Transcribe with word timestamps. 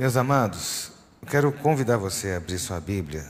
Meus 0.00 0.16
amados, 0.16 0.92
eu 1.20 1.28
quero 1.28 1.52
convidar 1.52 1.98
você 1.98 2.30
a 2.30 2.38
abrir 2.38 2.58
sua 2.58 2.80
Bíblia 2.80 3.22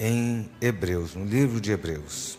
em 0.00 0.50
Hebreus, 0.58 1.14
no 1.14 1.26
livro 1.26 1.60
de 1.60 1.72
Hebreus. 1.72 2.38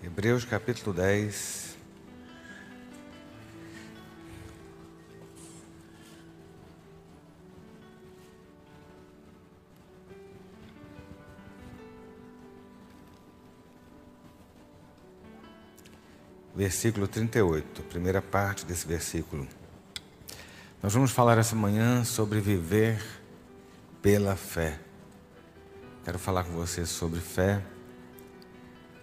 Hebreus 0.00 0.44
capítulo 0.44 0.94
10. 0.94 1.67
Versículo 16.58 17.06
38, 17.06 17.84
primeira 17.84 18.20
parte 18.20 18.66
desse 18.66 18.84
versículo. 18.84 19.46
Nós 20.82 20.92
vamos 20.92 21.12
falar 21.12 21.38
essa 21.38 21.54
manhã 21.54 22.02
sobre 22.02 22.40
viver 22.40 23.00
pela 24.02 24.34
fé. 24.34 24.80
Quero 26.04 26.18
falar 26.18 26.42
com 26.42 26.50
você 26.50 26.84
sobre 26.84 27.20
fé 27.20 27.62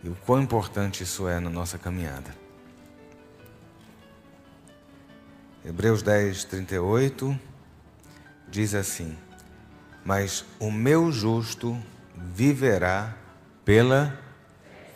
e 0.03 0.09
o 0.09 0.17
quão 0.25 0.41
importante 0.41 1.01
isso 1.01 1.29
é 1.29 1.39
na 1.39 1.49
nossa 1.49 1.77
caminhada. 1.77 2.35
Hebreus 5.63 6.01
10, 6.01 6.43
38 6.43 7.39
diz 8.49 8.75
assim: 8.75 9.17
Mas 10.03 10.43
o 10.59 10.69
meu 10.69 11.09
justo 11.09 11.81
viverá 12.17 13.15
pela 13.63 14.19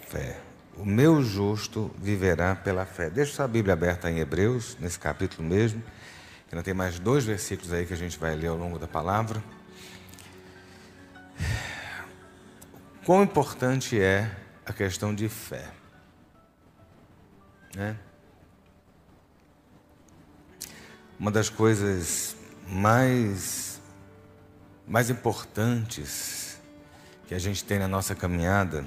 fé. 0.10 0.49
O 0.80 0.86
meu 0.86 1.22
justo 1.22 1.92
viverá 1.98 2.56
pela 2.56 2.86
fé. 2.86 3.10
Deixa 3.10 3.34
sua 3.34 3.50
Bíblia 3.50 3.74
aberta 3.74 4.10
em 4.10 4.20
Hebreus, 4.20 4.78
nesse 4.80 4.98
capítulo 4.98 5.46
mesmo. 5.46 5.84
Ainda 6.50 6.64
tem 6.64 6.74
mais 6.74 6.98
dois 6.98 7.26
versículos 7.26 7.74
aí 7.74 7.86
que 7.86 7.92
a 7.92 7.98
gente 7.98 8.18
vai 8.18 8.34
ler 8.34 8.48
ao 8.48 8.56
longo 8.56 8.80
da 8.80 8.88
palavra. 8.88 9.44
Quão 13.06 13.22
importante 13.22 14.00
é 14.00 14.34
a 14.66 14.72
questão 14.72 15.14
de 15.14 15.28
fé. 15.28 15.70
Né? 17.76 17.98
Uma 21.20 21.30
das 21.30 21.50
coisas 21.50 22.38
mais, 22.66 23.82
mais 24.88 25.10
importantes 25.10 26.58
que 27.28 27.36
a 27.36 27.40
gente 27.40 27.66
tem 27.66 27.80
na 27.80 27.88
nossa 27.88 28.16
caminhada 28.16 28.86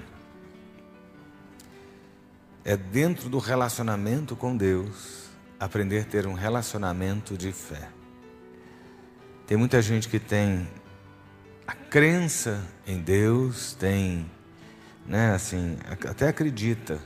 é 2.65 2.77
dentro 2.77 3.29
do 3.29 3.39
relacionamento 3.39 4.37
com 4.37 4.57
Deus 4.57 5.31
aprender 5.59 6.01
a 6.01 6.05
ter 6.05 6.27
um 6.27 6.35
relacionamento 6.35 7.37
de 7.37 7.53
fé. 7.53 7.89
Tem 9.47 9.57
muita 9.57 9.81
gente 9.83 10.09
que 10.09 10.19
tem 10.19 10.69
a 11.67 11.75
crença 11.75 12.63
em 12.87 12.99
Deus, 12.99 13.75
tem 13.75 14.31
né? 15.07 15.35
Assim, 15.35 15.77
até 16.09 16.29
acredita, 16.29 17.01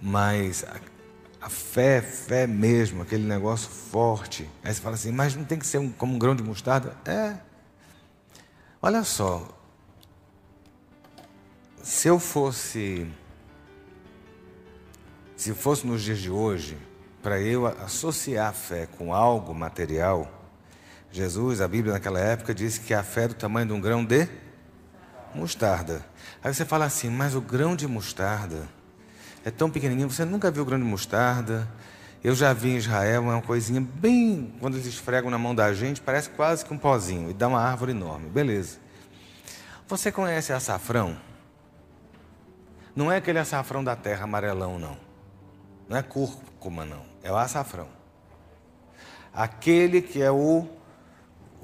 mas 0.00 0.64
a, 0.64 1.46
a, 1.46 1.48
fé, 1.48 2.00
fé 2.00 2.46
mesmo, 2.46 3.02
aquele 3.02 3.24
negócio 3.24 3.68
forte. 3.68 4.48
Aí 4.62 4.72
você 4.72 4.80
fala 4.80 4.94
assim, 4.94 5.12
mas 5.12 5.34
não 5.34 5.44
tem 5.44 5.58
que 5.58 5.66
ser 5.66 5.78
um, 5.78 5.90
como 5.90 6.14
um 6.14 6.18
grão 6.18 6.34
de 6.34 6.42
mostarda? 6.42 6.96
É. 7.04 7.36
Olha 8.80 9.02
só, 9.02 9.48
se 11.82 12.08
eu 12.08 12.18
fosse, 12.18 13.10
se 15.38 15.54
fosse 15.54 15.86
nos 15.86 16.02
dias 16.02 16.18
de 16.18 16.28
hoje, 16.28 16.76
para 17.22 17.40
eu 17.40 17.64
associar 17.64 18.48
a 18.48 18.52
fé 18.52 18.88
com 18.98 19.14
algo 19.14 19.54
material, 19.54 20.28
Jesus, 21.12 21.60
a 21.60 21.68
Bíblia 21.68 21.94
naquela 21.94 22.18
época 22.18 22.52
disse 22.52 22.80
que 22.80 22.92
a 22.92 23.04
fé 23.04 23.22
é 23.22 23.28
do 23.28 23.34
tamanho 23.34 23.68
de 23.68 23.72
um 23.72 23.80
grão 23.80 24.04
de 24.04 24.28
mostarda. 25.32 26.04
Aí 26.42 26.52
você 26.52 26.64
fala 26.64 26.86
assim, 26.86 27.08
mas 27.08 27.36
o 27.36 27.40
grão 27.40 27.76
de 27.76 27.86
mostarda 27.86 28.68
é 29.44 29.50
tão 29.50 29.70
pequenininho, 29.70 30.10
você 30.10 30.24
nunca 30.24 30.50
viu 30.50 30.64
grão 30.64 30.76
de 30.76 30.84
mostarda. 30.84 31.68
Eu 32.22 32.34
já 32.34 32.52
vi 32.52 32.70
em 32.70 32.76
Israel 32.76 33.22
é 33.22 33.34
uma 33.34 33.40
coisinha 33.40 33.80
bem, 33.80 34.52
quando 34.58 34.74
eles 34.74 34.86
esfregam 34.86 35.30
na 35.30 35.38
mão 35.38 35.54
da 35.54 35.72
gente, 35.72 36.00
parece 36.00 36.30
quase 36.30 36.64
que 36.64 36.74
um 36.74 36.78
pozinho 36.78 37.30
e 37.30 37.32
dá 37.32 37.46
uma 37.46 37.60
árvore 37.60 37.92
enorme. 37.92 38.28
Beleza. 38.28 38.78
Você 39.86 40.10
conhece 40.10 40.52
açafrão? 40.52 41.16
Não 42.96 43.12
é 43.12 43.18
aquele 43.18 43.38
açafrão 43.38 43.84
da 43.84 43.94
terra 43.94 44.24
amarelão, 44.24 44.80
não. 44.80 45.07
Não 45.88 45.96
é 45.96 46.02
cúrcuma, 46.02 46.84
não. 46.84 47.04
É 47.22 47.32
o 47.32 47.36
açafrão. 47.36 47.88
Aquele 49.32 50.02
que 50.02 50.22
é 50.22 50.30
o 50.30 50.66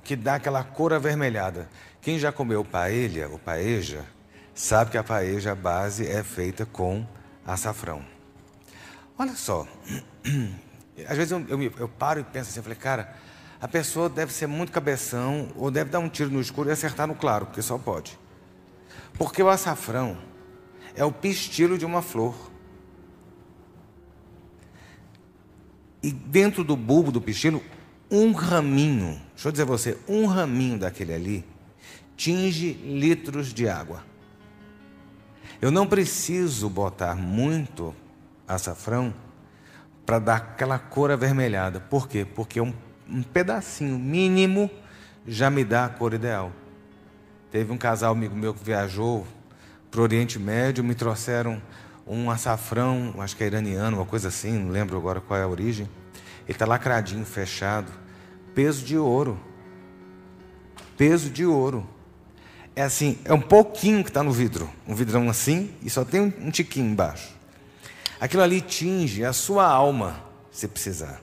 que 0.02 0.16
dá 0.16 0.36
aquela 0.36 0.62
cor 0.62 0.92
avermelhada. 0.92 1.68
Quem 2.00 2.18
já 2.18 2.30
comeu 2.30 2.64
paella, 2.64 3.28
ou 3.28 3.38
paeja, 3.38 4.04
sabe 4.54 4.90
que 4.90 4.98
a 4.98 5.02
paeja 5.02 5.54
base 5.54 6.06
é 6.06 6.22
feita 6.22 6.66
com 6.66 7.06
açafrão. 7.46 8.04
Olha 9.18 9.34
só, 9.34 9.66
às 11.08 11.16
vezes 11.16 11.32
eu, 11.32 11.40
eu, 11.48 11.62
eu 11.78 11.88
paro 11.88 12.20
e 12.20 12.24
penso 12.24 12.50
assim, 12.50 12.58
eu 12.58 12.62
falei, 12.62 12.78
cara, 12.78 13.14
a 13.60 13.66
pessoa 13.68 14.08
deve 14.08 14.32
ser 14.32 14.46
muito 14.46 14.72
cabeção 14.72 15.48
ou 15.56 15.70
deve 15.70 15.90
dar 15.90 15.98
um 15.98 16.08
tiro 16.08 16.30
no 16.30 16.40
escuro 16.40 16.68
e 16.68 16.72
acertar 16.72 17.06
no 17.06 17.14
claro, 17.14 17.46
porque 17.46 17.62
só 17.62 17.78
pode. 17.78 18.18
Porque 19.14 19.42
o 19.42 19.48
açafrão 19.48 20.18
é 20.94 21.04
o 21.04 21.12
pistilo 21.12 21.78
de 21.78 21.86
uma 21.86 22.02
flor. 22.02 22.53
E 26.04 26.12
dentro 26.12 26.62
do 26.62 26.76
bulbo 26.76 27.10
do 27.10 27.18
pistilo, 27.18 27.62
um 28.10 28.32
raminho, 28.32 29.18
deixa 29.32 29.48
eu 29.48 29.52
dizer 29.52 29.62
a 29.62 29.64
você, 29.64 29.96
um 30.06 30.26
raminho 30.26 30.78
daquele 30.78 31.14
ali 31.14 31.44
tinge 32.14 32.74
litros 32.74 33.54
de 33.54 33.66
água. 33.66 34.04
Eu 35.62 35.70
não 35.70 35.86
preciso 35.86 36.68
botar 36.68 37.14
muito 37.14 37.96
açafrão 38.46 39.14
para 40.04 40.18
dar 40.18 40.36
aquela 40.36 40.78
cor 40.78 41.10
avermelhada. 41.10 41.80
Por 41.80 42.06
quê? 42.06 42.26
Porque 42.26 42.60
um, 42.60 42.74
um 43.08 43.22
pedacinho 43.22 43.98
mínimo 43.98 44.70
já 45.26 45.48
me 45.48 45.64
dá 45.64 45.86
a 45.86 45.88
cor 45.88 46.12
ideal. 46.12 46.52
Teve 47.50 47.72
um 47.72 47.78
casal 47.78 48.12
amigo 48.12 48.36
meu 48.36 48.52
que 48.52 48.62
viajou 48.62 49.26
para 49.90 50.00
o 50.00 50.02
Oriente 50.02 50.38
Médio, 50.38 50.84
me 50.84 50.94
trouxeram 50.94 51.62
um 52.06 52.30
açafrão, 52.30 53.14
acho 53.18 53.36
que 53.36 53.44
é 53.44 53.46
iraniano, 53.46 53.98
uma 53.98 54.06
coisa 54.06 54.28
assim, 54.28 54.58
não 54.58 54.70
lembro 54.70 54.96
agora 54.96 55.20
qual 55.20 55.38
é 55.38 55.42
a 55.42 55.48
origem. 55.48 55.88
Ele 56.44 56.52
está 56.52 56.66
lacradinho, 56.66 57.24
fechado, 57.24 57.90
peso 58.54 58.84
de 58.84 58.96
ouro. 58.98 59.38
Peso 60.96 61.30
de 61.30 61.44
ouro 61.44 61.88
é 62.76 62.82
assim, 62.82 63.18
é 63.24 63.32
um 63.32 63.40
pouquinho 63.40 64.02
que 64.02 64.10
está 64.10 64.22
no 64.22 64.32
vidro, 64.32 64.68
um 64.86 64.94
vidrão 64.94 65.28
assim, 65.30 65.72
e 65.82 65.88
só 65.88 66.04
tem 66.04 66.20
um, 66.20 66.50
tiquinho 66.50 66.90
embaixo. 66.90 67.32
Aquilo 68.20 68.42
ali 68.42 68.60
tinge 68.60 69.24
a 69.24 69.32
sua 69.32 69.66
alma, 69.66 70.22
se 70.50 70.66
precisar. 70.66 71.20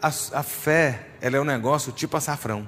A, 0.00 0.08
a 0.08 0.42
fé, 0.42 1.08
ela 1.20 1.36
é 1.36 1.40
um 1.40 1.44
negócio 1.44 1.92
tipo 1.92 2.16
açafrão, 2.16 2.66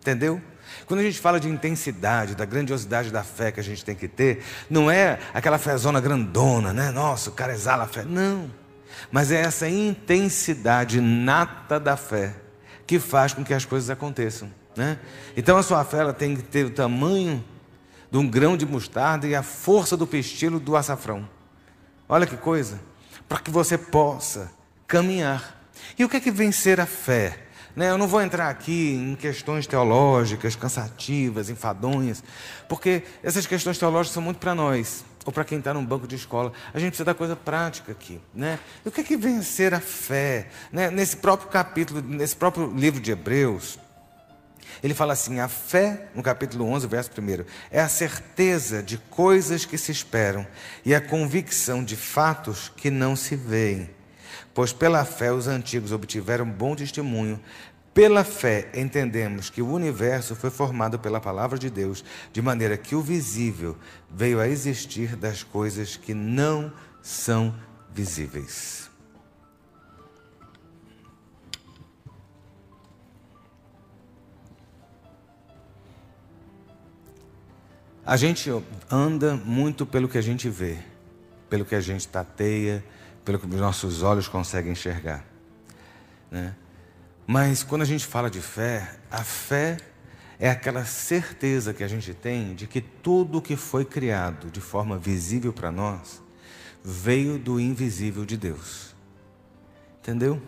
entendeu? 0.00 0.40
Quando 0.86 1.00
a 1.00 1.02
gente 1.02 1.18
fala 1.18 1.40
de 1.40 1.48
intensidade, 1.48 2.34
da 2.34 2.44
grandiosidade 2.44 3.10
da 3.10 3.22
fé 3.22 3.52
que 3.52 3.60
a 3.60 3.62
gente 3.62 3.84
tem 3.84 3.94
que 3.94 4.08
ter, 4.08 4.42
não 4.68 4.90
é 4.90 5.18
aquela 5.32 5.58
fezona 5.58 6.00
grandona, 6.00 6.72
né? 6.72 6.90
Nossa, 6.90 7.30
o 7.30 7.32
cara 7.32 7.52
exala 7.52 7.84
a 7.84 7.86
fé. 7.86 8.04
Não. 8.04 8.50
Mas 9.10 9.30
é 9.30 9.40
essa 9.40 9.68
intensidade 9.68 11.00
nata 11.00 11.78
da 11.78 11.96
fé 11.96 12.34
que 12.86 12.98
faz 12.98 13.32
com 13.32 13.44
que 13.44 13.54
as 13.54 13.64
coisas 13.64 13.90
aconteçam. 13.90 14.50
Né? 14.76 14.98
Então 15.36 15.56
a 15.56 15.62
sua 15.62 15.84
fé 15.84 15.98
ela 15.98 16.12
tem 16.12 16.36
que 16.36 16.42
ter 16.42 16.66
o 16.66 16.70
tamanho 16.70 17.44
de 18.10 18.18
um 18.18 18.28
grão 18.28 18.56
de 18.56 18.66
mostarda 18.66 19.26
e 19.26 19.34
a 19.34 19.42
força 19.42 19.96
do 19.96 20.06
pestilo 20.06 20.60
do 20.60 20.76
açafrão. 20.76 21.28
Olha 22.08 22.26
que 22.26 22.36
coisa! 22.36 22.80
Para 23.28 23.38
que 23.38 23.50
você 23.50 23.78
possa 23.78 24.52
caminhar. 24.86 25.60
E 25.98 26.04
o 26.04 26.08
que 26.08 26.16
é 26.16 26.20
que 26.20 26.30
vencer 26.30 26.80
a 26.80 26.86
fé? 26.86 27.38
Né? 27.74 27.90
Eu 27.90 27.98
não 27.98 28.06
vou 28.06 28.22
entrar 28.22 28.48
aqui 28.48 28.94
em 28.94 29.14
questões 29.16 29.66
teológicas, 29.66 30.54
cansativas, 30.54 31.50
enfadonhas, 31.50 32.22
porque 32.68 33.02
essas 33.22 33.46
questões 33.46 33.78
teológicas 33.78 34.14
são 34.14 34.22
muito 34.22 34.38
para 34.38 34.54
nós, 34.54 35.04
ou 35.24 35.32
para 35.32 35.44
quem 35.44 35.58
está 35.58 35.74
num 35.74 35.84
banco 35.84 36.06
de 36.06 36.14
escola. 36.14 36.52
A 36.72 36.78
gente 36.78 36.90
precisa 36.90 37.04
da 37.04 37.14
coisa 37.14 37.34
prática 37.34 37.92
aqui. 37.92 38.20
Né? 38.32 38.58
E 38.84 38.88
o 38.88 38.92
que 38.92 39.00
é 39.00 39.04
que 39.04 39.16
vencer 39.16 39.74
a 39.74 39.80
fé? 39.80 40.48
Né? 40.72 40.90
Nesse 40.90 41.16
próprio 41.16 41.48
capítulo, 41.48 42.00
nesse 42.00 42.36
próprio 42.36 42.72
livro 42.74 43.00
de 43.00 43.10
Hebreus, 43.10 43.78
ele 44.82 44.94
fala 44.94 45.12
assim: 45.14 45.40
a 45.40 45.48
fé, 45.48 46.08
no 46.14 46.22
capítulo 46.22 46.66
11, 46.66 46.86
verso 46.86 47.10
1, 47.18 47.44
é 47.70 47.80
a 47.80 47.88
certeza 47.88 48.82
de 48.82 48.98
coisas 48.98 49.64
que 49.64 49.78
se 49.78 49.90
esperam 49.90 50.46
e 50.84 50.94
a 50.94 51.00
convicção 51.00 51.82
de 51.82 51.96
fatos 51.96 52.70
que 52.76 52.90
não 52.90 53.16
se 53.16 53.34
veem. 53.34 53.90
Pois 54.54 54.72
pela 54.72 55.04
fé 55.04 55.32
os 55.32 55.48
antigos 55.48 55.90
obtiveram 55.90 56.48
bom 56.48 56.76
testemunho. 56.76 57.40
Pela 57.92 58.24
fé, 58.24 58.70
entendemos 58.74 59.50
que 59.50 59.60
o 59.60 59.70
universo 59.70 60.34
foi 60.34 60.50
formado 60.50 60.98
pela 60.98 61.20
palavra 61.20 61.58
de 61.58 61.68
Deus, 61.68 62.04
de 62.32 62.40
maneira 62.40 62.76
que 62.76 62.94
o 62.94 63.02
visível 63.02 63.76
veio 64.10 64.40
a 64.40 64.48
existir 64.48 65.16
das 65.16 65.42
coisas 65.42 65.96
que 65.96 66.14
não 66.14 66.72
são 67.02 67.54
visíveis. 67.92 68.90
A 78.06 78.16
gente 78.16 78.50
anda 78.90 79.34
muito 79.34 79.86
pelo 79.86 80.08
que 80.08 80.18
a 80.18 80.22
gente 80.22 80.48
vê, 80.48 80.78
pelo 81.48 81.64
que 81.64 81.74
a 81.74 81.80
gente 81.80 82.06
tateia, 82.06 82.84
pelo 83.24 83.38
que 83.38 83.46
os 83.46 83.54
nossos 83.54 84.02
olhos 84.02 84.28
conseguem 84.28 84.72
enxergar. 84.72 85.24
Né? 86.30 86.54
Mas 87.26 87.62
quando 87.62 87.82
a 87.82 87.86
gente 87.86 88.04
fala 88.04 88.30
de 88.30 88.40
fé, 88.40 88.96
a 89.10 89.24
fé 89.24 89.78
é 90.38 90.50
aquela 90.50 90.84
certeza 90.84 91.72
que 91.72 91.82
a 91.82 91.88
gente 91.88 92.12
tem 92.12 92.54
de 92.54 92.66
que 92.66 92.80
tudo 92.80 93.40
que 93.40 93.56
foi 93.56 93.84
criado 93.84 94.50
de 94.50 94.60
forma 94.60 94.98
visível 94.98 95.52
para 95.52 95.70
nós 95.70 96.22
veio 96.82 97.38
do 97.38 97.58
invisível 97.58 98.26
de 98.26 98.36
Deus. 98.36 98.94
Entendeu? 100.00 100.42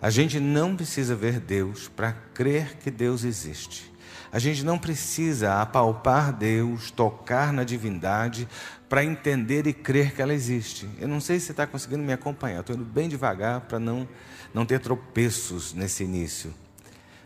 A 0.00 0.10
gente 0.10 0.38
não 0.38 0.76
precisa 0.76 1.16
ver 1.16 1.40
Deus 1.40 1.88
para 1.88 2.12
crer 2.12 2.76
que 2.76 2.90
Deus 2.90 3.24
existe. 3.24 3.92
A 4.32 4.38
gente 4.38 4.64
não 4.64 4.78
precisa 4.78 5.60
apalpar 5.60 6.32
Deus, 6.32 6.90
tocar 6.90 7.52
na 7.52 7.64
divindade 7.64 8.48
para 8.88 9.04
entender 9.04 9.66
e 9.66 9.72
crer 9.72 10.14
que 10.14 10.22
ela 10.22 10.34
existe. 10.34 10.88
Eu 10.98 11.08
não 11.08 11.20
sei 11.20 11.38
se 11.38 11.46
você 11.46 11.52
está 11.52 11.66
conseguindo 11.66 12.02
me 12.02 12.12
acompanhar, 12.12 12.60
estou 12.60 12.76
indo 12.76 12.84
bem 12.84 13.08
devagar 13.08 13.62
para 13.62 13.78
não, 13.78 14.08
não 14.52 14.66
ter 14.66 14.80
tropeços 14.80 15.72
nesse 15.72 16.04
início. 16.04 16.52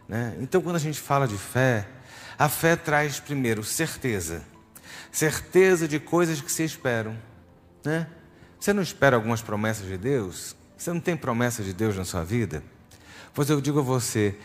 Né? 0.08 0.36
Então, 0.40 0.60
quando 0.60 0.76
a 0.76 0.80
gente 0.80 1.00
fala 1.00 1.26
de 1.26 1.36
fé, 1.36 1.86
a 2.38 2.48
fé 2.48 2.76
traz 2.76 3.20
primeiro 3.20 3.62
certeza 3.62 4.42
certeza 5.10 5.88
de 5.88 5.98
coisas 5.98 6.40
que 6.40 6.50
se 6.50 6.62
esperam. 6.62 7.16
Né? 7.84 8.06
Você 8.58 8.72
não 8.72 8.82
espera 8.82 9.16
algumas 9.16 9.42
promessas 9.42 9.86
de 9.86 9.96
Deus? 9.96 10.54
Você 10.76 10.92
não 10.92 11.00
tem 11.00 11.16
promessa 11.16 11.62
de 11.62 11.72
Deus 11.72 11.96
na 11.96 12.04
sua 12.04 12.24
vida? 12.24 12.62
Pois 13.34 13.48
eu 13.50 13.60
digo 13.60 13.80
a 13.80 13.82
você, 13.82 14.36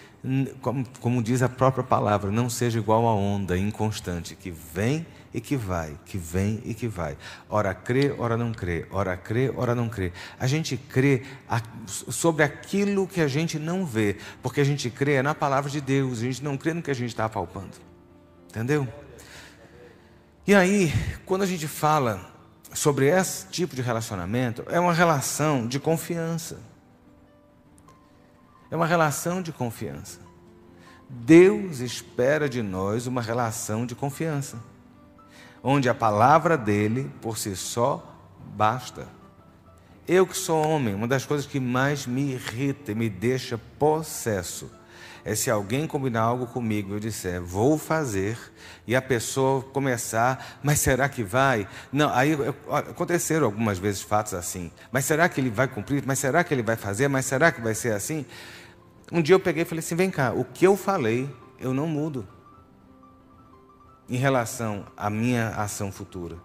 como, 0.61 0.85
como 0.99 1.21
diz 1.21 1.41
a 1.41 1.49
própria 1.49 1.83
palavra, 1.83 2.31
não 2.31 2.49
seja 2.49 2.79
igual 2.79 3.07
a 3.07 3.13
onda 3.13 3.57
inconstante 3.57 4.35
que 4.35 4.51
vem 4.51 5.05
e 5.33 5.41
que 5.41 5.55
vai, 5.55 5.97
que 6.05 6.17
vem 6.17 6.61
e 6.65 6.73
que 6.73 6.87
vai. 6.87 7.17
Ora 7.49 7.73
crê, 7.73 8.15
ora 8.17 8.37
não 8.37 8.53
crê, 8.53 8.85
ora 8.89 9.17
crê, 9.17 9.51
ora 9.55 9.75
não 9.75 9.89
crê. 9.89 10.13
A 10.39 10.47
gente 10.47 10.77
crê 10.77 11.23
sobre 11.87 12.43
aquilo 12.43 13.05
que 13.05 13.21
a 13.21 13.27
gente 13.27 13.59
não 13.59 13.85
vê, 13.85 14.17
porque 14.41 14.61
a 14.61 14.63
gente 14.63 14.89
crê 14.89 15.21
na 15.21 15.35
palavra 15.35 15.69
de 15.69 15.81
Deus, 15.81 16.19
a 16.19 16.23
gente 16.23 16.43
não 16.43 16.57
crê 16.57 16.73
no 16.73 16.81
que 16.81 16.89
a 16.91 16.95
gente 16.95 17.09
está 17.09 17.25
apalpando. 17.25 17.77
Entendeu? 18.49 18.87
E 20.47 20.55
aí, 20.55 20.93
quando 21.25 21.41
a 21.41 21.47
gente 21.47 21.67
fala 21.67 22.33
sobre 22.73 23.07
esse 23.07 23.47
tipo 23.47 23.75
de 23.75 23.81
relacionamento, 23.81 24.63
é 24.69 24.79
uma 24.79 24.93
relação 24.93 25.67
de 25.67 25.79
confiança. 25.79 26.59
É 28.69 28.75
uma 28.75 28.85
relação 28.85 29.41
de 29.41 29.51
confiança. 29.51 30.19
Deus 31.09 31.79
espera 31.79 32.49
de 32.49 32.61
nós 32.61 33.07
uma 33.07 33.21
relação 33.21 33.85
de 33.85 33.93
confiança, 33.93 34.57
onde 35.63 35.87
a 35.87 35.93
palavra 35.93 36.57
dele 36.57 37.11
por 37.21 37.37
si 37.37 37.55
só 37.55 38.03
basta. 38.55 39.07
Eu 40.07 40.25
que 40.25 40.37
sou 40.37 40.67
homem, 40.67 40.93
uma 40.93 41.07
das 41.07 41.25
coisas 41.25 41.45
que 41.45 41.59
mais 41.59 42.05
me 42.05 42.33
irrita 42.33 42.91
e 42.91 42.95
me 42.95 43.09
deixa 43.09 43.57
possesso 43.57 44.69
é 45.25 45.33
se 45.33 45.49
alguém 45.49 45.87
combinar 45.87 46.21
algo 46.21 46.45
comigo 46.45 46.93
eu 46.93 46.99
disser, 46.99 47.41
vou 47.41 47.79
fazer, 47.79 48.37
e 48.85 48.95
a 48.95 49.01
pessoa 49.01 49.63
começar, 49.63 50.59
mas 50.61 50.79
será 50.79 51.09
que 51.09 51.23
vai? 51.23 51.67
Não, 51.91 52.13
aí 52.13 52.37
aconteceram 52.69 53.47
algumas 53.47 53.79
vezes 53.79 54.03
fatos 54.03 54.35
assim, 54.35 54.71
mas 54.91 55.03
será 55.03 55.27
que 55.27 55.41
ele 55.41 55.49
vai 55.49 55.67
cumprir? 55.67 56.03
Mas 56.05 56.19
será 56.19 56.43
que 56.43 56.53
ele 56.53 56.61
vai 56.61 56.75
fazer? 56.75 57.07
Mas 57.07 57.25
será 57.25 57.51
que 57.51 57.59
vai 57.59 57.73
ser 57.73 57.93
assim? 57.93 58.23
Um 59.11 59.19
dia 59.19 59.33
eu 59.33 59.39
peguei 59.39 59.63
e 59.63 59.65
falei 59.65 59.79
assim: 59.79 59.95
vem 59.95 60.11
cá, 60.11 60.31
o 60.31 60.45
que 60.45 60.65
eu 60.65 60.77
falei, 60.77 61.27
eu 61.59 61.73
não 61.73 61.87
mudo 61.87 62.27
em 64.07 64.17
relação 64.17 64.85
à 64.95 65.09
minha 65.09 65.49
ação 65.49 65.91
futura. 65.91 66.37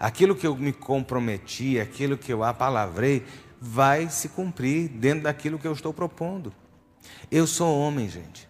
Aquilo 0.00 0.34
que 0.34 0.46
eu 0.46 0.56
me 0.56 0.72
comprometi, 0.72 1.78
aquilo 1.78 2.16
que 2.16 2.32
eu 2.32 2.42
apalavrei, 2.42 3.26
vai 3.60 4.08
se 4.08 4.30
cumprir 4.30 4.88
dentro 4.88 5.24
daquilo 5.24 5.58
que 5.58 5.66
eu 5.66 5.72
estou 5.72 5.92
propondo. 5.92 6.52
Eu 7.30 7.46
sou 7.46 7.78
homem, 7.78 8.08
gente. 8.08 8.48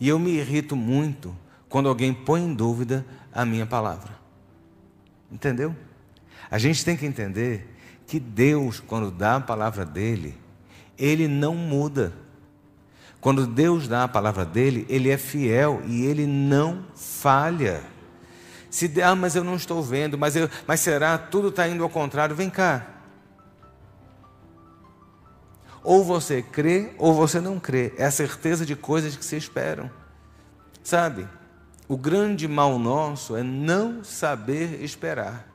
E 0.00 0.08
eu 0.08 0.18
me 0.18 0.32
irrito 0.32 0.76
muito 0.76 1.36
quando 1.68 1.88
alguém 1.88 2.12
põe 2.12 2.42
em 2.42 2.54
dúvida 2.54 3.04
a 3.32 3.44
minha 3.44 3.66
palavra. 3.66 4.12
Entendeu? 5.30 5.74
A 6.50 6.58
gente 6.58 6.84
tem 6.84 6.96
que 6.96 7.06
entender 7.06 7.74
que 8.06 8.20
Deus, 8.20 8.80
quando 8.80 9.10
dá 9.10 9.36
a 9.36 9.40
palavra 9.40 9.84
dele, 9.84 10.38
ele 10.98 11.26
não 11.26 11.54
muda. 11.54 12.12
Quando 13.20 13.46
Deus 13.46 13.88
dá 13.88 14.04
a 14.04 14.08
palavra 14.08 14.44
dele, 14.44 14.84
ele 14.88 15.10
é 15.10 15.16
fiel 15.16 15.82
e 15.86 16.04
ele 16.04 16.26
não 16.26 16.84
falha. 16.94 17.82
Se 18.70 18.90
ah, 19.02 19.14
mas 19.14 19.34
eu 19.34 19.42
não 19.42 19.56
estou 19.56 19.82
vendo, 19.82 20.18
mas, 20.18 20.36
eu, 20.36 20.50
mas 20.66 20.80
será 20.80 21.16
tudo 21.16 21.48
está 21.48 21.66
indo 21.66 21.82
ao 21.82 21.88
contrário? 21.88 22.36
Vem 22.36 22.50
cá. 22.50 22.93
Ou 25.84 26.02
você 26.02 26.42
crê 26.42 26.92
ou 26.98 27.14
você 27.14 27.40
não 27.40 27.60
crê. 27.60 27.92
É 27.98 28.06
a 28.06 28.10
certeza 28.10 28.64
de 28.64 28.74
coisas 28.74 29.14
que 29.16 29.24
se 29.24 29.36
esperam. 29.36 29.90
Sabe? 30.82 31.28
O 31.86 31.96
grande 31.96 32.48
mal 32.48 32.78
nosso 32.78 33.36
é 33.36 33.42
não 33.42 34.02
saber 34.02 34.82
esperar. 34.82 35.46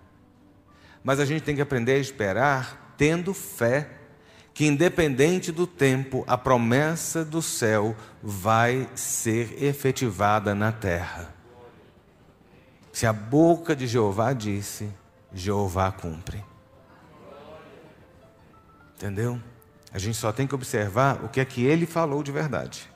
Mas 1.03 1.19
a 1.19 1.25
gente 1.25 1.41
tem 1.41 1.55
que 1.55 1.61
aprender 1.61 1.93
a 1.93 1.97
esperar 1.97 2.93
tendo 2.95 3.33
fé 3.33 3.89
que, 4.53 4.65
independente 4.65 5.51
do 5.51 5.65
tempo, 5.65 6.23
a 6.27 6.37
promessa 6.37 7.25
do 7.25 7.41
céu 7.41 7.95
vai 8.21 8.87
ser 8.93 9.63
efetivada 9.63 10.53
na 10.53 10.71
terra. 10.71 11.33
Se 12.91 13.07
a 13.07 13.13
boca 13.13 13.75
de 13.75 13.87
Jeová 13.87 14.33
disse, 14.33 14.89
Jeová 15.33 15.91
cumpre. 15.91 16.43
Entendeu? 18.95 19.39
A 19.93 19.97
gente 19.97 20.17
só 20.17 20.31
tem 20.31 20.45
que 20.45 20.55
observar 20.55 21.23
o 21.23 21.29
que 21.29 21.39
é 21.39 21.45
que 21.45 21.65
ele 21.65 21.85
falou 21.85 22.21
de 22.21 22.31
verdade. 22.31 22.89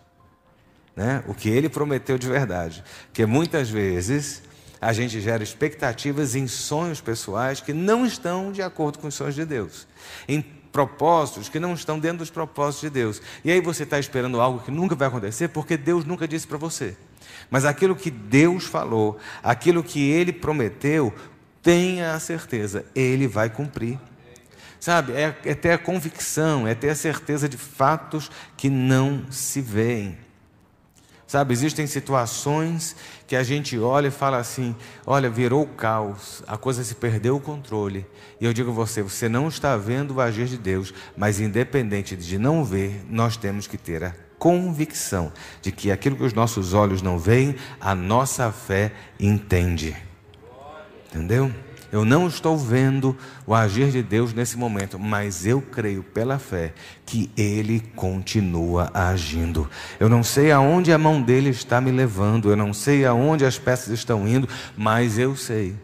Né? 0.95 1.23
O 1.27 1.33
que 1.33 1.49
ele 1.49 1.69
prometeu 1.69 2.17
de 2.17 2.27
verdade. 2.27 2.83
Porque 3.07 3.25
muitas 3.25 3.69
vezes 3.69 4.43
a 4.79 4.93
gente 4.93 5.19
gera 5.21 5.41
expectativas 5.41 6.35
em 6.35 6.47
sonhos 6.47 7.01
pessoais 7.01 7.61
que 7.61 7.73
não 7.73 8.05
estão 8.05 8.51
de 8.51 8.61
acordo 8.61 8.99
com 8.99 9.07
os 9.07 9.15
sonhos 9.15 9.33
de 9.33 9.45
Deus. 9.45 9.87
Em 10.27 10.41
propósitos 10.41 11.47
que 11.47 11.59
não 11.59 11.73
estão 11.73 11.99
dentro 11.99 12.17
dos 12.19 12.31
propósitos 12.31 12.81
de 12.81 12.89
Deus. 12.89 13.21
E 13.45 13.51
aí 13.51 13.61
você 13.61 13.83
está 13.83 13.99
esperando 13.99 14.41
algo 14.41 14.59
que 14.59 14.71
nunca 14.71 14.95
vai 14.95 15.07
acontecer 15.07 15.47
porque 15.49 15.77
Deus 15.77 16.03
nunca 16.03 16.27
disse 16.27 16.47
para 16.47 16.57
você. 16.57 16.97
Mas 17.49 17.63
aquilo 17.63 17.95
que 17.95 18.09
Deus 18.09 18.65
falou, 18.65 19.17
aquilo 19.43 19.83
que 19.83 20.09
Ele 20.09 20.33
prometeu, 20.33 21.13
tenha 21.61 22.13
a 22.13 22.19
certeza, 22.19 22.85
Ele 22.95 23.27
vai 23.27 23.49
cumprir. 23.49 23.99
Sabe, 24.83 25.13
é, 25.13 25.33
é 25.45 25.55
ter 25.55 25.71
a 25.71 25.77
convicção, 25.77 26.67
é 26.67 26.75
ter 26.75 26.89
a 26.89 26.95
certeza 26.95 27.47
de 27.47 27.55
fatos 27.55 28.29
que 28.57 28.69
não 28.69 29.23
se 29.31 29.61
veem. 29.61 30.17
Sabe, 31.25 31.53
existem 31.53 31.87
situações 31.87 32.93
que 33.25 33.33
a 33.33 33.43
gente 33.43 33.79
olha 33.79 34.09
e 34.09 34.11
fala 34.11 34.39
assim: 34.39 34.75
olha, 35.07 35.29
virou 35.29 35.65
caos, 35.65 36.43
a 36.45 36.57
coisa 36.57 36.83
se 36.83 36.95
perdeu 36.95 37.37
o 37.37 37.39
controle. 37.39 38.05
E 38.41 38.45
eu 38.45 38.51
digo 38.51 38.71
a 38.71 38.73
você: 38.73 39.01
você 39.01 39.29
não 39.29 39.47
está 39.47 39.77
vendo 39.77 40.15
o 40.15 40.19
agir 40.19 40.47
de 40.47 40.57
Deus, 40.57 40.93
mas 41.15 41.39
independente 41.39 42.17
de 42.17 42.37
não 42.37 42.65
ver, 42.65 43.05
nós 43.09 43.37
temos 43.37 43.65
que 43.67 43.77
ter 43.77 44.03
a 44.03 44.13
convicção 44.37 45.31
de 45.61 45.71
que 45.71 45.91
aquilo 45.91 46.17
que 46.17 46.23
os 46.23 46.33
nossos 46.33 46.73
olhos 46.73 47.01
não 47.01 47.17
veem, 47.17 47.55
a 47.79 47.95
nossa 47.95 48.51
fé 48.51 48.91
entende. 49.17 49.95
Entendeu? 51.07 51.53
Eu 51.93 52.03
não 52.03 52.25
estou 52.25 52.57
vendo 52.57 53.15
o 53.45 53.53
agir 53.53 53.91
de 53.91 54.01
Deus 54.01 54.33
nesse 54.33 54.57
momento, 54.57 54.97
mas 54.97 55.45
eu 55.45 55.61
creio 55.61 56.01
pela 56.01 56.39
fé 56.39 56.73
que 57.05 57.29
Ele 57.37 57.81
continua 57.95 58.89
agindo. 58.91 59.69
Eu 59.99 60.09
não 60.09 60.23
sei 60.23 60.51
aonde 60.51 60.91
a 60.91 60.97
mão 60.97 61.21
dele 61.21 61.51
está 61.51 61.79
me 61.79 61.91
levando, 61.91 62.49
eu 62.49 62.55
não 62.55 62.73
sei 62.73 63.05
aonde 63.05 63.45
as 63.45 63.59
peças 63.59 63.89
estão 63.89 64.27
indo, 64.27 64.49
mas 64.75 65.19
eu 65.19 65.35
sei 65.35 65.75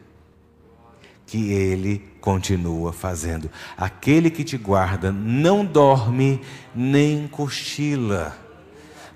que 1.27 1.51
Ele 1.51 1.99
continua 2.19 2.91
fazendo. 2.91 3.47
Aquele 3.77 4.31
que 4.31 4.43
te 4.43 4.57
guarda 4.57 5.11
não 5.11 5.63
dorme 5.63 6.41
nem 6.73 7.27
cochila. 7.27 8.35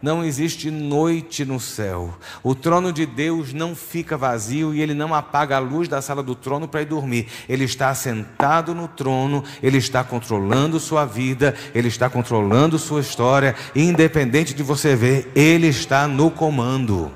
Não 0.04 0.22
existe 0.22 0.70
noite 0.70 1.46
no 1.46 1.62
céu. 1.62 2.14
O 2.44 2.54
trono 2.54 2.92
de 2.92 3.06
Deus 3.06 3.54
não 3.54 3.74
fica 3.74 4.18
vazio 4.18 4.74
e 4.74 4.82
ele 4.82 4.94
não 4.94 5.16
apaga 5.16 5.56
a 5.56 5.60
luz 5.60 5.88
da 5.88 6.02
sala 6.02 6.22
do 6.22 6.36
trono 6.36 6.68
para 6.68 6.82
ir 6.82 6.86
dormir. 6.86 7.28
Ele 7.48 7.64
está 7.64 7.96
sentado 7.96 8.76
no 8.76 8.90
trono, 8.90 9.46
ele 9.64 9.78
está 9.78 10.04
controlando 10.04 10.78
sua 10.78 11.06
vida, 11.06 11.56
ele 11.74 11.88
está 11.88 12.10
controlando 12.10 12.78
sua 12.78 13.00
história, 13.00 13.56
independente 13.74 14.54
de 14.54 14.62
você 14.62 14.94
ver, 14.94 15.32
ele 15.34 15.68
está 15.68 16.06
no 16.06 16.30
comando. 16.30 17.10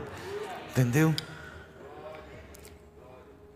Entendeu? 0.71 1.13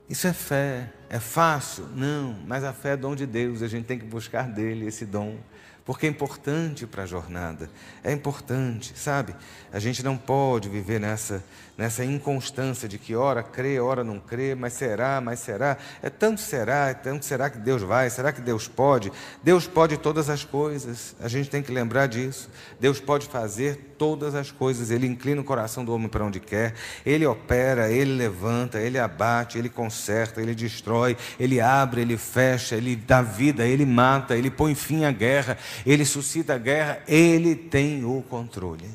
Isso 0.09 0.27
é 0.27 0.33
fé. 0.33 0.91
É 1.09 1.19
fácil? 1.19 1.85
Não, 1.95 2.35
mas 2.45 2.65
a 2.65 2.73
fé 2.73 2.93
é 2.93 2.97
dom 2.97 3.15
de 3.15 3.25
Deus, 3.25 3.61
a 3.61 3.67
gente 3.69 3.85
tem 3.85 3.97
que 3.97 4.05
buscar 4.05 4.43
dele 4.43 4.88
esse 4.88 5.05
dom 5.05 5.38
porque 5.85 6.05
é 6.05 6.09
importante 6.09 6.85
para 6.85 7.03
a 7.03 7.05
jornada, 7.05 7.69
é 8.03 8.11
importante, 8.11 8.93
sabe? 8.95 9.35
A 9.71 9.79
gente 9.79 10.03
não 10.03 10.17
pode 10.17 10.69
viver 10.69 11.00
nessa, 11.00 11.43
nessa 11.81 12.05
inconstância 12.05 12.88
de 12.88 13.00
que 13.00 13.15
ora 13.15 13.41
crê, 13.41 13.79
ora 13.79 14.03
não 14.03 14.19
crê, 14.19 14.53
mas 14.53 14.73
será, 14.73 15.19
mas 15.19 15.39
será. 15.39 15.75
É 16.00 16.11
tanto 16.11 16.39
será, 16.39 16.89
é 16.89 16.93
tanto 16.93 17.25
será 17.25 17.50
que 17.50 17.57
Deus 17.57 17.81
vai, 17.81 18.07
será 18.07 18.31
que 18.31 18.39
Deus 18.39 18.67
pode? 18.67 19.11
Deus 19.41 19.65
pode 19.65 19.97
todas 19.97 20.29
as 20.29 20.43
coisas, 20.43 21.15
a 21.19 21.27
gente 21.27 21.50
tem 21.50 21.63
que 21.63 21.71
lembrar 21.71 22.05
disso. 22.05 22.51
Deus 22.79 23.00
pode 23.00 23.25
fazer 23.25 23.95
todas 23.97 24.35
as 24.35 24.51
coisas, 24.51 24.91
Ele 24.91 25.07
inclina 25.07 25.41
o 25.41 25.43
coração 25.43 25.83
do 25.83 25.91
homem 25.91 26.07
para 26.07 26.23
onde 26.23 26.39
quer, 26.39 26.75
Ele 27.03 27.25
opera, 27.25 27.89
Ele 27.89 28.15
levanta, 28.15 28.79
Ele 28.79 29.00
abate, 29.00 29.57
Ele 29.57 29.67
conserta, 29.67 30.39
Ele 30.39 30.53
destrói, 30.53 31.17
Ele 31.39 31.59
abre, 31.59 32.01
Ele 32.01 32.15
fecha, 32.15 32.75
Ele 32.75 32.95
dá 32.95 33.23
vida, 33.23 33.65
Ele 33.65 33.88
mata, 33.88 34.38
Ele 34.38 34.51
põe 34.51 34.75
fim 34.75 35.03
à 35.03 35.11
guerra, 35.11 35.57
Ele 35.83 36.05
suscita 36.05 36.53
a 36.53 36.59
guerra, 36.59 37.00
Ele 37.07 37.55
tem 37.55 38.05
o 38.05 38.21
controle. 38.21 38.88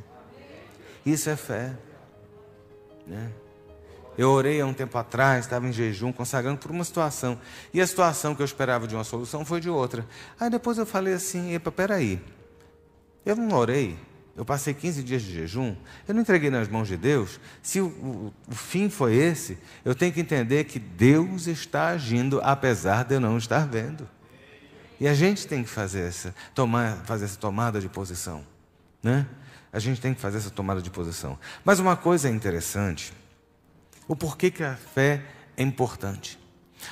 Isso 1.05 1.29
é 1.29 1.35
fé. 1.35 1.73
Né? 3.07 3.31
Eu 4.19 4.31
orei 4.31 4.61
há 4.61 4.67
um 4.67 4.73
tempo 4.73 4.97
atrás, 4.97 5.45
estava 5.45 5.67
em 5.67 5.73
jejum, 5.73 6.11
consagrando 6.11 6.59
por 6.59 6.71
uma 6.71 6.85
situação. 6.85 7.39
E 7.73 7.81
a 7.81 7.87
situação 7.87 8.35
que 8.35 8.41
eu 8.41 8.47
esperava 8.47 8.87
de 8.87 8.95
uma 8.95 9.05
solução 9.05 9.45
foi 9.45 9.61
de 9.61 9.69
outra. 9.69 10.07
Aí 10.41 10.49
depois 10.49 10.79
eu 10.79 10.87
falei 10.87 11.15
assim: 11.15 11.55
epa, 11.55 11.71
peraí. 11.71 12.21
Eu 13.25 13.37
não 13.37 13.57
orei, 13.57 13.99
eu 14.37 14.45
passei 14.45 14.73
15 14.73 15.03
dias 15.03 15.23
de 15.23 15.33
jejum, 15.33 15.75
eu 16.07 16.15
não 16.15 16.23
entreguei 16.23 16.49
nas 16.49 16.69
mãos 16.69 16.87
de 16.87 16.97
Deus. 16.97 17.41
Se 17.63 17.81
o, 17.81 17.87
o, 17.87 18.35
o 18.49 18.55
fim 18.55 18.89
foi 18.89 19.17
esse, 19.17 19.59
eu 19.85 19.95
tenho 19.95 20.13
que 20.13 20.21
entender 20.21 20.65
que 20.65 20.79
Deus 20.79 21.47
está 21.47 21.89
agindo 21.89 22.41
apesar 22.43 23.05
de 23.05 23.15
eu 23.15 23.21
não 23.21 23.37
estar 23.37 23.67
vendo. 23.67 24.09
E 25.01 25.09
a 25.09 25.15
gente 25.15 25.47
tem 25.47 25.63
que 25.63 25.69
fazer 25.69 26.09
essa, 26.09 26.35
tomar, 26.55 27.03
fazer 27.05 27.27
essa 27.27 27.39
tomada 27.39 27.81
de 27.81 27.89
posição. 27.89 28.47
Né? 29.03 29.27
A 29.77 29.79
gente 29.79 30.01
tem 30.01 30.15
que 30.15 30.21
fazer 30.23 30.39
essa 30.39 30.49
tomada 30.49 30.81
de 30.81 30.89
posição. 30.89 31.39
Mas 31.63 31.79
uma 31.79 31.99
coisa 31.99 32.29
é 32.29 32.33
interessante, 32.33 33.13
o 34.09 34.17
porquê 34.17 34.51
que 34.51 34.65
a 34.65 34.75
fé 34.75 35.23
é 35.55 35.63
importante. 35.63 36.39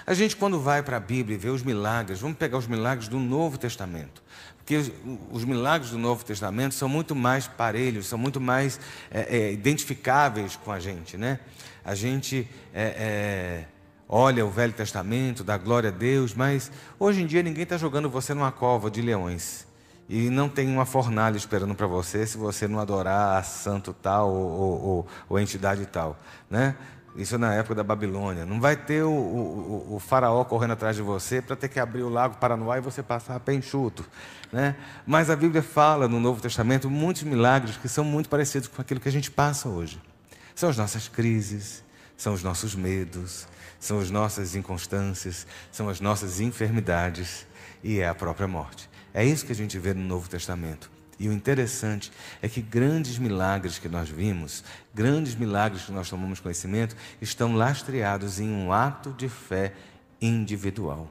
A 0.06 0.12
gente, 0.12 0.36
quando 0.36 0.60
vai 0.60 0.82
para 0.82 0.98
a 0.98 1.00
Bíblia 1.00 1.34
e 1.34 1.38
vê 1.38 1.48
os 1.48 1.62
milagres, 1.62 2.20
vamos 2.20 2.36
pegar 2.36 2.58
os 2.58 2.66
milagres 2.66 3.08
do 3.08 3.18
Novo 3.18 3.56
Testamento. 3.56 4.22
Porque 4.58 4.76
os, 4.76 4.92
os 5.30 5.44
milagres 5.46 5.92
do 5.92 5.98
Novo 5.98 6.26
Testamento 6.26 6.74
são 6.74 6.86
muito 6.86 7.14
mais 7.14 7.48
parelhos, 7.48 8.04
são 8.04 8.18
muito 8.18 8.38
mais 8.38 8.78
é, 9.10 9.34
é, 9.34 9.52
identificáveis 9.52 10.54
com 10.56 10.70
a 10.70 10.78
gente. 10.78 11.16
Né? 11.16 11.40
A 11.82 11.94
gente 11.94 12.46
é, 12.74 13.64
é 13.64 13.64
olha 14.06 14.44
o 14.44 14.50
Velho 14.50 14.74
Testamento, 14.74 15.42
dá 15.42 15.56
glória 15.56 15.88
a 15.88 15.92
Deus, 15.92 16.34
mas 16.34 16.70
hoje 16.98 17.22
em 17.22 17.26
dia 17.26 17.42
ninguém 17.42 17.62
está 17.62 17.78
jogando 17.78 18.10
você 18.10 18.34
numa 18.34 18.52
cova 18.52 18.90
de 18.90 19.00
leões. 19.00 19.66
E 20.08 20.28
não 20.28 20.48
tem 20.48 20.68
uma 20.68 20.84
fornalha 20.84 21.36
esperando 21.36 21.74
para 21.74 21.86
você 21.86 22.26
se 22.26 22.36
você 22.36 22.68
não 22.68 22.78
adorar 22.78 23.38
a 23.38 23.42
santo 23.42 23.92
tal 23.92 24.30
ou, 24.30 24.50
ou, 24.50 24.82
ou, 24.82 25.06
ou 25.30 25.40
entidade 25.40 25.86
tal. 25.86 26.18
Né? 26.50 26.76
Isso 27.16 27.38
na 27.38 27.54
época 27.54 27.76
da 27.76 27.84
Babilônia. 27.84 28.44
Não 28.44 28.60
vai 28.60 28.76
ter 28.76 29.02
o, 29.02 29.10
o, 29.10 29.94
o 29.94 29.98
faraó 30.00 30.44
correndo 30.44 30.72
atrás 30.72 30.96
de 30.96 31.02
você 31.02 31.40
para 31.40 31.54
ter 31.54 31.68
que 31.68 31.78
abrir 31.78 32.02
o 32.02 32.08
lago 32.08 32.36
Paranoá 32.36 32.76
e 32.78 32.80
você 32.80 33.02
passar 33.02 33.36
a 33.36 33.40
pé 33.40 33.54
enxuto. 33.54 34.04
Né? 34.52 34.76
Mas 35.06 35.30
a 35.30 35.36
Bíblia 35.36 35.62
fala 35.62 36.08
no 36.08 36.18
Novo 36.18 36.40
Testamento 36.40 36.90
muitos 36.90 37.22
milagres 37.22 37.76
que 37.76 37.88
são 37.88 38.04
muito 38.04 38.28
parecidos 38.28 38.68
com 38.68 38.82
aquilo 38.82 39.00
que 39.00 39.08
a 39.08 39.12
gente 39.12 39.30
passa 39.30 39.68
hoje. 39.68 40.02
São 40.54 40.68
as 40.68 40.76
nossas 40.76 41.08
crises, 41.08 41.82
são 42.16 42.34
os 42.34 42.42
nossos 42.42 42.74
medos, 42.74 43.46
são 43.78 44.00
as 44.00 44.10
nossas 44.10 44.54
inconstâncias, 44.54 45.46
são 45.70 45.88
as 45.88 46.00
nossas 46.00 46.40
enfermidades 46.40 47.46
e 47.82 48.00
é 48.00 48.08
a 48.08 48.14
própria 48.14 48.48
morte. 48.48 48.88
É 49.14 49.24
isso 49.24 49.46
que 49.46 49.52
a 49.52 49.54
gente 49.54 49.78
vê 49.78 49.94
no 49.94 50.02
Novo 50.02 50.28
Testamento. 50.28 50.90
E 51.18 51.28
o 51.28 51.32
interessante 51.32 52.10
é 52.42 52.48
que 52.48 52.60
grandes 52.60 53.16
milagres 53.16 53.78
que 53.78 53.88
nós 53.88 54.08
vimos, 54.08 54.64
grandes 54.92 55.36
milagres 55.36 55.84
que 55.84 55.92
nós 55.92 56.10
tomamos 56.10 56.40
conhecimento, 56.40 56.96
estão 57.22 57.54
lastreados 57.54 58.40
em 58.40 58.50
um 58.50 58.72
ato 58.72 59.12
de 59.12 59.28
fé 59.28 59.72
individual. 60.20 61.08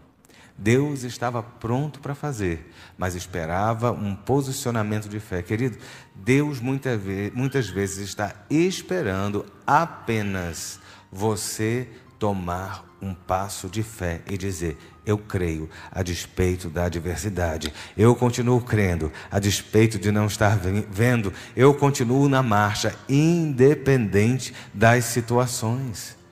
Deus 0.58 1.04
estava 1.04 1.42
pronto 1.42 2.00
para 2.00 2.14
fazer, 2.14 2.72
mas 2.98 3.16
esperava 3.16 3.92
um 3.92 4.16
posicionamento 4.16 5.10
de 5.10 5.20
fé. 5.20 5.42
Querido, 5.42 5.78
Deus 6.14 6.60
muitas 6.60 7.70
vezes 7.70 7.98
está 7.98 8.36
esperando 8.50 9.46
apenas 9.66 10.80
você 11.12 11.88
tomar 12.20 12.86
um 13.02 13.14
passo 13.14 13.68
de 13.68 13.82
fé 13.82 14.22
e 14.30 14.38
dizer: 14.38 14.78
Eu 15.06 15.18
creio, 15.18 15.70
a 15.92 16.02
despeito 16.02 16.70
da 16.70 16.86
adversidade. 16.86 17.74
Eu 17.98 18.16
continuo 18.16 18.62
crendo, 18.62 19.12
a 19.30 19.38
despeito 19.38 20.00
de 20.00 20.12
não 20.12 20.28
estar 20.28 20.58
vendo. 20.58 21.34
Eu 21.56 21.74
continuo 21.74 22.30
na 22.30 22.42
marcha, 22.42 22.96
independente 23.10 24.54
das 24.74 25.06
situações. 25.06 26.23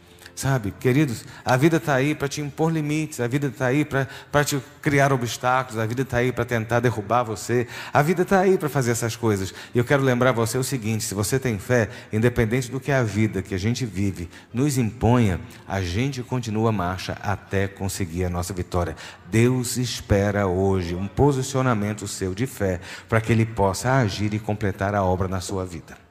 Sabe, 0.42 0.72
queridos, 0.80 1.24
a 1.46 1.56
vida 1.56 1.78
está 1.78 1.94
aí 1.94 2.16
para 2.16 2.28
te 2.28 2.42
impor 2.42 2.74
limites, 2.74 3.20
a 3.20 3.28
vida 3.28 3.46
está 3.46 3.68
aí 3.68 3.86
para 3.86 4.44
te 4.44 4.60
criar 4.82 5.14
obstáculos, 5.14 5.80
a 5.80 5.86
vida 5.86 6.02
está 6.02 6.18
aí 6.18 6.32
para 6.32 6.44
tentar 6.44 6.80
derrubar 6.80 7.22
você, 7.22 7.68
a 7.94 8.02
vida 8.02 8.24
está 8.24 8.40
aí 8.40 8.58
para 8.58 8.68
fazer 8.68 8.90
essas 8.90 9.16
coisas. 9.16 9.54
E 9.72 9.78
eu 9.78 9.86
quero 9.86 10.02
lembrar 10.02 10.32
você 10.32 10.58
o 10.58 10.64
seguinte: 10.64 11.04
se 11.04 11.14
você 11.14 11.38
tem 11.38 11.60
fé, 11.60 11.90
independente 12.12 12.72
do 12.72 12.80
que 12.80 12.92
a 12.92 13.04
vida 13.04 13.44
que 13.44 13.54
a 13.54 13.58
gente 13.60 13.86
vive 13.86 14.32
nos 14.52 14.80
imponha, 14.80 15.40
a 15.68 15.80
gente 15.80 16.24
continua 16.24 16.70
a 16.70 16.72
marcha 16.74 17.16
até 17.22 17.68
conseguir 17.68 18.26
a 18.26 18.30
nossa 18.30 18.52
vitória. 18.52 18.96
Deus 19.30 19.78
espera 19.78 20.48
hoje 20.48 20.96
um 20.96 21.08
posicionamento 21.08 22.08
seu 22.08 22.34
de 22.34 22.48
fé 22.48 22.80
para 23.08 23.22
que 23.22 23.32
Ele 23.32 23.46
possa 23.46 23.94
agir 23.94 24.34
e 24.34 24.40
completar 24.40 24.96
a 24.96 25.04
obra 25.04 25.28
na 25.28 25.40
sua 25.40 25.68
vida. 25.68 26.11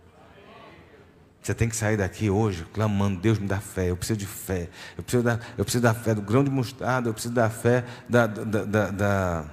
Você 1.43 1.55
tem 1.55 1.69
que 1.69 1.77
sair 1.77 1.97
daqui 1.97 2.29
hoje 2.29 2.67
clamando, 2.73 3.19
Deus 3.19 3.39
me 3.39 3.47
dá 3.47 3.59
fé, 3.59 3.91
eu 3.91 3.97
preciso 3.97 4.19
de 4.19 4.27
fé, 4.27 4.69
eu 4.97 5.03
preciso 5.03 5.23
da, 5.23 5.41
eu 5.57 5.65
preciso 5.65 5.83
da 5.83 5.95
fé 5.95 6.15
do 6.15 6.21
grão 6.21 6.45
de 6.45 6.51
mostarda, 6.51 7.09
eu 7.09 7.15
preciso 7.15 7.33
da 7.33 7.49
fé 7.49 7.85
da, 8.09 8.27
da, 8.27 8.65
da, 8.65 8.91
da 8.91 9.45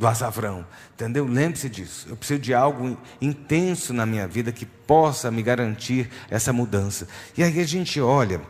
do 0.00 0.06
açafrão. 0.06 0.66
Entendeu? 0.94 1.26
Lembre-se 1.26 1.68
disso. 1.68 2.06
Eu 2.08 2.16
preciso 2.16 2.40
de 2.40 2.54
algo 2.54 2.98
intenso 3.20 3.92
na 3.92 4.06
minha 4.06 4.26
vida 4.26 4.50
que 4.50 4.64
possa 4.64 5.30
me 5.30 5.42
garantir 5.42 6.10
essa 6.30 6.54
mudança. 6.54 7.06
E 7.36 7.42
aí 7.42 7.60
a 7.60 7.66
gente 7.66 8.00
olha, 8.00 8.40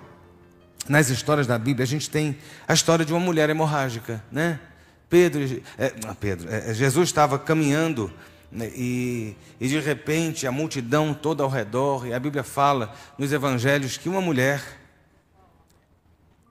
nas 0.89 1.11
histórias 1.11 1.49
da 1.49 1.59
Bíblia, 1.59 1.83
a 1.83 1.89
gente 1.89 2.09
tem 2.09 2.39
a 2.69 2.73
história 2.73 3.05
de 3.05 3.13
uma 3.13 3.19
mulher 3.19 3.51
hemorrágica, 3.51 4.23
né? 4.31 4.61
Pedro, 5.09 5.43
é, 5.77 5.93
Pedro 6.21 6.49
é, 6.49 6.73
Jesus 6.73 7.09
estava 7.09 7.37
caminhando 7.37 8.13
e, 8.53 9.37
e 9.61 9.69
de 9.69 9.79
repente 9.79 10.47
a 10.47 10.53
multidão 10.53 11.15
toda 11.15 11.43
ao 11.43 11.49
redor, 11.49 12.07
e 12.07 12.13
a 12.13 12.19
Bíblia 12.19 12.43
fala 12.43 12.95
nos 13.17 13.33
evangelhos 13.33 13.97
que 13.97 14.09
uma 14.09 14.21
mulher, 14.21 14.63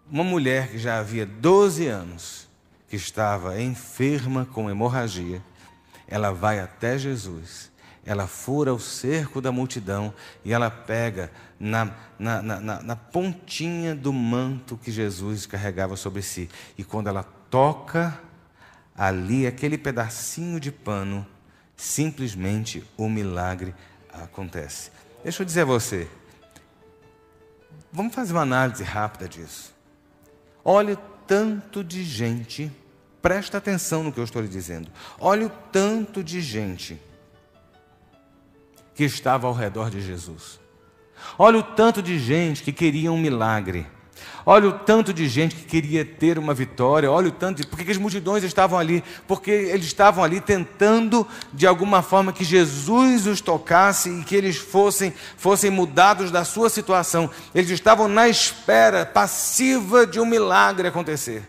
uma 0.10 0.24
mulher 0.24 0.70
que 0.70 0.78
já 0.78 1.00
havia 1.00 1.26
12 1.26 1.88
anos, 1.88 2.48
que 2.88 2.96
estava 2.96 3.62
enferma 3.62 4.46
com 4.46 4.70
hemorragia, 4.70 5.42
ela 6.08 6.32
vai 6.32 6.60
até 6.60 6.98
Jesus, 6.98 7.72
ela 8.06 8.26
fura 8.26 8.74
o 8.74 8.80
cerco 8.80 9.40
da 9.40 9.52
multidão 9.52 10.12
e 10.44 10.52
ela 10.52 10.72
pega 10.72 11.32
na, 11.60 11.94
na, 12.18 12.42
na, 12.42 12.82
na 12.82 12.96
pontinha 12.96 13.94
do 13.94 14.12
manto 14.12 14.78
que 14.78 14.90
Jesus 14.92 15.46
carregava 15.46 15.96
sobre 15.96 16.24
si. 16.24 16.50
E 16.78 16.84
quando 16.84 17.08
ela 17.08 17.24
toca 17.24 18.20
ali, 18.96 19.46
aquele 19.46 19.78
pedacinho 19.78 20.60
de 20.60 20.72
pano, 20.72 21.26
simplesmente 21.80 22.84
o 22.98 23.10
milagre 23.10 23.74
acontece. 24.12 24.92
Deixa 25.24 25.42
eu 25.42 25.46
dizer 25.46 25.62
a 25.62 25.66
você, 25.66 26.10
vamos 27.90 28.14
fazer 28.14 28.34
uma 28.34 28.42
análise 28.42 28.84
rápida 28.84 29.30
disso. 29.30 29.74
Olha 30.64 30.96
o 30.96 30.98
tanto 31.26 31.82
de 31.82 32.04
gente, 32.04 32.70
presta 33.22 33.58
atenção 33.58 34.04
no 34.04 34.12
que 34.12 34.20
eu 34.20 34.26
estou 34.26 34.42
lhe 34.42 34.50
dizendo. 34.50 34.92
Olha 35.18 35.48
o 35.48 35.50
tanto 35.50 36.22
de 36.22 36.42
gente 36.42 37.00
que 38.94 39.06
estava 39.06 39.48
ao 39.48 39.54
redor 39.54 39.90
de 39.90 40.02
Jesus. 40.02 40.60
Olha 41.38 41.60
o 41.60 41.64
tanto 41.64 42.02
de 42.02 42.20
gente 42.20 42.62
que 42.62 42.74
queria 42.74 43.10
um 43.10 43.18
milagre. 43.18 43.88
Olha 44.46 44.70
o 44.70 44.72
tanto 44.74 45.14
de 45.14 45.28
gente 45.28 45.56
que 45.56 45.64
queria 45.64 46.04
ter 46.04 46.40
uma 46.40 46.54
vitória, 46.54 47.12
olha 47.12 47.28
o 47.28 47.32
tanto 47.32 47.62
de. 47.62 47.68
Por 47.68 47.78
que 47.78 47.92
as 47.92 47.98
multidões 47.98 48.44
estavam 48.44 48.80
ali? 48.80 49.04
Porque 49.28 49.52
eles 49.52 49.86
estavam 49.86 50.24
ali 50.24 50.42
tentando, 50.42 51.28
de 51.54 51.68
alguma 51.68 52.02
forma, 52.02 52.34
que 52.34 52.44
Jesus 52.44 53.28
os 53.28 53.42
tocasse 53.42 54.10
e 54.10 54.24
que 54.24 54.36
eles 54.36 54.58
fossem, 54.58 55.14
fossem 55.38 55.70
mudados 55.70 56.32
da 56.32 56.44
sua 56.44 56.70
situação. 56.70 57.30
Eles 57.54 57.70
estavam 57.70 58.08
na 58.08 58.28
espera 58.28 59.06
passiva 59.06 60.08
de 60.08 60.20
um 60.20 60.26
milagre 60.26 60.88
acontecer. 60.88 61.48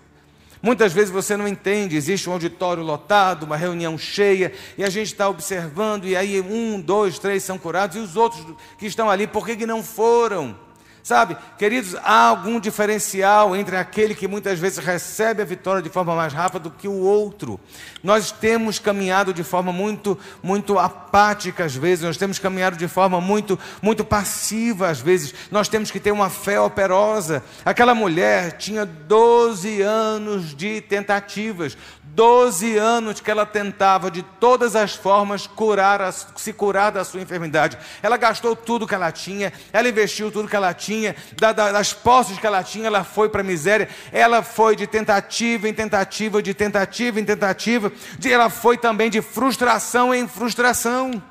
Muitas 0.63 0.93
vezes 0.93 1.11
você 1.11 1.39
não 1.39 1.49
entende, 1.49 1.97
existe 1.97 2.29
um 2.29 2.35
auditório 2.35 2.83
lotado, 2.83 3.45
uma 3.45 3.57
reunião 3.57 3.97
cheia, 3.97 4.53
e 4.77 4.85
a 4.85 4.91
gente 4.91 5.07
está 5.07 5.27
observando, 5.27 6.07
e 6.07 6.15
aí 6.15 6.39
um, 6.39 6.79
dois, 6.79 7.19
três 7.19 7.43
são 7.43 7.57
curados, 7.57 7.97
e 7.97 7.99
os 7.99 8.15
outros 8.15 8.45
que 8.79 8.85
estão 8.85 9.09
ali, 9.09 9.27
por 9.27 9.47
que, 9.47 9.57
que 9.57 9.65
não 9.65 9.83
foram? 9.83 10.55
Sabe, 11.03 11.37
queridos, 11.59 11.95
há 11.97 12.27
algum 12.27 12.61
diferencial 12.61 13.57
entre 13.57 13.77
aquele 13.77 14.15
que 14.15 14.29
muitas 14.29 14.59
vezes 14.59 14.79
recebe 14.79 15.41
a 15.41 15.45
vitória 15.45 15.81
de 15.81 15.89
forma 15.89 16.15
mais 16.15 16.33
rápida 16.33 16.61
do 16.61 16.71
que 16.71 16.87
o 16.87 17.01
outro. 17.01 17.59
Nós 18.03 18.31
temos 18.31 18.79
caminhado 18.79 19.33
de 19.33 19.43
forma 19.43 19.73
muito, 19.73 20.19
muito 20.43 20.79
apática 20.79 21.65
às 21.65 21.75
vezes, 21.75 22.05
nós 22.05 22.17
temos 22.17 22.39
caminhado 22.39 22.77
de 22.77 22.87
forma 22.87 23.21
muito, 23.21 23.59
muito 23.81 24.05
passiva 24.05 24.89
às 24.89 25.01
vezes. 25.01 25.35
Nós 25.51 25.69
temos 25.69 25.91
que 25.91 26.01
ter 26.01 26.13
uma 26.13 26.29
fé 26.29 26.61
operosa. 26.61 27.43
Aquela 27.65 27.95
mulher 27.95 28.59
tinha 28.59 28.85
12 28.85 29.81
anos 29.81 30.55
de 30.55 30.81
tentativas, 30.83 31.77
Doze 32.13 32.77
anos 32.77 33.21
que 33.21 33.31
ela 33.31 33.47
tentava 33.47 34.11
de 34.11 34.23
todas 34.23 34.75
as 34.75 34.95
formas 34.95 35.47
curar, 35.47 36.13
se 36.13 36.53
curar 36.53 36.91
da 36.91 37.05
sua 37.05 37.21
enfermidade. 37.21 37.79
Ela 38.03 38.17
gastou 38.17 38.57
tudo 38.57 38.87
que 38.87 38.95
ela 38.95 39.13
tinha, 39.13 39.53
ela 39.73 39.89
investiu 39.89 40.31
tudo 40.31 40.49
que 40.49 40.57
ela 40.57 40.75
tinha, 40.75 40.90
da, 41.39 41.53
da, 41.53 41.73
das 41.73 41.93
posses 41.93 42.39
que 42.39 42.47
ela 42.47 42.63
tinha, 42.63 42.87
ela 42.87 43.05
foi 43.05 43.29
para 43.29 43.41
a 43.41 43.45
miséria. 43.45 43.89
Ela 44.13 44.43
foi 44.43 44.77
de 44.77 44.87
tentativa 44.87 45.69
em 45.69 45.75
tentativa, 45.75 46.43
de 46.43 46.55
tentativa 46.55 47.21
em 47.21 47.25
tentativa, 47.25 47.93
de, 48.19 48.33
ela 48.33 48.51
foi 48.51 48.77
também 48.77 49.11
de 49.11 49.23
frustração 49.23 50.15
em 50.15 50.27
frustração. 50.27 51.23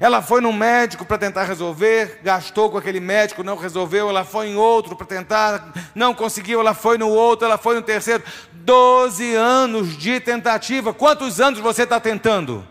Ela 0.00 0.22
foi 0.22 0.40
num 0.40 0.52
médico 0.52 1.04
para 1.04 1.18
tentar 1.18 1.44
resolver, 1.44 2.20
gastou 2.24 2.70
com 2.70 2.78
aquele 2.78 2.98
médico, 2.98 3.44
não 3.44 3.56
resolveu. 3.56 4.08
Ela 4.08 4.24
foi 4.24 4.48
em 4.48 4.56
outro 4.56 4.96
para 4.96 5.06
tentar, 5.06 5.72
não 5.94 6.14
conseguiu. 6.14 6.60
Ela 6.60 6.74
foi 6.74 6.96
no 6.96 7.08
outro, 7.08 7.46
ela 7.46 7.58
foi 7.58 7.74
no 7.74 7.82
terceiro. 7.82 8.22
Doze 8.52 9.34
anos 9.34 9.96
de 9.96 10.18
tentativa. 10.18 10.94
Quantos 10.94 11.40
anos 11.40 11.60
você 11.60 11.82
está 11.82 12.00
tentando? 12.00 12.66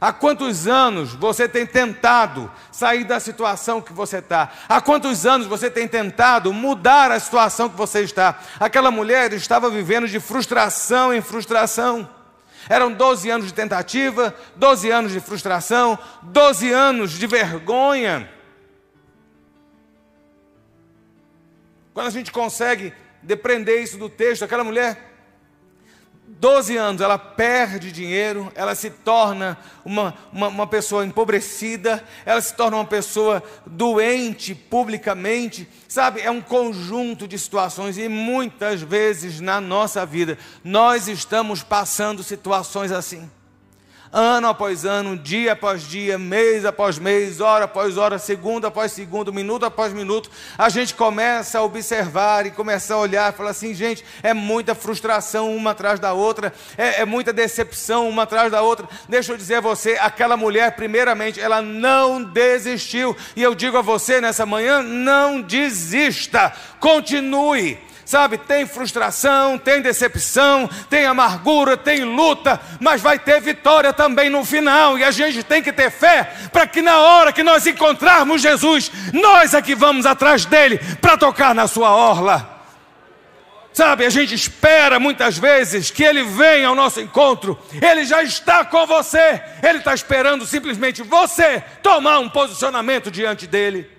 Há 0.00 0.12
quantos 0.12 0.66
anos 0.66 1.14
você 1.14 1.48
tem 1.48 1.66
tentado 1.66 2.50
sair 2.70 3.04
da 3.04 3.18
situação 3.18 3.80
que 3.80 3.92
você 3.92 4.18
está? 4.18 4.52
Há 4.68 4.80
quantos 4.80 5.24
anos 5.24 5.46
você 5.46 5.70
tem 5.70 5.88
tentado 5.88 6.52
mudar 6.52 7.10
a 7.10 7.18
situação 7.18 7.68
que 7.68 7.76
você 7.76 8.00
está? 8.00 8.38
Aquela 8.60 8.90
mulher 8.90 9.32
estava 9.32 9.70
vivendo 9.70 10.06
de 10.06 10.20
frustração 10.20 11.14
em 11.14 11.22
frustração. 11.22 12.08
Eram 12.68 12.92
12 12.92 13.30
anos 13.30 13.46
de 13.46 13.54
tentativa, 13.54 14.34
12 14.56 14.90
anos 14.90 15.12
de 15.12 15.20
frustração, 15.20 15.98
12 16.22 16.70
anos 16.70 17.12
de 17.12 17.26
vergonha. 17.26 18.28
Quando 21.94 22.08
a 22.08 22.10
gente 22.10 22.30
consegue 22.30 22.92
depreender 23.22 23.82
isso 23.82 23.96
do 23.96 24.10
texto, 24.10 24.44
aquela 24.44 24.64
mulher 24.64 25.15
12 26.28 26.76
anos, 26.76 27.00
ela 27.00 27.18
perde 27.18 27.90
dinheiro, 27.90 28.52
ela 28.54 28.74
se 28.74 28.90
torna 28.90 29.56
uma, 29.84 30.14
uma, 30.32 30.48
uma, 30.48 30.66
pessoa 30.66 31.06
empobrecida, 31.06 32.04
ela 32.24 32.40
se 32.40 32.54
torna 32.54 32.76
uma 32.76 32.84
pessoa 32.84 33.42
doente 33.64 34.54
publicamente, 34.54 35.68
sabe? 35.88 36.20
É 36.20 36.30
um 36.30 36.42
conjunto 36.42 37.26
de 37.26 37.38
situações 37.38 37.96
e 37.96 38.08
muitas 38.08 38.82
vezes 38.82 39.40
na 39.40 39.60
nossa 39.60 40.04
vida 40.04 40.36
nós 40.62 41.08
estamos 41.08 41.62
passando 41.62 42.22
situações 42.22 42.92
assim 42.92 43.30
ano 44.12 44.48
após 44.48 44.84
ano, 44.84 45.16
dia 45.16 45.52
após 45.52 45.82
dia, 45.82 46.18
mês 46.18 46.64
após 46.64 46.98
mês, 46.98 47.40
hora 47.40 47.64
após 47.64 47.96
hora, 47.96 48.18
segundo 48.18 48.66
após 48.66 48.92
segundo, 48.92 49.32
minuto 49.32 49.66
após 49.66 49.92
minuto, 49.92 50.30
a 50.56 50.68
gente 50.68 50.94
começa 50.94 51.58
a 51.58 51.62
observar 51.62 52.46
e 52.46 52.50
começa 52.50 52.94
a 52.94 52.98
olhar 52.98 53.32
e 53.32 53.36
falar 53.36 53.50
assim: 53.50 53.74
gente, 53.74 54.04
é 54.22 54.32
muita 54.32 54.74
frustração 54.74 55.54
uma 55.54 55.70
atrás 55.70 56.00
da 56.00 56.12
outra, 56.12 56.52
é, 56.76 57.02
é 57.02 57.04
muita 57.04 57.32
decepção 57.32 58.08
uma 58.08 58.22
atrás 58.22 58.50
da 58.50 58.62
outra. 58.62 58.88
Deixa 59.08 59.32
eu 59.32 59.36
dizer 59.36 59.56
a 59.56 59.60
você: 59.60 59.98
aquela 60.00 60.36
mulher, 60.36 60.76
primeiramente, 60.76 61.40
ela 61.40 61.60
não 61.62 62.22
desistiu, 62.22 63.16
e 63.34 63.42
eu 63.42 63.54
digo 63.54 63.76
a 63.76 63.82
você 63.82 64.20
nessa 64.20 64.46
manhã: 64.46 64.82
não 64.82 65.40
desista, 65.40 66.52
continue 66.80 67.85
sabe? 68.06 68.38
Tem 68.38 68.64
frustração, 68.64 69.58
tem 69.58 69.82
decepção, 69.82 70.70
tem 70.88 71.04
amargura, 71.04 71.76
tem 71.76 72.04
luta, 72.04 72.58
mas 72.80 73.02
vai 73.02 73.18
ter 73.18 73.40
vitória 73.40 73.92
também 73.92 74.30
no 74.30 74.44
final. 74.44 74.96
E 74.96 75.02
a 75.02 75.10
gente 75.10 75.42
tem 75.42 75.60
que 75.60 75.72
ter 75.72 75.90
fé 75.90 76.22
para 76.52 76.66
que 76.68 76.80
na 76.80 76.98
hora 76.98 77.32
que 77.32 77.42
nós 77.42 77.66
encontrarmos 77.66 78.40
Jesus, 78.40 78.90
nós 79.12 79.52
é 79.52 79.60
que 79.60 79.74
vamos 79.74 80.06
atrás 80.06 80.46
dele 80.46 80.78
para 81.00 81.18
tocar 81.18 81.52
na 81.54 81.66
sua 81.66 81.90
orla. 81.90 82.54
Sabe, 83.72 84.06
a 84.06 84.10
gente 84.10 84.34
espera 84.34 84.98
muitas 84.98 85.36
vezes 85.36 85.90
que 85.90 86.02
Ele 86.02 86.22
venha 86.22 86.68
ao 86.68 86.74
nosso 86.74 86.98
encontro, 86.98 87.58
Ele 87.82 88.06
já 88.06 88.22
está 88.22 88.64
com 88.64 88.86
você, 88.86 89.42
Ele 89.62 89.78
está 89.78 89.92
esperando 89.92 90.46
simplesmente 90.46 91.02
você 91.02 91.62
tomar 91.82 92.20
um 92.20 92.28
posicionamento 92.28 93.10
diante 93.10 93.46
dEle. 93.46 93.90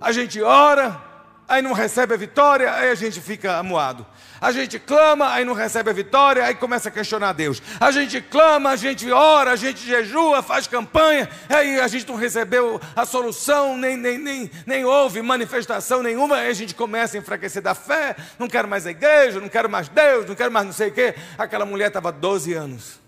A 0.00 0.12
gente 0.12 0.40
ora, 0.40 1.09
aí 1.50 1.60
não 1.60 1.72
recebe 1.72 2.14
a 2.14 2.16
vitória, 2.16 2.72
aí 2.72 2.90
a 2.90 2.94
gente 2.94 3.20
fica 3.20 3.56
amuado. 3.56 4.06
A 4.40 4.52
gente 4.52 4.78
clama, 4.78 5.32
aí 5.32 5.44
não 5.44 5.52
recebe 5.52 5.90
a 5.90 5.92
vitória, 5.92 6.44
aí 6.44 6.54
começa 6.54 6.88
a 6.88 6.92
questionar 6.92 7.32
Deus. 7.32 7.60
A 7.80 7.90
gente 7.90 8.20
clama, 8.22 8.70
a 8.70 8.76
gente 8.76 9.10
ora, 9.10 9.50
a 9.50 9.56
gente 9.56 9.84
jejua, 9.84 10.42
faz 10.42 10.68
campanha, 10.68 11.28
aí 11.48 11.80
a 11.80 11.88
gente 11.88 12.06
não 12.08 12.14
recebeu 12.14 12.80
a 12.94 13.04
solução, 13.04 13.76
nem, 13.76 13.96
nem, 13.96 14.16
nem, 14.16 14.50
nem 14.64 14.84
houve 14.84 15.20
manifestação 15.20 16.04
nenhuma, 16.04 16.36
aí 16.36 16.48
a 16.48 16.54
gente 16.54 16.72
começa 16.72 17.16
a 17.16 17.20
enfraquecer 17.20 17.60
da 17.60 17.74
fé, 17.74 18.14
não 18.38 18.46
quero 18.46 18.68
mais 18.68 18.86
a 18.86 18.92
igreja, 18.92 19.40
não 19.40 19.48
quero 19.48 19.68
mais 19.68 19.88
Deus, 19.88 20.26
não 20.26 20.36
quero 20.36 20.52
mais 20.52 20.66
não 20.66 20.72
sei 20.72 20.88
o 20.88 20.92
quê. 20.92 21.16
Aquela 21.36 21.66
mulher 21.66 21.88
estava 21.88 22.12
12 22.12 22.54
anos. 22.54 23.00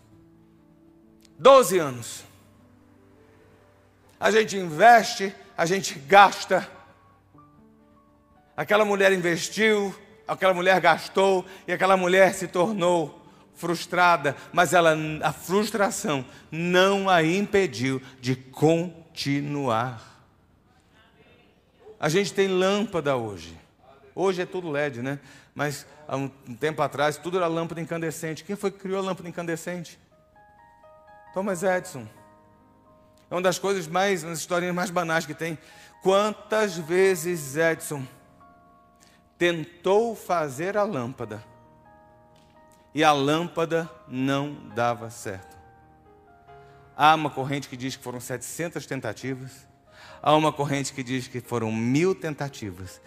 12 1.39 1.79
anos. 1.79 2.25
A 4.19 4.33
gente 4.33 4.57
investe, 4.57 5.33
a 5.57 5.65
gente 5.65 5.95
gasta, 5.95 6.69
Aquela 8.57 8.85
mulher 8.85 9.13
investiu, 9.13 9.95
aquela 10.27 10.53
mulher 10.53 10.81
gastou 10.81 11.45
e 11.67 11.73
aquela 11.73 11.97
mulher 11.97 12.35
se 12.35 12.47
tornou 12.47 13.23
frustrada, 13.55 14.37
mas 14.53 14.75
ela, 14.75 14.95
a 15.23 15.33
frustração 15.33 16.25
não 16.51 17.09
a 17.09 17.23
impediu 17.23 18.03
de 18.21 18.35
continuar. 18.35 20.13
A 21.99 22.09
gente 22.09 22.35
tem 22.35 22.49
lâmpada 22.49 23.17
hoje. 23.17 23.57
Hoje 24.15 24.43
é 24.43 24.47
tudo 24.47 24.71
LED, 24.71 25.01
né? 25.01 25.19
Mas 25.55 25.87
há 26.09 26.17
um 26.17 26.29
tempo 26.29 26.83
atrás 26.83 27.17
tudo 27.17 27.37
era 27.37 27.47
lâmpada 27.47 27.81
incandescente. 27.81 28.45
Quem 28.45 28.57
foi 28.57 28.71
que 28.71 28.79
criou 28.79 28.99
a 28.99 29.03
lâmpada 29.03 29.29
incandescente? 29.29 29.99
Thomas 31.33 31.63
Edison. 31.63 32.07
É 33.31 33.35
uma 33.35 33.41
das 33.41 33.59
coisas 33.59 33.87
mais, 33.87 34.23
uma 34.23 34.31
das 34.31 34.41
historinhas 34.41 34.75
mais 34.75 34.91
banais 34.91 35.25
que 35.25 35.33
tem. 35.33 35.57
Quantas 36.03 36.77
vezes 36.77 37.57
Edison 37.57 38.05
tentou 39.43 40.15
fazer 40.15 40.77
a 40.77 40.85
lâmpada 40.85 41.43
e 42.95 43.03
a 43.03 43.11
lâmpada 43.11 43.91
não 44.07 44.55
dava 44.73 45.11
certo. 45.11 45.57
Há 46.97 47.13
uma 47.17 47.29
corrente 47.29 47.69
que 47.69 47.77
diz 47.77 47.97
que 47.97 48.05
foram 48.05 48.21
700 48.21 48.87
tentativas, 48.87 49.67
há 50.23 50.33
uma 50.37 50.53
corrente 50.53 50.93
que 50.93 51.03
diz 51.03 51.27
que 51.27 51.41
foram 51.41 51.73
mil 51.73 52.15
tentativas. 52.15 53.01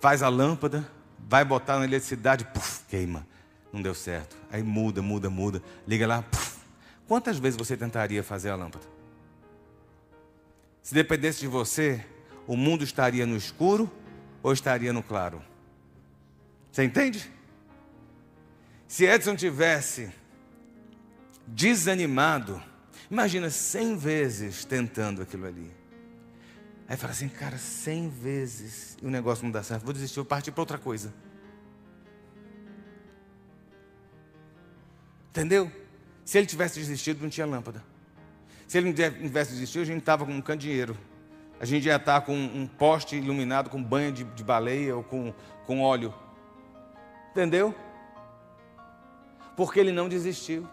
Faz 0.00 0.22
a 0.22 0.28
lâmpada, 0.28 0.88
vai 1.18 1.44
botar 1.44 1.80
na 1.80 1.86
eletricidade, 1.86 2.44
puf, 2.44 2.84
queima. 2.88 3.26
Não 3.72 3.82
deu 3.82 3.96
certo. 3.96 4.36
Aí 4.52 4.62
muda, 4.62 5.02
muda, 5.02 5.28
muda. 5.28 5.60
Liga 5.88 6.06
lá. 6.06 6.24
Quantas 7.08 7.36
vezes 7.36 7.58
você 7.58 7.76
tentaria 7.76 8.22
fazer 8.22 8.50
a 8.50 8.54
lâmpada? 8.54 8.86
Se 10.84 10.94
dependesse 10.94 11.40
de 11.40 11.48
você, 11.48 12.06
o 12.46 12.56
mundo 12.56 12.84
estaria 12.84 13.26
no 13.26 13.36
escuro 13.36 13.90
ou 14.40 14.52
estaria 14.52 14.92
no 14.92 15.02
claro? 15.02 15.42
Você 16.74 16.82
entende? 16.82 17.30
Se 18.88 19.04
Edson 19.04 19.36
tivesse 19.36 20.12
desanimado, 21.46 22.60
imagina 23.08 23.48
cem 23.48 23.96
vezes 23.96 24.64
tentando 24.64 25.22
aquilo 25.22 25.46
ali. 25.46 25.70
Aí 26.88 26.96
fala 26.96 27.12
assim, 27.12 27.28
cara, 27.28 27.56
cem 27.58 28.08
vezes 28.08 28.96
e 29.00 29.06
o 29.06 29.08
negócio 29.08 29.44
não 29.44 29.52
dá 29.52 29.62
certo, 29.62 29.84
vou 29.84 29.92
desistir, 29.92 30.16
vou 30.16 30.24
partir 30.24 30.50
para 30.50 30.62
outra 30.62 30.76
coisa. 30.76 31.14
Entendeu? 35.30 35.70
Se 36.24 36.38
ele 36.38 36.48
tivesse 36.48 36.80
desistido, 36.80 37.22
não 37.22 37.30
tinha 37.30 37.46
lâmpada. 37.46 37.84
Se 38.66 38.78
ele 38.78 38.88
não 38.88 38.94
tivesse 38.94 39.52
desistido, 39.52 39.82
a 39.82 39.86
gente 39.86 40.00
estava 40.00 40.26
com 40.26 40.32
um 40.32 40.42
candeeiro 40.42 40.98
A 41.60 41.64
gente 41.64 41.86
ia 41.86 41.94
estar 41.94 42.20
com 42.22 42.34
um 42.34 42.66
poste 42.66 43.14
iluminado 43.14 43.70
com 43.70 43.80
banho 43.80 44.10
de, 44.10 44.24
de 44.24 44.42
baleia 44.42 44.96
ou 44.96 45.04
com, 45.04 45.32
com 45.66 45.80
óleo. 45.80 46.12
Entendeu? 47.34 47.74
Porque 49.56 49.80
ele 49.80 49.90
não 49.90 50.08
desistiu. 50.08 50.68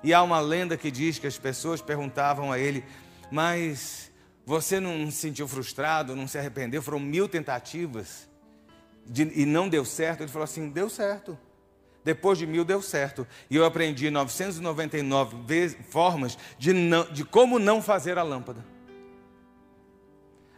E 0.00 0.14
há 0.14 0.22
uma 0.22 0.38
lenda 0.38 0.76
que 0.76 0.92
diz 0.92 1.18
que 1.18 1.26
as 1.26 1.36
pessoas 1.36 1.82
perguntavam 1.82 2.52
a 2.52 2.58
ele, 2.58 2.84
mas 3.32 4.12
você 4.46 4.78
não 4.78 5.10
se 5.10 5.16
sentiu 5.16 5.48
frustrado, 5.48 6.14
não 6.14 6.28
se 6.28 6.38
arrependeu? 6.38 6.80
Foram 6.80 7.00
mil 7.00 7.28
tentativas 7.28 8.28
de, 9.04 9.24
e 9.34 9.44
não 9.44 9.68
deu 9.68 9.84
certo. 9.84 10.20
Ele 10.20 10.30
falou 10.30 10.44
assim: 10.44 10.68
deu 10.68 10.88
certo. 10.88 11.36
Depois 12.04 12.38
de 12.38 12.46
mil 12.46 12.64
deu 12.64 12.80
certo. 12.80 13.26
E 13.50 13.56
eu 13.56 13.64
aprendi 13.64 14.08
999 14.10 15.36
vezes, 15.44 15.76
formas 15.90 16.38
de, 16.56 16.72
não, 16.72 17.10
de 17.12 17.24
como 17.24 17.58
não 17.58 17.82
fazer 17.82 18.18
a 18.18 18.22
lâmpada. 18.22 18.64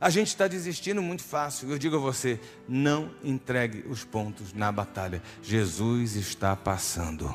A 0.01 0.09
gente 0.09 0.29
está 0.29 0.49
desistindo 0.49 1.03
muito 1.03 1.23
fácil. 1.23 1.71
Eu 1.71 1.79
digo 1.79 1.97
a 1.97 1.99
você: 1.99 2.41
não 2.67 3.13
entregue 3.23 3.85
os 3.87 4.03
pontos 4.03 4.55
na 4.55 4.73
batalha. 4.73 5.23
Jesus 5.43 6.17
está 6.17 6.57
passando. 6.57 7.35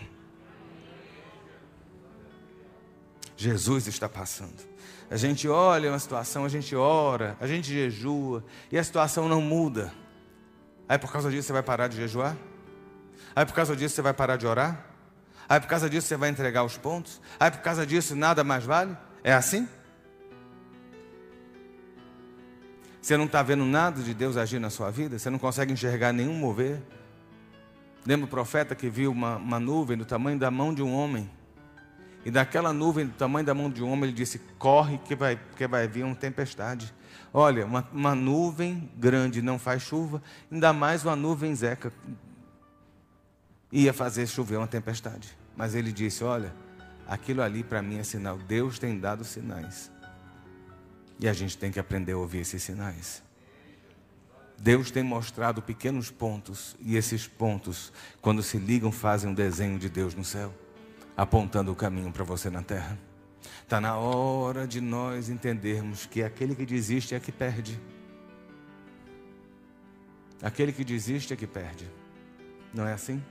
Jesus 3.37 3.85
está 3.85 4.09
passando. 4.09 4.63
A 5.11 5.17
gente 5.17 5.47
olha 5.47 5.91
uma 5.91 5.99
situação, 5.99 6.45
a 6.45 6.49
gente 6.49 6.75
ora, 6.75 7.37
a 7.39 7.45
gente 7.45 7.71
jejua 7.71 8.43
e 8.71 8.77
a 8.77 8.83
situação 8.83 9.29
não 9.29 9.41
muda. 9.41 9.93
Aí 10.89 10.97
por 10.97 11.11
causa 11.11 11.29
disso 11.29 11.47
você 11.47 11.53
vai 11.53 11.61
parar 11.61 11.87
de 11.87 11.97
jejuar? 11.97 12.35
Aí 13.35 13.45
por 13.45 13.53
causa 13.53 13.75
disso 13.75 13.93
você 13.93 14.01
vai 14.01 14.13
parar 14.13 14.37
de 14.37 14.47
orar? 14.47 14.85
Aí 15.47 15.59
por 15.59 15.67
causa 15.67 15.87
disso 15.87 16.07
você 16.07 16.17
vai 16.17 16.29
entregar 16.29 16.63
os 16.63 16.77
pontos? 16.77 17.21
Aí 17.39 17.51
por 17.51 17.59
causa 17.59 17.85
disso 17.85 18.15
nada 18.15 18.43
mais 18.43 18.63
vale? 18.63 18.97
É 19.23 19.33
assim? 19.33 19.67
Você 23.05 23.15
não 23.17 23.25
está 23.25 23.43
vendo 23.43 23.63
nada 23.65 24.01
de 24.01 24.15
Deus 24.15 24.35
agir 24.35 24.57
na 24.57 24.71
sua 24.71 24.89
vida? 24.89 25.19
Você 25.19 25.29
não 25.29 25.37
consegue 25.37 25.71
enxergar 25.71 26.11
nenhum 26.11 26.33
mover? 26.33 26.81
Lembra 28.03 28.25
o 28.25 28.27
profeta 28.27 28.73
que 28.73 28.89
viu 28.89 29.11
uma, 29.11 29.35
uma 29.35 29.59
nuvem 29.59 29.95
do 29.95 30.05
tamanho 30.05 30.39
da 30.39 30.49
mão 30.49 30.73
de 30.73 30.81
um 30.81 30.91
homem? 30.91 31.29
E 32.25 32.31
daquela 32.31 32.73
nuvem 32.73 33.05
do 33.05 33.11
tamanho 33.11 33.45
da 33.45 33.53
mão 33.53 33.69
de 33.69 33.83
um 33.83 33.91
homem, 33.91 34.05
ele 34.05 34.11
disse: 34.11 34.39
Corre, 34.57 34.97
que 34.97 35.15
vai, 35.15 35.39
que 35.55 35.67
vai 35.67 35.87
vir 35.87 36.03
uma 36.03 36.15
tempestade. 36.15 36.91
Olha, 37.31 37.67
uma, 37.67 37.87
uma 37.93 38.15
nuvem 38.15 38.89
grande 38.97 39.39
não 39.39 39.59
faz 39.59 39.83
chuva, 39.83 40.19
ainda 40.51 40.73
mais 40.73 41.05
uma 41.05 41.15
nuvem 41.15 41.53
zeca. 41.53 41.93
Ia 43.71 43.93
fazer 43.93 44.25
chover 44.25 44.57
uma 44.57 44.65
tempestade. 44.65 45.37
Mas 45.55 45.75
ele 45.75 45.91
disse: 45.91 46.23
Olha, 46.23 46.51
aquilo 47.07 47.43
ali 47.43 47.63
para 47.63 47.83
mim 47.83 47.99
é 47.99 48.03
sinal. 48.03 48.39
Deus 48.39 48.79
tem 48.79 48.99
dado 48.99 49.23
sinais. 49.23 49.91
E 51.19 51.27
a 51.27 51.33
gente 51.33 51.57
tem 51.57 51.71
que 51.71 51.79
aprender 51.79 52.13
a 52.13 52.17
ouvir 52.17 52.39
esses 52.39 52.61
sinais. 52.61 53.23
Deus 54.57 54.89
tem 54.91 55.03
mostrado 55.03 55.61
pequenos 55.61 56.09
pontos, 56.09 56.75
e 56.79 56.95
esses 56.95 57.27
pontos, 57.27 57.91
quando 58.21 58.41
se 58.41 58.57
ligam, 58.57 58.91
fazem 58.91 59.29
um 59.29 59.33
desenho 59.33 59.77
de 59.77 59.89
Deus 59.89 60.15
no 60.15 60.23
céu 60.23 60.53
apontando 61.15 61.71
o 61.71 61.75
caminho 61.75 62.11
para 62.11 62.23
você 62.23 62.49
na 62.49 62.61
terra. 62.61 62.97
Está 63.61 63.79
na 63.79 63.97
hora 63.97 64.67
de 64.67 64.81
nós 64.81 65.29
entendermos 65.29 66.05
que 66.05 66.23
aquele 66.23 66.55
que 66.55 66.65
desiste 66.65 67.15
é 67.15 67.19
que 67.19 67.31
perde. 67.31 67.79
Aquele 70.41 70.71
que 70.71 70.83
desiste 70.83 71.33
é 71.33 71.35
que 71.35 71.47
perde. 71.47 71.89
Não 72.73 72.85
é 72.85 72.93
assim? 72.93 73.23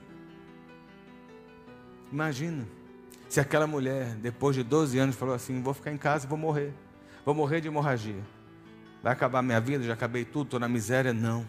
Imagina 2.11 2.65
se 3.29 3.39
aquela 3.39 3.67
mulher, 3.67 4.15
depois 4.15 4.55
de 4.55 4.63
12 4.63 4.97
anos, 4.97 5.15
falou 5.15 5.35
assim: 5.35 5.61
Vou 5.61 5.73
ficar 5.73 5.91
em 5.91 5.97
casa 5.97 6.25
e 6.25 6.29
vou 6.29 6.37
morrer. 6.37 6.73
Vou 7.25 7.33
morrer 7.33 7.59
de 7.59 7.67
hemorragia. 7.67 8.23
Vai 9.01 9.11
acabar 9.11 9.41
minha 9.41 9.59
vida, 9.59 9.83
já 9.83 9.93
acabei 9.93 10.23
tudo, 10.23 10.45
estou 10.45 10.59
na 10.59 10.69
miséria. 10.69 11.11
Não. 11.11 11.47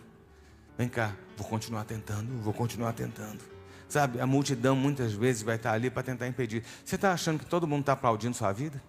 Vem 0.79 0.89
cá, 0.89 1.15
vou 1.37 1.47
continuar 1.47 1.85
tentando, 1.85 2.33
vou 2.43 2.53
continuar 2.53 2.93
tentando. 2.93 3.41
Sabe, 3.89 4.21
a 4.21 4.27
multidão 4.27 4.75
muitas 4.75 5.13
vezes 5.13 5.43
vai 5.43 5.57
estar 5.57 5.73
ali 5.73 5.91
para 5.91 6.03
tentar 6.03 6.27
impedir. 6.27 6.65
Você 6.85 6.97
está 6.97 7.13
achando 7.13 7.39
que 7.39 7.47
todo 7.47 7.67
mundo 7.67 7.81
está 7.81 7.93
aplaudindo 7.93 8.35
sua 8.35 8.53
vida? 8.53 8.83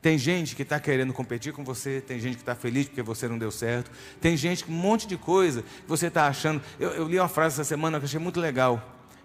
Tem 0.00 0.16
gente 0.16 0.54
que 0.54 0.62
está 0.62 0.78
querendo 0.78 1.12
competir 1.12 1.52
com 1.52 1.64
você, 1.64 2.00
tem 2.00 2.20
gente 2.20 2.36
que 2.36 2.42
está 2.42 2.54
feliz 2.54 2.86
porque 2.86 3.02
você 3.02 3.26
não 3.26 3.38
deu 3.38 3.50
certo, 3.50 3.90
tem 4.20 4.36
gente, 4.36 4.64
um 4.70 4.74
monte 4.74 5.06
de 5.06 5.16
coisa 5.16 5.62
que 5.62 5.88
você 5.88 6.06
está 6.06 6.26
achando. 6.26 6.62
Eu, 6.78 6.90
eu, 6.90 7.08
li 7.08 7.18
uma 7.18 7.28
frase 7.28 7.54
essa 7.54 7.64
semana 7.64 7.98
que 7.98 8.04
achei 8.04 8.20
muito 8.20 8.38
legal, 8.38 8.80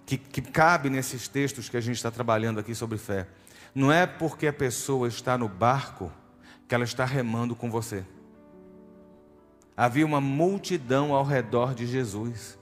que, 0.05 0.17
que 0.17 0.41
cabe 0.41 0.89
nesses 0.89 1.27
textos 1.27 1.69
que 1.69 1.77
a 1.77 1.81
gente 1.81 1.97
está 1.97 2.09
trabalhando 2.09 2.59
aqui 2.59 2.73
sobre 2.73 2.97
fé. 2.97 3.27
Não 3.75 3.91
é 3.91 4.07
porque 4.07 4.47
a 4.47 4.53
pessoa 4.53 5.07
está 5.07 5.37
no 5.37 5.47
barco 5.47 6.11
que 6.71 6.75
ela 6.75 6.85
está 6.85 7.03
remando 7.03 7.53
com 7.53 7.69
você. 7.69 8.05
Havia 9.75 10.05
uma 10.05 10.21
multidão 10.21 11.13
ao 11.13 11.25
redor 11.25 11.75
de 11.75 11.85
Jesus. 11.85 12.57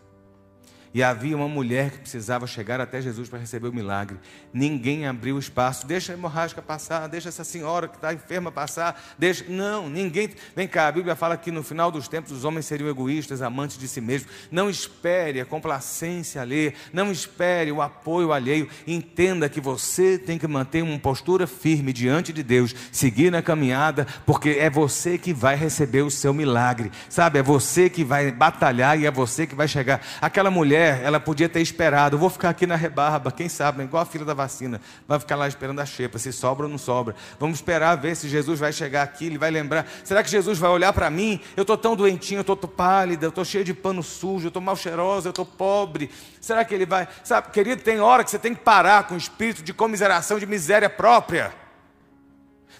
E 0.91 1.03
havia 1.03 1.37
uma 1.37 1.47
mulher 1.47 1.91
que 1.91 1.99
precisava 1.99 2.47
chegar 2.47 2.81
até 2.81 2.99
Jesus 2.99 3.29
para 3.29 3.37
receber 3.37 3.67
o 3.67 3.73
milagre. 3.73 4.17
Ninguém 4.51 5.05
abriu 5.05 5.37
espaço. 5.37 5.85
Deixa 5.85 6.11
a 6.11 6.15
hemorrágica 6.15 6.63
passar, 6.63 7.07
deixa 7.07 7.29
essa 7.29 7.43
senhora 7.43 7.87
que 7.87 7.95
está 7.95 8.11
enferma 8.11 8.51
passar. 8.51 8.99
Deixa. 9.17 9.45
Não, 9.47 9.87
ninguém. 9.87 10.29
Vem 10.55 10.67
cá, 10.67 10.87
a 10.87 10.91
Bíblia 10.91 11.15
fala 11.15 11.37
que 11.37 11.51
no 11.51 11.61
final 11.61 11.91
dos 11.91 12.07
tempos 12.07 12.31
os 12.31 12.43
homens 12.43 12.65
seriam 12.65 12.89
egoístas, 12.89 13.43
amantes 13.43 13.77
de 13.77 13.87
si 13.87 14.01
mesmos. 14.01 14.31
Não 14.49 14.67
espere 14.67 15.39
a 15.39 15.45
complacência 15.45 16.41
alheia, 16.41 16.73
não 16.91 17.11
espere 17.11 17.71
o 17.71 17.83
apoio 17.83 18.33
alheio. 18.33 18.67
Entenda 18.87 19.47
que 19.47 19.61
você 19.61 20.17
tem 20.17 20.39
que 20.39 20.47
manter 20.47 20.81
uma 20.81 20.97
postura 20.97 21.45
firme 21.45 21.93
diante 21.93 22.33
de 22.33 22.41
Deus, 22.41 22.73
seguir 22.91 23.31
na 23.31 23.43
caminhada, 23.43 24.07
porque 24.25 24.57
é 24.59 24.71
você 24.71 25.19
que 25.19 25.33
vai 25.33 25.55
receber 25.55 26.01
o 26.01 26.09
seu 26.09 26.33
milagre. 26.33 26.91
Sabe, 27.09 27.37
é 27.37 27.43
você 27.43 27.91
que 27.91 28.03
vai 28.03 28.31
batalhar 28.31 28.99
e 28.99 29.05
é 29.05 29.11
você 29.11 29.45
que 29.45 29.53
vai 29.53 29.67
chegar. 29.67 30.01
Aquela 30.19 30.49
mulher 30.49 30.78
mulher, 30.79 31.01
ela 31.03 31.19
podia 31.19 31.49
ter 31.49 31.61
esperado, 31.61 32.17
vou 32.17 32.29
ficar 32.29 32.49
aqui 32.49 32.65
na 32.65 32.75
rebarba, 32.75 33.31
quem 33.31 33.49
sabe, 33.49 33.83
igual 33.83 34.03
a 34.03 34.05
fila 34.05 34.23
da 34.23 34.33
vacina, 34.33 34.79
vai 35.05 35.19
ficar 35.19 35.35
lá 35.35 35.47
esperando 35.47 35.79
a 35.81 35.85
xepa, 35.85 36.17
se 36.17 36.31
sobra 36.31 36.65
ou 36.65 36.71
não 36.71 36.77
sobra. 36.77 37.15
Vamos 37.37 37.57
esperar 37.57 37.95
ver 37.95 38.15
se 38.15 38.29
Jesus 38.29 38.59
vai 38.59 38.71
chegar 38.71 39.03
aqui, 39.03 39.25
ele 39.25 39.37
vai 39.37 39.51
lembrar. 39.51 39.85
Será 40.03 40.23
que 40.23 40.29
Jesus 40.29 40.57
vai 40.57 40.69
olhar 40.69 40.93
para 40.93 41.09
mim? 41.09 41.41
Eu 41.57 41.63
estou 41.63 41.77
tão 41.77 41.95
doentinho, 41.95 42.39
eu 42.39 42.41
estou 42.41 42.55
pálida, 42.55 43.25
eu 43.25 43.29
estou 43.29 43.43
cheio 43.43 43.65
de 43.65 43.73
pano 43.73 44.01
sujo, 44.01 44.45
eu 44.45 44.47
estou 44.47 44.61
mal 44.61 44.75
cheirosa, 44.75 45.27
eu 45.27 45.31
estou 45.31 45.45
pobre. 45.45 46.09
Será 46.39 46.63
que 46.63 46.73
ele 46.73 46.85
vai? 46.85 47.07
Sabe, 47.23 47.51
querido, 47.51 47.81
tem 47.81 47.99
hora 47.99 48.23
que 48.23 48.31
você 48.31 48.39
tem 48.39 48.55
que 48.55 48.61
parar 48.61 49.03
com 49.03 49.15
o 49.15 49.17
espírito 49.17 49.61
de 49.61 49.73
comiseração, 49.73 50.39
de 50.39 50.45
miséria 50.45 50.89
própria. 50.89 51.53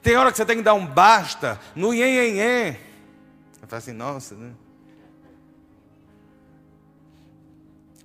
Tem 0.02 0.16
hora 0.16 0.32
que 0.32 0.38
você 0.38 0.46
tem 0.46 0.58
que 0.58 0.64
dar 0.64 0.74
um 0.74 0.86
basta 0.86 1.60
no 1.76 1.94
ien, 1.94 2.08
ien, 2.08 2.38
ien. 2.38 2.78
Eu 3.62 3.68
falo 3.68 3.78
assim, 3.78 3.92
nossa, 3.92 4.36
né? 4.36 4.52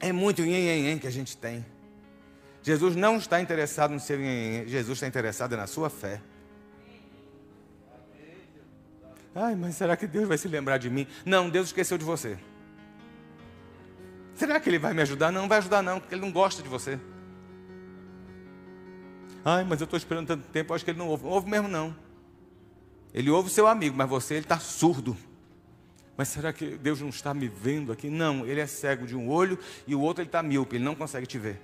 É 0.05 0.13
muito 0.13 0.43
nhen, 0.43 0.99
que 0.99 1.07
a 1.07 1.11
gente 1.11 1.35
tem. 1.35 1.65
Jesus 2.63 2.95
não 2.95 3.17
está 3.17 3.41
interessado 3.41 3.91
no 3.93 3.99
seu 3.99 4.19
nhen, 4.19 4.69
Jesus 4.69 4.99
está 4.99 5.07
interessado 5.07 5.57
na 5.57 5.67
sua 5.67 5.89
fé. 5.89 6.21
Ai, 9.35 9.57
mas 9.57 9.77
será 9.77 9.97
que 9.97 10.07
Deus 10.07 10.29
vai 10.29 10.37
se 10.37 10.47
lembrar 10.47 10.77
de 10.77 10.91
mim? 10.91 11.07
Não, 11.25 11.49
Deus 11.49 11.69
esqueceu 11.69 11.97
de 11.97 12.05
você. 12.05 12.37
Será 14.35 14.61
que 14.61 14.69
Ele 14.69 14.79
vai 14.79 14.93
me 14.93 15.01
ajudar? 15.01 15.33
Não, 15.33 15.41
não 15.41 15.49
vai 15.49 15.57
ajudar 15.57 15.81
não, 15.81 15.99
porque 15.99 16.15
Ele 16.15 16.21
não 16.21 16.31
gosta 16.31 16.63
de 16.63 16.69
você. 16.69 17.01
Ai, 19.43 19.65
mas 19.65 19.81
eu 19.81 19.87
estou 19.87 19.97
esperando 19.97 20.27
tanto 20.27 20.47
tempo, 20.49 20.75
acho 20.75 20.85
que 20.85 20.91
Ele 20.91 20.99
não 20.99 21.09
ouve. 21.09 21.25
Não 21.25 21.31
ouve 21.31 21.49
mesmo 21.49 21.67
não. 21.67 21.97
Ele 23.15 23.31
ouve 23.31 23.49
o 23.49 23.51
seu 23.51 23.67
amigo, 23.67 23.97
mas 23.97 24.07
você, 24.07 24.35
Ele 24.35 24.45
está 24.45 24.59
surdo. 24.59 25.17
Mas 26.17 26.29
será 26.29 26.53
que 26.53 26.77
Deus 26.77 27.01
não 27.01 27.09
está 27.09 27.35
me 27.35 27.49
vendo 27.49 27.91
aqui? 27.91 28.09
Não, 28.09 28.47
ele 28.47 28.61
é 28.61 28.67
cego 28.67 29.07
de 29.07 29.17
um 29.17 29.29
olho 29.29 29.59
e 29.87 29.95
o 29.95 30.01
outro 30.01 30.23
ele 30.23 30.29
está 30.29 30.43
míope, 30.43 30.77
ele 30.77 30.85
não 30.85 30.95
consegue 30.95 31.27
te 31.27 31.39
ver. 31.39 31.61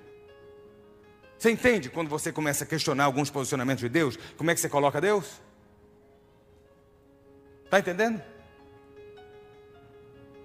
Você 1.39 1.51
entende 1.51 1.89
quando 1.89 2.09
você 2.09 2.31
começa 2.31 2.65
a 2.65 2.67
questionar 2.67 3.05
alguns 3.05 3.31
posicionamentos 3.31 3.81
de 3.81 3.89
Deus? 3.89 4.19
Como 4.37 4.51
é 4.51 4.55
que 4.55 4.61
você 4.61 4.69
coloca 4.69 5.01
Deus? 5.01 5.41
Está 7.65 7.79
entendendo? 7.79 8.21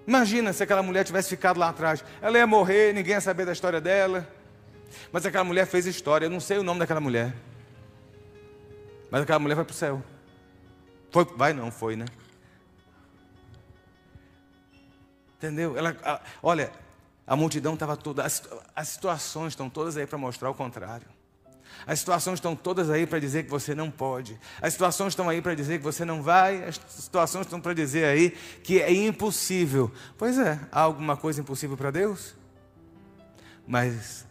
Imagina 0.06 0.52
se 0.52 0.62
aquela 0.62 0.82
mulher 0.82 1.04
tivesse 1.04 1.28
ficado 1.28 1.58
lá 1.58 1.68
atrás. 1.68 2.04
Ela 2.22 2.38
ia 2.38 2.46
morrer, 2.46 2.94
ninguém 2.94 3.14
ia 3.14 3.20
saber 3.20 3.44
da 3.44 3.52
história 3.52 3.80
dela. 3.80 4.26
Mas 5.12 5.26
aquela 5.26 5.44
mulher 5.44 5.66
fez 5.66 5.84
história. 5.84 6.26
Eu 6.26 6.30
não 6.30 6.40
sei 6.40 6.58
o 6.58 6.62
nome 6.62 6.78
daquela 6.78 7.00
mulher. 7.00 7.34
Mas 9.10 9.22
aquela 9.22 9.40
mulher 9.40 9.56
vai 9.56 9.64
para 9.64 9.72
o 9.72 9.76
céu. 9.76 10.02
Foi, 11.10 11.24
vai 11.36 11.52
não, 11.52 11.70
foi, 11.70 11.96
né? 11.96 12.06
Entendeu? 15.38 15.76
Ela, 15.76 15.96
a, 16.02 16.20
olha, 16.42 16.72
a 17.26 17.36
multidão 17.36 17.74
estava 17.74 17.96
toda. 17.96 18.24
As, 18.24 18.42
as 18.74 18.88
situações 18.88 19.48
estão 19.48 19.68
todas 19.68 19.96
aí 19.96 20.06
para 20.06 20.18
mostrar 20.18 20.50
o 20.50 20.54
contrário. 20.54 21.06
As 21.86 21.98
situações 21.98 22.34
estão 22.34 22.56
todas 22.56 22.88
aí 22.88 23.06
para 23.06 23.18
dizer 23.18 23.44
que 23.44 23.50
você 23.50 23.74
não 23.74 23.90
pode. 23.90 24.38
As 24.62 24.72
situações 24.72 25.08
estão 25.08 25.28
aí 25.28 25.42
para 25.42 25.54
dizer 25.54 25.78
que 25.78 25.84
você 25.84 26.04
não 26.04 26.22
vai. 26.22 26.64
As 26.64 26.80
situações 26.88 27.46
estão 27.46 27.60
para 27.60 27.74
dizer 27.74 28.04
aí 28.06 28.30
que 28.62 28.80
é 28.80 28.92
impossível. 28.92 29.92
Pois 30.16 30.38
é, 30.38 30.58
há 30.72 30.80
alguma 30.80 31.16
coisa 31.16 31.40
impossível 31.40 31.76
para 31.76 31.90
Deus? 31.90 32.34
Mas 33.66 34.24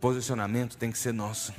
posicionamento 0.00 0.76
tem 0.76 0.92
que 0.92 0.98
ser 0.98 1.12
nosso. 1.12 1.52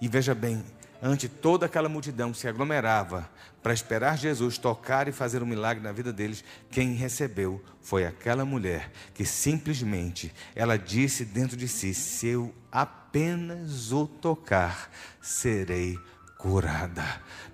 E 0.00 0.08
veja 0.08 0.34
bem, 0.34 0.64
ante 1.00 1.28
toda 1.28 1.66
aquela 1.66 1.88
multidão 1.88 2.32
que 2.32 2.38
se 2.38 2.48
aglomerava 2.48 3.28
para 3.64 3.72
esperar 3.72 4.18
Jesus 4.18 4.58
tocar 4.58 5.08
e 5.08 5.12
fazer 5.12 5.42
um 5.42 5.46
milagre 5.46 5.82
na 5.82 5.90
vida 5.90 6.12
deles, 6.12 6.44
quem 6.70 6.92
recebeu 6.92 7.64
foi 7.80 8.04
aquela 8.04 8.44
mulher 8.44 8.92
que 9.14 9.24
simplesmente 9.24 10.30
ela 10.54 10.76
disse 10.76 11.24
dentro 11.24 11.56
de 11.56 11.66
si: 11.66 11.94
se 11.94 12.26
eu 12.26 12.54
apenas 12.70 13.90
o 13.90 14.06
tocar, 14.06 14.90
serei 15.18 15.94
curada. 15.94 16.13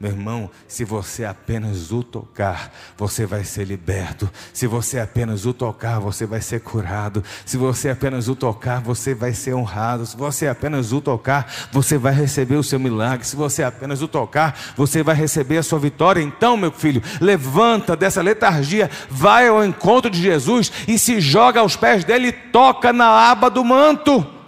Meu 0.00 0.10
irmão, 0.10 0.50
se 0.66 0.82
você 0.82 1.26
apenas 1.26 1.92
o 1.92 2.02
tocar, 2.02 2.72
você 2.96 3.26
vai 3.26 3.44
ser 3.44 3.66
liberto. 3.66 4.30
Se 4.50 4.66
você 4.66 4.98
apenas 4.98 5.44
o 5.44 5.52
tocar, 5.52 6.00
você 6.00 6.24
vai 6.24 6.40
ser 6.40 6.60
curado. 6.60 7.22
Se 7.44 7.58
você 7.58 7.90
apenas 7.90 8.26
o 8.26 8.34
tocar, 8.34 8.80
você 8.80 9.14
vai 9.14 9.34
ser 9.34 9.54
honrado. 9.54 10.06
Se 10.06 10.16
você 10.16 10.48
apenas 10.48 10.90
o 10.90 11.02
tocar, 11.02 11.52
você 11.70 11.98
vai 11.98 12.14
receber 12.14 12.56
o 12.56 12.62
seu 12.62 12.80
milagre. 12.80 13.26
Se 13.26 13.36
você 13.36 13.62
apenas 13.62 14.00
o 14.00 14.08
tocar, 14.08 14.58
você 14.74 15.02
vai 15.02 15.14
receber 15.14 15.58
a 15.58 15.62
sua 15.62 15.78
vitória. 15.78 16.22
Então, 16.22 16.56
meu 16.56 16.72
filho, 16.72 17.02
levanta 17.20 17.94
dessa 17.94 18.22
letargia, 18.22 18.90
vai 19.10 19.48
ao 19.48 19.62
encontro 19.62 20.10
de 20.10 20.20
Jesus 20.20 20.72
e 20.88 20.98
se 20.98 21.20
joga 21.20 21.60
aos 21.60 21.76
pés 21.76 22.04
dele 22.04 22.28
e 22.28 22.32
toca 22.32 22.90
na 22.90 23.30
aba 23.30 23.50
do 23.50 23.62
manto. 23.62 24.39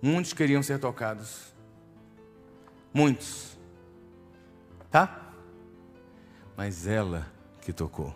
Muitos 0.00 0.32
queriam 0.32 0.62
ser 0.62 0.78
tocados. 0.78 1.54
Muitos. 2.92 3.58
Tá? 4.90 5.32
Mas 6.56 6.86
ela 6.86 7.26
que 7.60 7.72
tocou. 7.72 8.14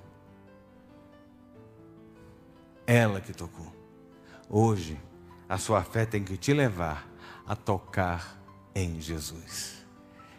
Ela 2.86 3.20
que 3.20 3.32
tocou. 3.32 3.70
Hoje, 4.48 4.98
a 5.48 5.58
sua 5.58 5.82
fé 5.82 6.06
tem 6.06 6.24
que 6.24 6.36
te 6.36 6.52
levar 6.52 7.08
a 7.46 7.54
tocar 7.54 8.40
em 8.74 9.00
Jesus. 9.00 9.84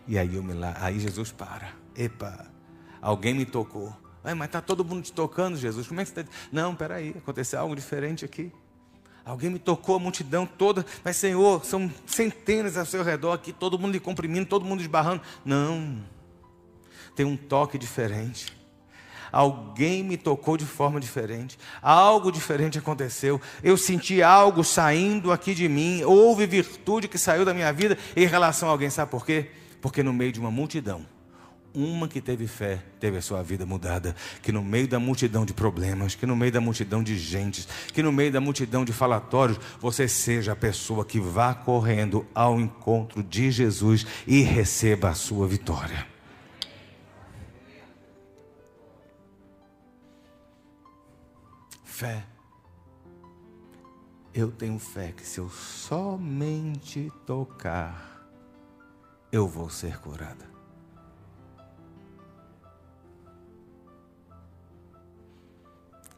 E 0.08 0.17
aí, 0.17 0.30
me 0.41 0.54
lá, 0.54 0.75
aí 0.80 0.99
Jesus 0.99 1.32
para. 1.32 1.73
Epa, 1.95 2.47
alguém 3.01 3.34
me 3.34 3.45
tocou. 3.45 3.95
Mas 4.23 4.39
está 4.41 4.62
todo 4.62 4.84
mundo 4.84 5.04
te 5.04 5.13
tocando, 5.13 5.58
Jesus. 5.58 5.88
Como 5.88 5.99
é 5.99 6.04
que 6.04 6.12
você 6.12 6.21
está? 6.21 6.34
Não, 6.51 6.75
peraí, 6.75 7.15
aconteceu 7.17 7.60
algo 7.60 7.75
diferente 7.75 8.23
aqui. 8.23 8.51
Alguém 9.32 9.50
me 9.50 9.60
tocou, 9.60 9.96
a 9.96 10.00
multidão 10.00 10.46
toda, 10.46 10.86
mas 11.06 11.15
Senhor, 11.15 11.63
são 11.63 11.89
centenas 12.06 12.76
ao 12.76 12.86
seu 12.86 13.02
redor 13.02 13.32
aqui, 13.32 13.54
todo 13.54 13.80
mundo 13.80 13.94
lhe 13.94 14.00
comprimindo, 14.02 14.46
todo 14.46 14.65
mundo 14.65 14.82
esbarrando. 14.82 15.22
Não, 15.46 16.04
tem 17.15 17.26
um 17.26 17.38
toque 17.38 17.78
diferente. 17.78 18.48
Alguém 19.32 20.04
me 20.04 20.17
tocou 20.17 20.58
de 20.58 20.65
forma 20.65 21.00
diferente, 21.00 21.58
algo 21.82 22.30
diferente 22.30 22.78
aconteceu. 22.78 23.39
Eu 23.63 23.78
senti 23.78 24.22
algo 24.22 24.65
saindo 24.65 25.32
aqui 25.32 25.56
de 25.56 25.70
mim, 25.70 26.04
houve 26.04 26.46
virtude 26.46 27.08
que 27.08 27.17
saiu 27.17 27.46
da 27.46 27.54
minha 27.54 27.72
vida 27.72 27.98
em 28.17 28.26
relação 28.26 28.67
a 28.67 28.74
alguém, 28.74 28.89
sabe 28.89 29.12
por 29.12 29.26
quê? 29.26 29.50
Porque 29.80 30.04
no 30.04 30.12
meio 30.12 30.34
de 30.34 30.41
uma 30.41 30.52
multidão, 30.52 31.06
uma 31.74 32.08
que 32.08 32.22
teve 32.22 32.48
fé 32.48 32.84
teve 33.00 33.18
a 33.18 33.22
sua 33.22 33.42
vida 33.42 33.66
mudada. 33.66 34.16
Que 34.42 34.52
no 34.52 34.64
meio 34.64 34.88
da 34.88 35.00
multidão 35.00 35.46
de 35.46 35.54
problemas, 35.54 36.16
que 36.16 36.26
no 36.26 36.36
meio 36.36 36.52
da 36.52 36.62
multidão 36.62 37.04
de 37.04 37.18
gente, 37.18 37.68
que 37.94 38.04
no 38.04 38.12
meio 38.12 38.32
da 38.32 38.42
multidão 38.42 38.84
de 38.84 38.94
falatórios, 38.94 39.60
você 39.80 40.08
seja 40.08 40.54
a 40.54 40.56
pessoa 40.56 41.06
que 41.06 41.20
vá 41.20 41.54
correndo 41.54 42.26
ao 42.34 42.60
encontro 42.60 43.24
de 43.24 43.52
Jesus 43.52 44.06
e 44.28 44.42
receba 44.42 45.10
a 45.10 45.14
sua 45.14 45.48
vitória. 45.48 46.08
Fé. 51.84 52.26
Eu 54.34 54.50
tenho 54.50 54.80
fé 54.80 55.12
que 55.12 55.26
se 55.26 55.40
eu 55.40 55.50
somente 55.50 57.12
tocar, 57.26 58.26
eu 59.32 59.48
vou 59.48 59.70
ser 59.70 60.00
curada. 60.00 60.51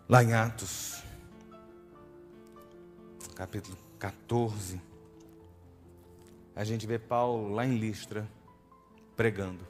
Lá 0.08 0.22
em 0.22 0.34
Atos, 0.34 1.02
capítulo 3.36 3.78
14, 3.98 4.82
a 6.54 6.66
gente 6.66 6.86
vê 6.86 7.00
Paulo 7.00 7.54
lá 7.54 7.66
em 7.66 7.78
Listra, 7.78 8.28
pregando. 9.16 9.66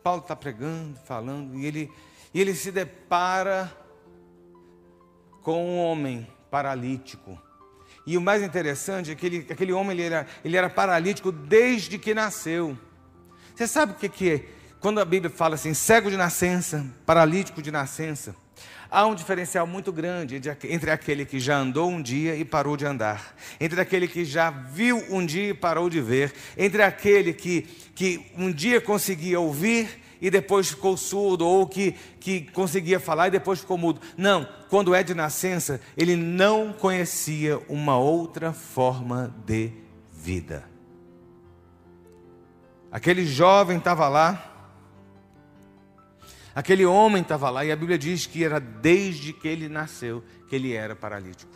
Paulo 0.00 0.22
está 0.22 0.36
pregando, 0.36 0.96
falando, 1.00 1.58
e 1.58 1.66
ele, 1.66 1.90
e 2.32 2.40
ele 2.40 2.54
se 2.54 2.70
depara 2.70 3.76
com 5.42 5.74
um 5.74 5.78
homem 5.78 6.24
paralítico. 6.48 7.36
E 8.06 8.16
o 8.16 8.20
mais 8.20 8.42
interessante 8.42 9.10
é 9.10 9.14
que 9.16 9.26
ele, 9.26 9.46
aquele 9.50 9.72
homem 9.72 9.90
ele 9.90 10.02
era, 10.04 10.26
ele 10.44 10.56
era 10.56 10.70
paralítico 10.70 11.32
desde 11.32 11.98
que 11.98 12.14
nasceu. 12.14 12.78
Você 13.56 13.66
sabe 13.66 13.92
o 13.92 13.96
que, 13.96 14.08
que 14.08 14.30
é? 14.30 14.61
Quando 14.82 15.00
a 15.00 15.04
Bíblia 15.04 15.30
fala 15.30 15.54
assim, 15.54 15.72
cego 15.72 16.10
de 16.10 16.16
nascença, 16.16 16.84
paralítico 17.06 17.62
de 17.62 17.70
nascença, 17.70 18.34
Há 18.94 19.06
um 19.06 19.14
diferencial 19.14 19.66
muito 19.66 19.90
grande 19.90 20.38
entre 20.68 20.90
aquele 20.90 21.24
que 21.24 21.40
já 21.40 21.56
andou 21.56 21.88
um 21.88 22.02
dia 22.02 22.36
e 22.36 22.44
parou 22.44 22.76
de 22.76 22.84
andar, 22.84 23.34
entre 23.58 23.80
aquele 23.80 24.06
que 24.06 24.22
já 24.22 24.50
viu 24.50 25.02
um 25.08 25.24
dia 25.24 25.48
e 25.48 25.54
parou 25.54 25.88
de 25.88 25.98
ver, 25.98 26.30
entre 26.58 26.82
aquele 26.82 27.32
que, 27.32 27.62
que 27.94 28.26
um 28.36 28.52
dia 28.52 28.82
conseguia 28.82 29.40
ouvir 29.40 29.98
e 30.20 30.30
depois 30.30 30.68
ficou 30.68 30.94
surdo, 30.98 31.46
ou 31.46 31.66
que, 31.66 31.92
que 32.20 32.42
conseguia 32.52 33.00
falar 33.00 33.28
e 33.28 33.30
depois 33.30 33.60
ficou 33.60 33.78
mudo. 33.78 33.98
Não, 34.14 34.46
quando 34.68 34.94
é 34.94 35.02
de 35.02 35.14
nascença, 35.14 35.80
ele 35.96 36.14
não 36.14 36.70
conhecia 36.70 37.58
uma 37.70 37.96
outra 37.96 38.52
forma 38.52 39.34
de 39.46 39.72
vida. 40.12 40.64
Aquele 42.92 43.24
jovem 43.24 43.78
estava 43.78 44.06
lá, 44.06 44.51
Aquele 46.54 46.84
homem 46.84 47.22
estava 47.22 47.48
lá 47.48 47.64
e 47.64 47.72
a 47.72 47.76
Bíblia 47.76 47.98
diz 47.98 48.26
que 48.26 48.44
era 48.44 48.60
desde 48.60 49.32
que 49.32 49.48
ele 49.48 49.68
nasceu 49.68 50.22
que 50.48 50.56
ele 50.56 50.74
era 50.74 50.94
paralítico. 50.94 51.52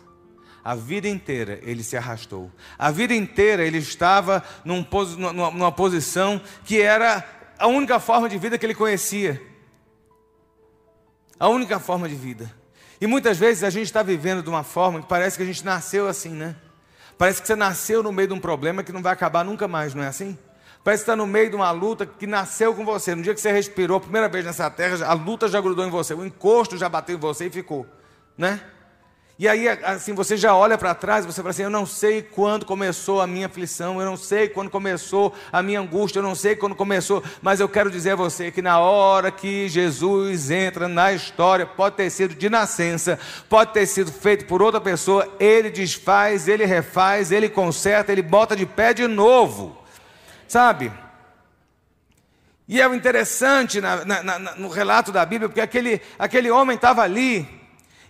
A 0.65 0.75
vida 0.75 1.07
inteira 1.09 1.61
ele 1.63 1.83
se 1.83 1.97
arrastou. 1.97 2.51
A 2.79 2.91
vida 2.91 3.15
inteira 3.15 3.65
ele 3.65 3.79
estava 3.79 4.43
num, 4.65 4.85
numa 5.53 5.71
posição 5.71 6.41
que 6.65 6.81
era 6.81 7.25
a 7.59 7.67
única 7.67 8.01
forma 8.01 8.29
de 8.29 8.39
vida 8.39 8.59
que 8.59 8.67
ele 8.67 8.75
conhecia. 8.75 9.41
A 11.39 11.49
única 11.49 11.79
forma 11.79 12.09
de 12.09 12.15
vida. 12.15 12.53
E 13.01 13.07
muitas 13.07 13.39
vezes 13.39 13.63
a 13.63 13.71
gente 13.71 13.87
está 13.87 14.03
vivendo 14.03 14.43
de 14.43 14.49
uma 14.49 14.63
forma 14.63 15.01
que 15.01 15.07
parece 15.07 15.37
que 15.37 15.43
a 15.43 15.47
gente 15.47 15.65
nasceu 15.65 16.09
assim, 16.09 16.31
né? 16.31 16.57
Parece 17.19 17.41
que 17.41 17.47
você 17.47 17.55
nasceu 17.57 18.03
no 18.03 18.11
meio 18.11 18.29
de 18.29 18.35
um 18.35 18.41
problema 18.41 18.83
que 18.83 18.93
não 18.93 19.03
vai 19.03 19.13
acabar 19.13 19.45
nunca 19.45 19.69
mais, 19.69 19.95
não 19.95 20.03
é 20.03 20.09
assim? 20.09 20.37
Parece 20.87 21.03
que 21.03 21.11
está 21.11 21.17
no 21.17 21.27
meio 21.27 21.51
de 21.51 21.57
uma 21.57 21.73
luta 21.73 22.07
que 22.07 22.29
nasceu 22.29 22.73
com 22.73 22.85
você. 22.85 23.13
No 23.13 23.21
dia 23.21 23.35
que 23.35 23.41
você 23.41 23.51
respirou 23.51 23.97
a 23.97 24.01
primeira 24.01 24.29
vez 24.29 24.45
nessa 24.45 24.71
terra, 24.71 25.05
a 25.05 25.15
luta 25.15 25.49
já 25.49 25.61
grudou 25.61 25.85
em 25.85 25.91
você, 25.91 26.15
o 26.15 26.25
encosto 26.25 26.77
já 26.77 26.89
bateu 26.89 27.17
em 27.17 27.19
você 27.19 27.47
e 27.47 27.51
ficou, 27.51 27.85
né? 28.39 28.61
E 29.37 29.49
aí, 29.49 29.69
assim, 29.69 30.15
você 30.15 30.37
já 30.37 30.55
olha 30.55 30.79
para 30.79 30.95
trás 30.95 31.27
você 31.27 31.43
fala 31.43 31.51
assim: 31.51 31.65
Eu 31.65 31.71
não 31.71 31.85
sei 31.85 32.23
quando 32.23 32.65
começou 32.65 33.21
a 33.21 33.27
minha 33.27 33.47
aflição, 33.47 34.01
eu 34.01 34.07
não 34.07 34.17
sei 34.17 34.49
quando 34.49 34.71
começou 34.71 35.35
a 35.51 35.61
minha 35.61 35.81
angústia, 35.81 36.21
eu 36.21 36.23
não 36.23 36.37
sei 36.37 36.55
quando 36.55 36.77
começou, 36.77 37.21
mas 37.43 37.59
eu 37.59 37.69
quero 37.69 37.91
dizer 37.91 38.13
a 38.13 38.17
você 38.17 38.53
que 38.53 38.63
na 38.63 38.79
hora 38.79 39.33
que 39.33 39.69
Jesus 39.69 40.53
entra 40.53 40.87
na 40.87 41.13
história, 41.13 41.67
pode 41.67 41.97
ter 41.97 42.11
sido 42.11 42.33
de 42.33 42.49
nascença, 42.49 43.19
pode 43.49 43.73
ter 43.73 43.87
sido 43.87 44.13
feito 44.13 44.45
por 44.45 44.63
outra 44.63 44.81
pessoa, 44.81 45.29
ele 45.41 45.69
desfaz, 45.69 46.47
ele 46.47 46.65
refaz, 46.65 47.33
ele 47.33 47.49
conserta, 47.49 48.13
ele 48.13 48.23
bota 48.23 48.55
de 48.55 48.65
pé 48.65 48.95
de 48.95 49.09
novo. 49.09 49.85
Sabe? 50.49 50.93
E 52.69 52.81
é 52.81 52.95
interessante 52.95 53.81
na, 53.81 54.05
na, 54.05 54.23
na, 54.23 54.39
no 54.57 54.69
relato 54.69 55.13
da 55.13 55.25
Bíblia, 55.25 55.49
porque 55.49 55.61
aquele, 55.61 56.01
aquele 56.19 56.51
homem 56.51 56.75
estava 56.75 57.03
ali, 57.03 57.49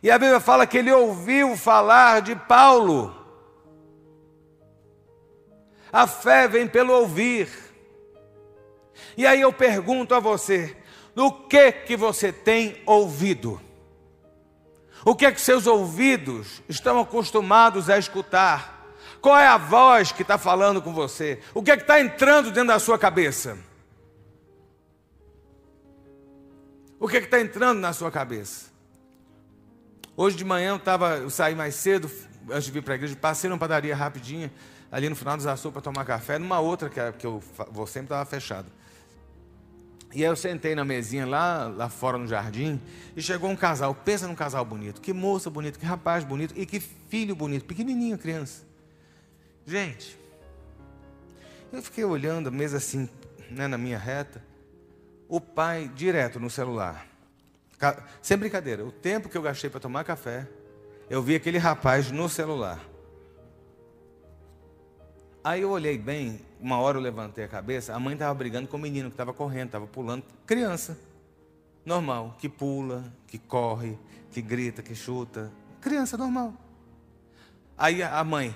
e 0.02 0.10
a 0.10 0.18
Bíblia 0.18 0.40
fala 0.40 0.66
que 0.66 0.78
ele 0.78 0.92
ouviu 0.92 1.56
falar 1.56 2.22
de 2.22 2.34
Paulo. 2.34 3.14
A 5.92 6.06
fé 6.06 6.46
vem 6.48 6.66
pelo 6.66 6.92
ouvir. 6.92 7.48
E 9.16 9.26
aí 9.26 9.40
eu 9.40 9.52
pergunto 9.52 10.14
a 10.14 10.20
você: 10.20 10.76
o 11.14 11.32
que 11.32 11.72
que 11.72 11.96
você 11.96 12.32
tem 12.32 12.80
ouvido? 12.86 13.60
O 15.04 15.14
que 15.14 15.24
é 15.24 15.32
que 15.32 15.40
seus 15.40 15.66
ouvidos 15.66 16.62
estão 16.68 17.00
acostumados 17.00 17.88
a 17.88 17.98
escutar? 17.98 18.75
Qual 19.26 19.36
é 19.36 19.48
a 19.48 19.58
voz 19.58 20.12
que 20.12 20.22
está 20.22 20.38
falando 20.38 20.80
com 20.80 20.92
você? 20.92 21.40
O 21.52 21.60
que 21.60 21.72
é 21.72 21.76
que 21.76 21.82
está 21.82 22.00
entrando 22.00 22.52
dentro 22.52 22.68
da 22.68 22.78
sua 22.78 22.96
cabeça? 22.96 23.58
O 26.96 27.08
que 27.08 27.16
é 27.16 27.20
que 27.20 27.26
está 27.26 27.40
entrando 27.40 27.80
na 27.80 27.92
sua 27.92 28.08
cabeça? 28.08 28.66
Hoje 30.16 30.36
de 30.36 30.44
manhã 30.44 30.74
eu, 30.74 30.78
tava, 30.78 31.16
eu 31.16 31.28
saí 31.28 31.56
mais 31.56 31.74
cedo, 31.74 32.08
antes 32.48 32.66
de 32.66 32.70
vir 32.70 32.84
para 32.84 32.94
a 32.94 32.98
igreja, 32.98 33.16
passei 33.16 33.50
numa 33.50 33.58
padaria 33.58 33.96
rapidinha, 33.96 34.52
ali 34.92 35.08
no 35.08 35.16
final 35.16 35.36
dos 35.36 35.48
açougues 35.48 35.72
para 35.72 35.82
tomar 35.82 36.04
café, 36.04 36.38
numa 36.38 36.60
outra 36.60 36.88
que, 36.88 37.00
que 37.18 37.26
eu 37.26 37.42
sempre 37.88 38.04
estava 38.04 38.24
fechado. 38.24 38.68
E 40.14 40.22
aí 40.22 40.30
eu 40.30 40.36
sentei 40.36 40.76
na 40.76 40.84
mesinha 40.84 41.26
lá, 41.26 41.66
lá 41.66 41.88
fora 41.88 42.16
no 42.16 42.28
jardim 42.28 42.80
e 43.16 43.20
chegou 43.20 43.50
um 43.50 43.56
casal. 43.56 43.92
Pensa 43.92 44.28
num 44.28 44.36
casal 44.36 44.64
bonito, 44.64 45.00
que 45.00 45.12
moça 45.12 45.50
bonita, 45.50 45.80
que 45.80 45.84
rapaz 45.84 46.22
bonito 46.22 46.54
e 46.56 46.64
que 46.64 46.78
filho 46.78 47.34
bonito, 47.34 47.64
pequenininho 47.64 48.16
criança. 48.16 48.65
Gente, 49.66 50.16
eu 51.72 51.82
fiquei 51.82 52.04
olhando 52.04 52.48
a 52.48 52.52
mesa 52.52 52.76
assim, 52.76 53.08
né, 53.50 53.66
na 53.66 53.76
minha 53.76 53.98
reta, 53.98 54.40
o 55.28 55.40
pai 55.40 55.90
direto 55.92 56.38
no 56.38 56.48
celular. 56.48 57.04
Sem 58.22 58.36
brincadeira, 58.36 58.84
o 58.84 58.92
tempo 58.92 59.28
que 59.28 59.36
eu 59.36 59.42
gastei 59.42 59.68
para 59.68 59.80
tomar 59.80 60.04
café, 60.04 60.48
eu 61.10 61.20
vi 61.20 61.34
aquele 61.34 61.58
rapaz 61.58 62.12
no 62.12 62.28
celular. 62.28 62.80
Aí 65.42 65.62
eu 65.62 65.70
olhei 65.70 65.98
bem, 65.98 66.40
uma 66.60 66.78
hora 66.78 66.98
eu 66.98 67.02
levantei 67.02 67.44
a 67.44 67.48
cabeça, 67.48 67.92
a 67.92 67.98
mãe 67.98 68.14
estava 68.14 68.32
brigando 68.34 68.68
com 68.68 68.76
o 68.76 68.80
menino 68.80 69.10
que 69.10 69.14
estava 69.14 69.32
correndo, 69.34 69.66
estava 69.66 69.86
pulando. 69.88 70.22
Criança, 70.46 70.96
normal, 71.84 72.36
que 72.38 72.48
pula, 72.48 73.12
que 73.26 73.36
corre, 73.36 73.98
que 74.30 74.40
grita, 74.40 74.80
que 74.80 74.94
chuta. 74.94 75.52
Criança 75.80 76.16
normal. 76.16 76.54
Aí 77.76 78.02
a 78.02 78.22
mãe, 78.22 78.54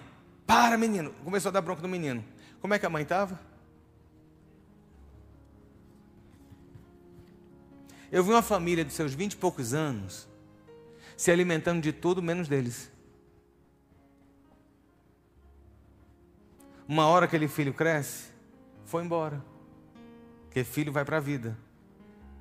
para 0.51 0.77
menino, 0.77 1.13
começou 1.23 1.51
a 1.51 1.53
dar 1.53 1.61
bronca 1.61 1.81
no 1.81 1.87
menino. 1.87 2.25
Como 2.61 2.75
é 2.75 2.79
que 2.81 2.85
a 2.85 2.91
mãe 2.91 3.05
estava? 3.05 3.39
Eu 8.11 8.25
vi 8.25 8.31
uma 8.31 8.43
família 8.43 8.85
de 8.85 8.93
seus 8.93 9.15
vinte 9.15 9.35
e 9.35 9.37
poucos 9.37 9.73
anos 9.73 10.29
se 11.17 11.31
alimentando 11.31 11.81
de 11.81 11.93
tudo 11.93 12.21
menos 12.21 12.49
deles. 12.49 12.91
Uma 16.89 17.07
hora 17.07 17.27
aquele 17.27 17.47
filho 17.47 17.73
cresce, 17.73 18.33
foi 18.85 19.05
embora. 19.05 19.41
Porque 20.47 20.65
filho 20.65 20.91
vai 20.91 21.05
para 21.05 21.19
a 21.19 21.21
vida. 21.21 21.57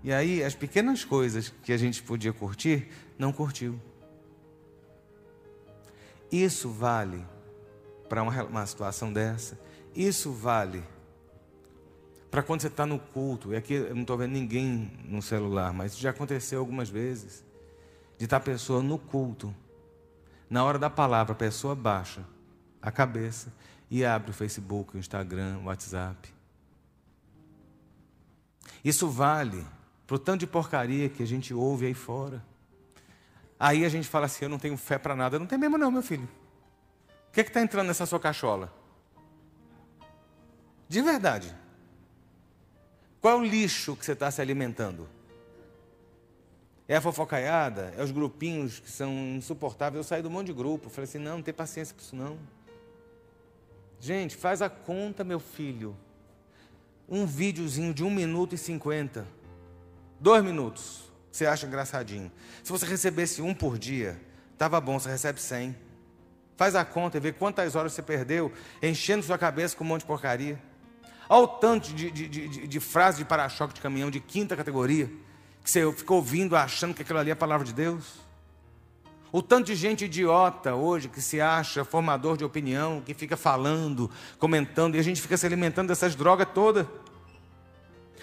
E 0.03 0.11
aí 0.11 0.43
as 0.43 0.55
pequenas 0.55 1.05
coisas 1.05 1.49
que 1.61 1.71
a 1.71 1.77
gente 1.77 2.01
podia 2.01 2.33
curtir, 2.33 2.89
não 3.19 3.31
curtiu. 3.31 3.79
Isso 6.31 6.71
vale 6.71 7.23
para 8.09 8.23
uma, 8.23 8.43
uma 8.43 8.65
situação 8.65 9.13
dessa. 9.13 9.57
Isso 9.95 10.31
vale 10.31 10.83
para 12.29 12.43
quando 12.43 12.61
você 12.61 12.67
está 12.67 12.85
no 12.85 12.99
culto, 12.99 13.53
e 13.53 13.55
aqui 13.55 13.73
eu 13.73 13.95
não 13.95 14.01
estou 14.01 14.17
vendo 14.17 14.33
ninguém 14.33 14.91
no 15.05 15.21
celular, 15.21 15.73
mas 15.73 15.97
já 15.97 16.11
aconteceu 16.11 16.59
algumas 16.59 16.89
vezes, 16.89 17.43
de 18.17 18.25
estar 18.25 18.39
tá 18.39 18.43
a 18.43 18.53
pessoa 18.53 18.83
no 18.83 18.99
culto, 18.99 19.53
na 20.49 20.63
hora 20.63 20.77
da 20.77 20.89
palavra, 20.89 21.33
a 21.33 21.35
pessoa 21.35 21.75
baixa 21.75 22.23
a 22.81 22.91
cabeça 22.91 23.51
e 23.89 24.05
abre 24.05 24.31
o 24.31 24.33
Facebook, 24.33 24.95
o 24.95 24.99
Instagram, 24.99 25.59
o 25.59 25.65
WhatsApp. 25.65 26.33
Isso 28.83 29.09
vale 29.09 29.65
para 30.07 30.15
o 30.15 30.19
tanto 30.19 30.41
de 30.41 30.47
porcaria 30.47 31.09
que 31.09 31.21
a 31.21 31.27
gente 31.27 31.53
ouve 31.53 31.85
aí 31.85 31.93
fora. 31.93 32.43
Aí 33.59 33.83
a 33.83 33.89
gente 33.89 34.07
fala 34.07 34.25
assim: 34.25 34.45
eu 34.45 34.49
não 34.49 34.57
tenho 34.57 34.77
fé 34.77 34.97
para 34.97 35.15
nada. 35.15 35.37
Não 35.37 35.45
tem 35.45 35.57
mesmo, 35.57 35.77
não, 35.77 35.91
meu 35.91 36.01
filho. 36.01 36.27
O 37.29 37.31
que 37.31 37.41
é 37.41 37.43
está 37.43 37.61
entrando 37.61 37.87
nessa 37.87 38.05
sua 38.05 38.19
cachola? 38.19 38.73
De 40.87 41.01
verdade. 41.01 41.55
Qual 43.21 43.37
é 43.37 43.39
o 43.39 43.43
lixo 43.43 43.95
que 43.95 44.03
você 44.03 44.13
está 44.13 44.31
se 44.31 44.41
alimentando? 44.41 45.07
É 46.87 46.95
a 46.95 47.01
fofocaiada? 47.01 47.93
É 47.95 48.03
os 48.03 48.09
grupinhos 48.09 48.79
que 48.79 48.89
são 48.89 49.11
insuportáveis? 49.35 49.97
Eu 49.97 50.03
saí 50.03 50.23
do 50.23 50.29
monte 50.29 50.47
de 50.47 50.53
grupo. 50.53 50.89
Falei 50.89 51.07
assim: 51.07 51.19
não, 51.19 51.35
não 51.37 51.43
tem 51.43 51.53
paciência 51.53 51.93
para 51.93 52.03
isso 52.03 52.15
não. 52.15 52.39
Gente, 53.99 54.35
faz 54.35 54.61
a 54.61 54.69
conta, 54.69 55.23
meu 55.23 55.39
filho. 55.39 55.95
Um 57.07 57.27
videozinho 57.27 57.93
de 57.93 58.03
1 58.03 58.09
minuto 58.09 58.55
e 58.55 58.57
50. 58.57 59.27
Dois 60.19 60.43
minutos. 60.43 61.03
Você 61.31 61.45
acha 61.45 61.67
engraçadinho. 61.67 62.31
Se 62.63 62.71
você 62.71 62.87
recebesse 62.87 63.41
um 63.41 63.53
por 63.53 63.77
dia, 63.77 64.19
estava 64.53 64.81
bom, 64.81 64.97
você 64.99 65.09
recebe 65.09 65.39
100. 65.39 65.88
Faz 66.59 66.75
a 66.75 66.83
conta 66.83 67.15
e 67.15 67.21
vê 67.21 67.31
quantas 67.31 67.73
horas 67.73 67.93
você 67.93 68.01
perdeu 68.01 68.51
enchendo 68.83 69.23
sua 69.23 69.37
cabeça 69.37 69.77
com 69.77 69.85
um 69.85 69.87
monte 69.87 70.01
de 70.01 70.07
porcaria. 70.07 70.61
Olha 71.29 71.43
o 71.43 71.47
tanto 71.47 71.93
de, 71.93 72.11
de, 72.11 72.27
de, 72.27 72.67
de 72.67 72.79
frase 72.81 73.19
de 73.19 73.23
para-choque 73.23 73.75
de 73.75 73.79
caminhão 73.79 74.11
de 74.11 74.19
quinta 74.19 74.57
categoria 74.57 75.09
que 75.63 75.71
você 75.71 75.89
ficou 75.93 76.17
ouvindo 76.17 76.57
achando 76.57 76.93
que 76.93 77.01
aquilo 77.01 77.17
ali 77.17 77.29
é 77.29 77.33
a 77.33 77.35
palavra 77.37 77.65
de 77.65 77.71
Deus. 77.71 78.03
O 79.31 79.41
tanto 79.41 79.67
de 79.67 79.75
gente 79.75 80.03
idiota 80.03 80.75
hoje 80.75 81.07
que 81.07 81.21
se 81.21 81.39
acha 81.39 81.85
formador 81.85 82.35
de 82.35 82.43
opinião, 82.43 82.99
que 83.05 83.13
fica 83.13 83.37
falando, 83.37 84.11
comentando, 84.37 84.95
e 84.95 84.99
a 84.99 85.01
gente 85.01 85.21
fica 85.21 85.37
se 85.37 85.45
alimentando 85.45 85.87
dessas 85.87 86.13
drogas 86.13 86.49
todas. 86.53 86.85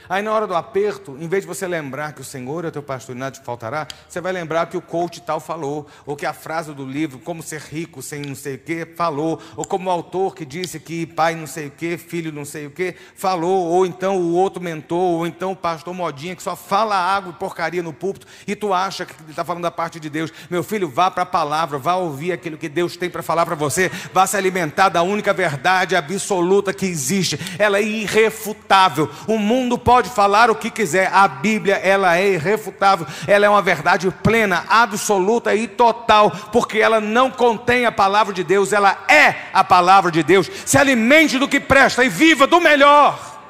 Aí 0.08 0.22
na 0.22 0.32
hora 0.32 0.46
do 0.46 0.54
aperto, 0.54 1.16
em 1.18 1.28
vez 1.28 1.42
de 1.42 1.48
você 1.48 1.66
lembrar 1.66 2.12
que 2.12 2.20
o 2.20 2.24
Senhor 2.24 2.64
é 2.64 2.68
o 2.68 2.72
teu 2.72 2.82
pastor 2.82 3.16
e 3.16 3.18
nada 3.18 3.32
te 3.32 3.44
faltará, 3.44 3.86
você 4.08 4.20
vai 4.20 4.32
lembrar 4.32 4.66
que 4.66 4.76
o 4.76 4.80
coach 4.80 5.20
tal 5.20 5.40
falou, 5.40 5.86
ou 6.04 6.16
que 6.16 6.26
a 6.26 6.32
frase 6.32 6.72
do 6.72 6.84
livro, 6.84 7.18
como 7.18 7.42
ser 7.42 7.60
rico 7.60 8.02
sem 8.02 8.22
não 8.22 8.34
sei 8.34 8.54
o 8.54 8.58
que, 8.58 8.86
falou, 8.96 9.40
ou 9.56 9.64
como 9.64 9.88
o 9.88 9.92
autor 9.92 10.34
que 10.34 10.44
disse 10.44 10.78
que 10.78 11.06
pai 11.06 11.34
não 11.34 11.46
sei 11.46 11.66
o 11.68 11.70
que, 11.70 11.96
filho 11.96 12.32
não 12.32 12.44
sei 12.44 12.66
o 12.66 12.70
que, 12.70 12.94
falou, 13.14 13.66
ou 13.66 13.86
então 13.86 14.18
o 14.18 14.34
outro 14.34 14.62
mentor, 14.62 14.98
ou 14.98 15.26
então 15.26 15.52
o 15.52 15.56
pastor 15.56 15.92
modinha 15.92 16.36
que 16.36 16.42
só 16.42 16.54
fala 16.54 16.94
água 16.94 17.30
e 17.30 17.34
porcaria 17.34 17.82
no 17.82 17.92
púlpito, 17.92 18.26
e 18.46 18.54
tu 18.54 18.72
acha 18.72 19.04
que 19.04 19.14
está 19.30 19.44
falando 19.44 19.64
da 19.64 19.70
parte 19.70 19.98
de 19.98 20.08
Deus. 20.08 20.32
Meu 20.48 20.62
filho, 20.62 20.88
vá 20.88 21.10
para 21.10 21.22
a 21.24 21.26
palavra, 21.26 21.78
vá 21.78 21.94
ouvir 21.96 22.32
aquilo 22.32 22.56
que 22.56 22.68
Deus 22.68 22.96
tem 22.96 23.10
para 23.10 23.22
falar 23.22 23.44
para 23.44 23.54
você, 23.54 23.90
vá 24.12 24.26
se 24.26 24.36
alimentar 24.36 24.88
da 24.88 25.02
única 25.02 25.32
verdade 25.32 25.96
absoluta 25.96 26.72
que 26.72 26.86
existe, 26.86 27.38
ela 27.58 27.78
é 27.78 27.82
irrefutável. 27.82 29.10
O 29.26 29.38
mundo 29.38 29.78
pode 29.78 29.95
pode 29.96 30.10
falar 30.10 30.50
o 30.50 30.54
que 30.54 30.70
quiser, 30.70 31.10
a 31.10 31.26
Bíblia 31.26 31.76
ela 31.76 32.18
é 32.18 32.32
irrefutável, 32.32 33.06
ela 33.26 33.46
é 33.46 33.48
uma 33.48 33.62
verdade 33.62 34.10
plena, 34.22 34.62
absoluta 34.68 35.54
e 35.54 35.66
total, 35.66 36.30
porque 36.52 36.78
ela 36.78 37.00
não 37.00 37.30
contém 37.30 37.86
a 37.86 37.92
palavra 37.92 38.34
de 38.34 38.44
Deus, 38.44 38.74
ela 38.74 39.06
é 39.08 39.48
a 39.54 39.64
palavra 39.64 40.10
de 40.10 40.22
Deus. 40.22 40.50
Se 40.66 40.76
alimente 40.76 41.38
do 41.38 41.48
que 41.48 41.58
presta 41.58 42.04
e 42.04 42.10
viva 42.10 42.46
do 42.46 42.60
melhor. 42.60 43.40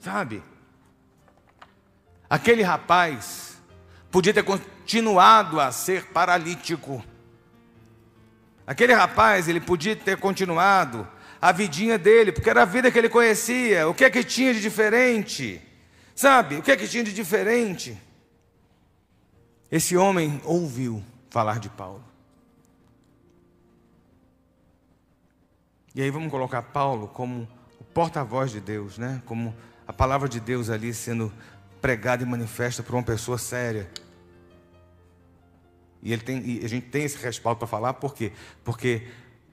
Sabe? 0.00 0.42
Aquele 2.28 2.62
rapaz 2.62 3.56
podia 4.10 4.34
ter 4.34 4.42
continuado 4.42 5.58
a 5.58 5.72
ser 5.72 6.08
paralítico. 6.12 7.02
Aquele 8.68 8.92
rapaz, 8.92 9.48
ele 9.48 9.62
podia 9.62 9.96
ter 9.96 10.18
continuado 10.18 11.08
a 11.40 11.50
vidinha 11.52 11.96
dele, 11.96 12.30
porque 12.30 12.50
era 12.50 12.60
a 12.60 12.66
vida 12.66 12.90
que 12.90 12.98
ele 12.98 13.08
conhecia. 13.08 13.88
O 13.88 13.94
que 13.94 14.04
é 14.04 14.10
que 14.10 14.22
tinha 14.22 14.52
de 14.52 14.60
diferente? 14.60 15.58
Sabe? 16.14 16.56
O 16.56 16.62
que 16.62 16.70
é 16.70 16.76
que 16.76 16.86
tinha 16.86 17.02
de 17.02 17.14
diferente? 17.14 17.96
Esse 19.72 19.96
homem 19.96 20.38
ouviu 20.44 21.02
falar 21.30 21.58
de 21.58 21.70
Paulo. 21.70 22.04
E 25.94 26.02
aí 26.02 26.10
vamos 26.10 26.30
colocar 26.30 26.60
Paulo 26.60 27.08
como 27.08 27.48
o 27.80 27.84
porta-voz 27.84 28.50
de 28.50 28.60
Deus, 28.60 28.98
né? 28.98 29.22
Como 29.24 29.56
a 29.86 29.94
palavra 29.94 30.28
de 30.28 30.40
Deus 30.40 30.68
ali 30.68 30.92
sendo 30.92 31.32
pregada 31.80 32.22
e 32.22 32.26
manifesta 32.26 32.82
por 32.82 32.94
uma 32.94 33.02
pessoa 33.02 33.38
séria. 33.38 33.88
E, 36.02 36.12
ele 36.12 36.22
tem, 36.22 36.44
e 36.44 36.64
a 36.64 36.68
gente 36.68 36.86
tem 36.86 37.04
esse 37.04 37.18
respaldo 37.18 37.58
para 37.58 37.68
falar, 37.68 37.94
por 37.94 38.14
quê? 38.14 38.32
Porque 38.64 39.08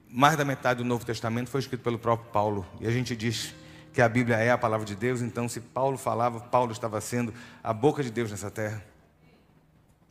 mais 0.08 0.36
da 0.36 0.44
metade 0.44 0.78
do 0.78 0.84
Novo 0.84 1.04
Testamento 1.04 1.50
foi 1.50 1.60
escrito 1.60 1.82
pelo 1.82 1.98
próprio 1.98 2.30
Paulo. 2.30 2.66
E 2.80 2.86
a 2.86 2.90
gente 2.90 3.16
diz 3.16 3.54
que 3.92 4.00
a 4.00 4.08
Bíblia 4.08 4.36
é 4.36 4.50
a 4.50 4.58
palavra 4.58 4.86
de 4.86 4.94
Deus, 4.94 5.22
então 5.22 5.48
se 5.48 5.60
Paulo 5.60 5.96
falava, 5.96 6.40
Paulo 6.40 6.72
estava 6.72 7.00
sendo 7.00 7.32
a 7.62 7.72
boca 7.72 8.02
de 8.02 8.10
Deus 8.10 8.30
nessa 8.30 8.50
terra. 8.50 8.84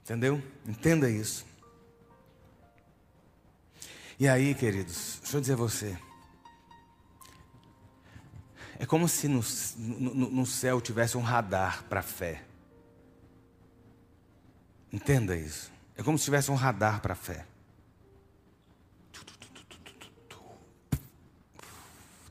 Entendeu? 0.01 0.41
Entenda 0.67 1.09
isso. 1.09 1.45
E 4.19 4.27
aí, 4.27 4.53
queridos, 4.55 5.19
deixa 5.21 5.37
eu 5.37 5.41
dizer 5.41 5.53
a 5.53 5.57
você. 5.57 5.97
É 8.77 8.85
como 8.85 9.07
se 9.07 9.27
no, 9.27 9.43
no, 9.77 10.29
no 10.31 10.45
céu 10.45 10.81
tivesse 10.81 11.17
um 11.17 11.21
radar 11.21 11.83
para 11.85 12.01
a 12.01 12.03
fé. 12.03 12.43
Entenda 14.91 15.35
isso. 15.35 15.74
É 15.97 16.03
como 16.03 16.17
se 16.17 16.25
tivesse 16.25 16.51
um 16.51 16.55
radar 16.55 17.01
para 17.01 17.13
a 17.13 17.15
fé. 17.15 17.45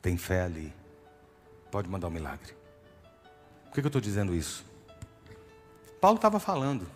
Tem 0.03 0.17
fé 0.19 0.43
ali. 0.43 0.73
Pode 1.71 1.89
mandar 1.89 2.09
um 2.09 2.11
milagre. 2.11 2.55
Por 3.65 3.73
que, 3.73 3.81
eu 3.81 3.87
estou 3.87 4.01
dizendo 4.01 4.35
isso? 4.35 4.65
Paulo 6.01 6.17
estava 6.17 6.39
falando. 6.39 6.87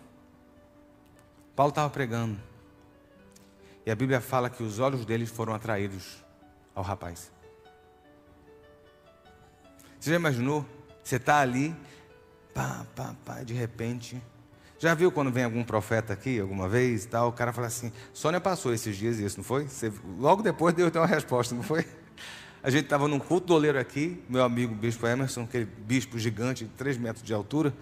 Paulo 1.55 1.71
estava 1.71 1.89
pregando. 1.89 2.39
E 3.85 3.91
a 3.91 3.95
Bíblia 3.95 4.21
fala 4.21 4.49
que 4.49 4.61
os 4.61 4.77
olhos 4.77 5.05
dele 5.05 5.25
foram 5.25 5.53
atraídos 5.53 6.23
ao 6.75 6.83
rapaz. 6.83 7.31
Você 9.99 10.11
já 10.11 10.15
imaginou? 10.15 10.65
Você 11.03 11.15
está 11.15 11.39
ali, 11.39 11.75
pá, 12.53 12.85
pá, 12.95 13.15
pá, 13.25 13.43
de 13.43 13.53
repente 13.53 14.21
Já 14.79 14.93
viu 14.93 15.11
quando 15.11 15.29
vem 15.29 15.43
algum 15.43 15.61
profeta 15.61 16.13
aqui, 16.13 16.39
alguma 16.39 16.69
vez 16.69 17.03
e 17.03 17.07
tal, 17.09 17.27
o 17.27 17.33
cara 17.33 17.51
fala 17.51 17.67
assim, 17.67 17.91
Sônia 18.13 18.39
passou 18.39 18.73
esses 18.73 18.95
dias 18.95 19.19
isso, 19.19 19.35
não 19.35 19.43
foi? 19.43 19.67
Você, 19.67 19.91
logo 20.17 20.41
depois 20.41 20.73
deu 20.73 20.89
uma 20.89 21.05
resposta, 21.05 21.53
não 21.53 21.61
foi? 21.61 21.85
A 22.63 22.69
gente 22.69 22.85
estava 22.85 23.05
num 23.05 23.19
culto 23.19 23.47
do 23.47 23.53
oleiro 23.53 23.77
aqui, 23.77 24.23
meu 24.29 24.41
amigo 24.41 24.73
bispo 24.73 25.05
Emerson, 25.05 25.43
aquele 25.43 25.65
bispo 25.65 26.17
gigante 26.17 26.63
de 26.63 26.71
3 26.71 26.97
metros 26.97 27.25
de 27.25 27.33
altura. 27.33 27.73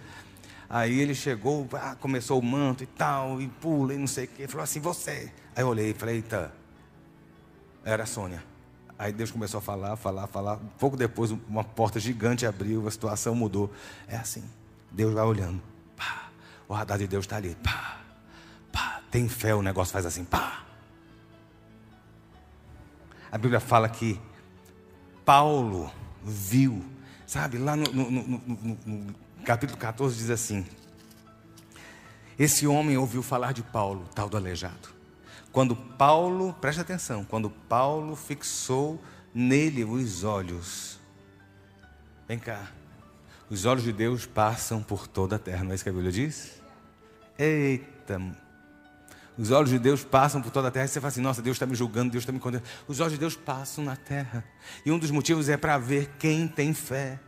Aí 0.68 1.00
ele 1.00 1.14
chegou, 1.14 1.68
ah, 1.74 1.96
começou 2.00 2.40
o 2.40 2.44
manto 2.44 2.84
e 2.84 2.88
tal, 2.88 3.40
e 3.40 3.48
pula 3.48 3.94
e 3.94 3.98
não 3.98 4.08
sei 4.08 4.26
o 4.26 4.28
quê. 4.28 4.48
Falou 4.48 4.64
assim, 4.64 4.80
você. 4.80 5.32
Aí 5.56 5.64
eu 5.64 5.68
olhei 5.68 5.92
e 5.92 5.94
falei, 5.94 6.16
eita, 6.16 6.52
era 7.86 8.04
a 8.04 8.06
Sônia. 8.08 8.44
Aí 8.98 9.14
Deus 9.14 9.30
começou 9.30 9.60
a 9.60 9.62
falar, 9.62 9.96
falar, 9.96 10.26
falar. 10.28 10.58
Pouco 10.80 10.98
depois, 10.98 11.32
uma 11.48 11.64
porta 11.64 12.00
gigante 12.00 12.46
abriu, 12.46 12.88
a 12.88 12.92
situação 12.92 13.36
mudou. 13.36 13.72
É 14.08 14.18
assim, 14.18 14.44
Deus 14.92 15.14
vai 15.14 15.24
olhando. 15.24 15.62
O 16.68 16.74
radar 16.74 16.98
de 16.98 17.08
Deus 17.08 17.26
está 17.26 17.38
ali. 17.38 17.56
Pá, 17.64 18.00
pá, 18.72 19.02
tem 19.10 19.28
fé, 19.30 19.56
o 19.56 19.62
negócio 19.62 19.94
faz 19.94 20.06
assim. 20.06 20.26
Pá. 20.26 20.64
A 23.32 23.38
Bíblia 23.38 23.60
fala 23.60 23.88
que 23.90 24.20
Paulo 25.26 25.92
viu, 26.24 26.84
sabe, 27.26 27.58
lá 27.58 27.76
no, 27.76 27.86
no, 27.92 28.12
no, 28.12 28.78
no 28.86 29.16
capítulo 29.44 29.78
14 29.78 30.18
diz 30.18 30.30
assim: 30.30 30.66
Esse 32.38 32.68
homem 32.68 32.98
ouviu 32.98 33.22
falar 33.22 33.54
de 33.54 33.64
Paulo, 33.64 34.06
tal 34.14 34.30
do 34.30 34.38
aleijado. 34.38 34.90
Quando 35.52 35.76
Paulo, 35.76 36.54
preste 36.54 36.82
atenção, 36.82 37.24
quando 37.26 37.50
Paulo 37.50 38.16
fixou 38.16 39.02
nele 39.34 39.84
os 39.84 40.24
olhos, 40.24 41.00
vem 42.28 42.38
cá, 42.38 42.72
os 43.50 43.66
olhos 43.66 43.84
de 43.84 43.94
Deus 43.94 44.26
passam 44.26 44.84
por 44.84 45.08
toda 45.08 45.38
a 45.38 45.40
terra, 45.40 45.64
não 45.64 45.72
é 45.72 45.76
isso 45.76 45.84
que 45.84 45.90
a 45.90 45.94
Bíblia 45.94 46.12
diz? 46.12 46.62
Eita, 47.38 48.20
os 49.38 49.52
olhos 49.52 49.70
de 49.70 49.78
Deus 49.78 50.04
passam 50.04 50.42
por 50.42 50.52
toda 50.52 50.68
a 50.68 50.72
terra 50.72 50.86
e 50.86 50.88
você 50.88 51.00
fala 51.00 51.10
assim: 51.10 51.22
nossa, 51.22 51.42
Deus 51.42 51.56
está 51.56 51.66
me 51.66 51.76
julgando, 51.76 52.12
Deus 52.12 52.24
está 52.24 52.34
me 52.34 52.40
condenando. 52.40 52.68
Os 52.88 53.00
olhos 53.00 53.14
de 53.14 53.20
Deus 53.20 53.36
passam 53.36 53.84
na 53.84 53.96
terra. 53.96 54.44
E 54.86 54.92
um 54.92 54.98
dos 54.98 55.12
motivos 55.12 55.48
é 55.48 55.56
para 55.56 55.78
ver 55.78 56.10
quem 56.18 56.48
tem 56.48 56.74
fé. 56.74 57.20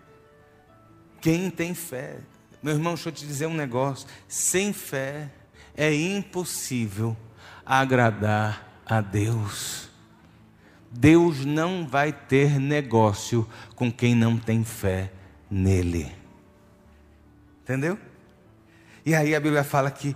Quem 1.21 1.49
tem 1.49 1.73
fé. 1.73 2.17
Meu 2.63 2.73
irmão, 2.73 2.95
deixa 2.95 3.09
eu 3.09 3.13
te 3.13 3.25
dizer 3.25 3.45
um 3.45 3.53
negócio: 3.53 4.07
sem 4.27 4.73
fé 4.73 5.29
é 5.77 5.93
impossível 5.93 7.15
agradar 7.63 8.81
a 8.85 8.99
Deus. 8.99 9.87
Deus 10.91 11.45
não 11.45 11.87
vai 11.87 12.11
ter 12.11 12.59
negócio 12.59 13.47
com 13.75 13.91
quem 13.91 14.15
não 14.15 14.35
tem 14.37 14.63
fé 14.63 15.13
nele. 15.49 16.11
Entendeu? 17.63 17.97
E 19.05 19.15
aí 19.15 19.33
a 19.33 19.39
Bíblia 19.39 19.63
fala 19.63 19.89
que 19.89 20.15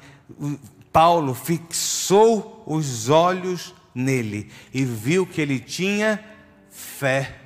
Paulo 0.92 1.34
fixou 1.34 2.64
os 2.66 3.10
olhos 3.10 3.74
nele 3.94 4.52
e 4.74 4.84
viu 4.84 5.26
que 5.26 5.42
ele 5.42 5.60
tinha 5.60 6.24
fé. 6.70 7.40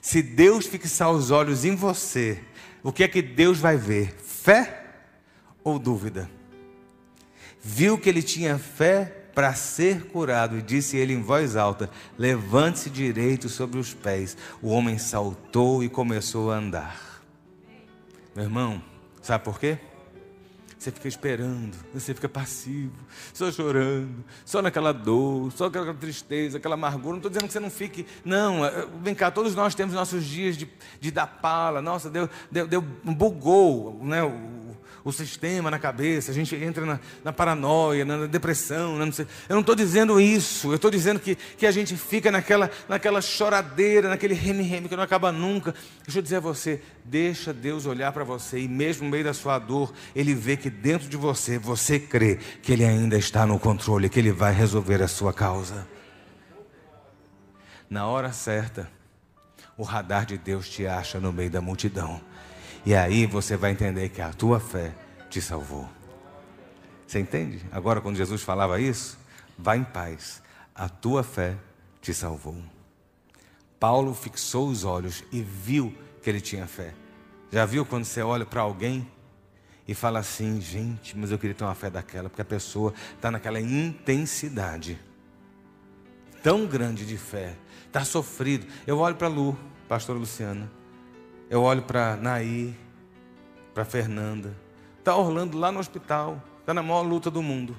Se 0.00 0.22
Deus 0.22 0.66
fixar 0.66 1.10
os 1.10 1.30
olhos 1.30 1.64
em 1.64 1.74
você, 1.74 2.40
o 2.82 2.92
que 2.92 3.02
é 3.02 3.08
que 3.08 3.20
Deus 3.20 3.58
vai 3.58 3.76
ver? 3.76 4.14
Fé 4.22 4.84
ou 5.64 5.78
dúvida? 5.78 6.30
Viu 7.62 7.98
que 7.98 8.08
ele 8.08 8.22
tinha 8.22 8.58
fé 8.58 9.15
para 9.36 9.52
ser 9.52 10.06
curado 10.06 10.56
e 10.56 10.62
disse 10.62 10.96
ele 10.96 11.12
em 11.12 11.20
voz 11.20 11.56
alta: 11.56 11.90
Levante-se 12.16 12.88
direito 12.88 13.50
sobre 13.50 13.78
os 13.78 13.92
pés. 13.92 14.34
O 14.62 14.70
homem 14.70 14.96
saltou 14.96 15.84
e 15.84 15.90
começou 15.90 16.50
a 16.50 16.56
andar. 16.56 17.20
Meu 18.34 18.46
irmão, 18.46 18.82
sabe 19.20 19.44
por 19.44 19.60
quê? 19.60 19.76
Você 20.78 20.90
fica 20.90 21.08
esperando, 21.08 21.76
você 21.92 22.14
fica 22.14 22.28
passivo, 22.28 22.96
só 23.34 23.52
chorando, 23.52 24.24
só 24.42 24.62
naquela 24.62 24.92
dor, 24.92 25.52
só 25.52 25.66
aquela 25.66 25.92
tristeza, 25.92 26.56
aquela 26.56 26.74
amargura. 26.74 27.10
Não 27.10 27.16
estou 27.16 27.30
dizendo 27.30 27.46
que 27.46 27.52
você 27.52 27.60
não 27.60 27.70
fique. 27.70 28.06
Não, 28.24 28.64
é, 28.64 28.86
vem 29.02 29.14
cá, 29.14 29.30
todos 29.30 29.54
nós 29.54 29.74
temos 29.74 29.94
nossos 29.94 30.24
dias 30.24 30.56
de, 30.56 30.66
de 30.98 31.10
dar 31.10 31.26
pala. 31.26 31.82
Nossa, 31.82 32.08
deu, 32.08 32.28
deu, 32.50 32.66
deu, 32.66 32.80
bugou 32.80 34.00
né, 34.02 34.22
o, 34.22 34.76
o 35.06 35.12
sistema 35.12 35.70
na 35.70 35.78
cabeça, 35.78 36.32
a 36.32 36.34
gente 36.34 36.56
entra 36.56 36.84
na, 36.84 36.98
na 37.22 37.32
paranoia, 37.32 38.04
na 38.04 38.26
depressão. 38.26 38.96
Não 38.96 39.06
eu 39.48 39.54
não 39.54 39.60
estou 39.60 39.76
dizendo 39.76 40.20
isso, 40.20 40.72
eu 40.72 40.74
estou 40.74 40.90
dizendo 40.90 41.20
que, 41.20 41.36
que 41.36 41.64
a 41.64 41.70
gente 41.70 41.96
fica 41.96 42.28
naquela, 42.28 42.68
naquela 42.88 43.20
choradeira, 43.20 44.08
naquele 44.08 44.34
reme-reme 44.34 44.88
que 44.88 44.96
não 44.96 45.04
acaba 45.04 45.30
nunca. 45.30 45.72
Deixa 46.02 46.18
eu 46.18 46.22
dizer 46.22 46.36
a 46.38 46.40
você: 46.40 46.82
deixa 47.04 47.52
Deus 47.52 47.86
olhar 47.86 48.10
para 48.10 48.24
você 48.24 48.58
e, 48.58 48.66
mesmo 48.66 49.04
no 49.04 49.10
meio 49.12 49.22
da 49.22 49.32
sua 49.32 49.60
dor, 49.60 49.94
Ele 50.12 50.34
vê 50.34 50.56
que 50.56 50.68
dentro 50.68 51.08
de 51.08 51.16
você, 51.16 51.56
você 51.56 52.00
crê 52.00 52.40
que 52.60 52.72
Ele 52.72 52.84
ainda 52.84 53.16
está 53.16 53.46
no 53.46 53.60
controle, 53.60 54.08
que 54.08 54.18
Ele 54.18 54.32
vai 54.32 54.52
resolver 54.52 55.00
a 55.00 55.06
sua 55.06 55.32
causa. 55.32 55.86
Na 57.88 58.08
hora 58.08 58.32
certa, 58.32 58.90
o 59.78 59.84
radar 59.84 60.26
de 60.26 60.36
Deus 60.36 60.68
te 60.68 60.84
acha 60.84 61.20
no 61.20 61.32
meio 61.32 61.48
da 61.48 61.60
multidão. 61.60 62.20
E 62.86 62.94
aí 62.94 63.26
você 63.26 63.56
vai 63.56 63.72
entender 63.72 64.10
que 64.10 64.22
a 64.22 64.32
tua 64.32 64.60
fé 64.60 64.94
te 65.28 65.42
salvou. 65.42 65.88
Você 67.04 67.18
entende? 67.18 67.60
Agora, 67.72 68.00
quando 68.00 68.14
Jesus 68.14 68.42
falava 68.42 68.80
isso, 68.80 69.18
vá 69.58 69.76
em 69.76 69.82
paz, 69.82 70.40
a 70.72 70.88
tua 70.88 71.24
fé 71.24 71.56
te 72.00 72.14
salvou. 72.14 72.56
Paulo 73.80 74.14
fixou 74.14 74.68
os 74.68 74.84
olhos 74.84 75.24
e 75.32 75.42
viu 75.42 75.92
que 76.22 76.30
ele 76.30 76.40
tinha 76.40 76.68
fé. 76.68 76.94
Já 77.50 77.66
viu 77.66 77.84
quando 77.84 78.04
você 78.04 78.22
olha 78.22 78.46
para 78.46 78.60
alguém 78.60 79.10
e 79.88 79.92
fala 79.92 80.20
assim, 80.20 80.60
gente, 80.60 81.18
mas 81.18 81.32
eu 81.32 81.38
queria 81.40 81.56
ter 81.56 81.64
uma 81.64 81.74
fé 81.74 81.90
daquela, 81.90 82.28
porque 82.28 82.42
a 82.42 82.44
pessoa 82.44 82.94
está 83.16 83.32
naquela 83.32 83.60
intensidade 83.60 84.96
tão 86.40 86.64
grande 86.66 87.04
de 87.04 87.18
fé, 87.18 87.56
está 87.84 88.04
sofrido. 88.04 88.64
Eu 88.86 88.98
olho 88.98 89.16
para 89.16 89.26
Lu, 89.26 89.58
pastor 89.88 90.16
Luciana, 90.16 90.70
eu 91.48 91.62
olho 91.62 91.82
para 91.82 92.16
Naí, 92.16 92.74
para 93.72 93.84
Fernanda. 93.84 94.56
Está 94.98 95.14
Orlando 95.14 95.58
lá 95.58 95.70
no 95.70 95.78
hospital, 95.78 96.42
está 96.60 96.74
na 96.74 96.82
maior 96.82 97.02
luta 97.02 97.30
do 97.30 97.42
mundo. 97.42 97.76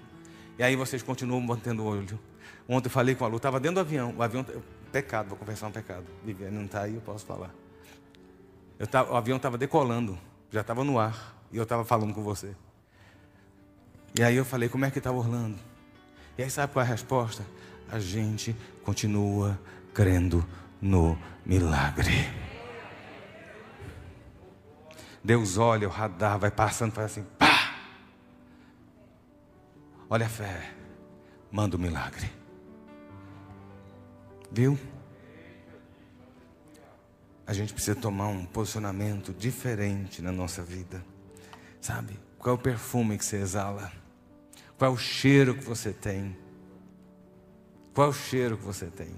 E 0.57 0.63
aí 0.63 0.75
vocês 0.75 1.03
continuam 1.03 1.41
mantendo 1.41 1.83
o 1.83 1.85
olho. 1.85 2.19
Ontem 2.67 2.87
eu 2.87 2.91
falei 2.91 3.15
com 3.15 3.25
a 3.25 3.27
Lu, 3.27 3.37
estava 3.37 3.59
dentro 3.59 3.75
do 3.75 3.81
avião. 3.81 4.13
O 4.17 4.23
avião, 4.23 4.45
pecado, 4.91 5.29
vou 5.29 5.37
confessar 5.37 5.67
um 5.67 5.71
pecado. 5.71 6.05
Viviane 6.23 6.55
não 6.55 6.65
está 6.65 6.81
aí, 6.81 6.95
eu 6.95 7.01
posso 7.01 7.25
falar. 7.25 7.53
Eu 8.79 8.87
tava, 8.87 9.13
o 9.13 9.15
avião 9.15 9.37
estava 9.37 9.57
decolando, 9.57 10.17
já 10.51 10.61
estava 10.61 10.83
no 10.83 10.99
ar. 10.99 11.35
E 11.51 11.57
eu 11.57 11.63
estava 11.63 11.85
falando 11.85 12.13
com 12.13 12.23
você. 12.23 12.55
E 14.17 14.23
aí 14.23 14.35
eu 14.35 14.43
falei, 14.43 14.67
como 14.67 14.85
é 14.85 14.91
que 14.91 14.97
está 14.97 15.11
Orlando? 15.11 15.57
E 16.37 16.43
aí 16.43 16.49
sabe 16.49 16.73
qual 16.73 16.83
é 16.83 16.87
a 16.87 16.91
resposta? 16.91 17.45
A 17.89 17.99
gente 17.99 18.55
continua 18.83 19.59
crendo 19.93 20.45
no 20.81 21.17
milagre. 21.45 22.46
Deus 25.27 25.57
olha, 25.57 25.89
o 25.89 25.91
radar 25.91 26.39
vai 26.39 26.49
passando, 26.49 26.93
faz 26.93 27.11
assim, 27.11 27.23
pá! 27.37 27.75
Olha 30.09 30.25
a 30.25 30.29
fé, 30.29 30.73
manda 31.51 31.75
o 31.75 31.79
um 31.79 31.81
milagre. 31.81 32.31
Viu? 34.49 34.79
A 37.45 37.51
gente 37.51 37.73
precisa 37.73 37.99
tomar 37.99 38.29
um 38.29 38.45
posicionamento 38.45 39.33
diferente 39.33 40.21
na 40.21 40.31
nossa 40.31 40.63
vida. 40.63 41.03
Sabe? 41.81 42.17
Qual 42.39 42.55
é 42.55 42.57
o 42.57 42.61
perfume 42.61 43.17
que 43.17 43.25
você 43.25 43.35
exala? 43.35 43.91
Qual 44.77 44.89
é 44.89 44.93
o 44.93 44.97
cheiro 44.97 45.55
que 45.55 45.63
você 45.65 45.91
tem? 45.91 46.37
Qual 47.93 48.07
é 48.07 48.09
o 48.11 48.13
cheiro 48.13 48.57
que 48.57 48.63
você 48.63 48.85
tem? 48.85 49.13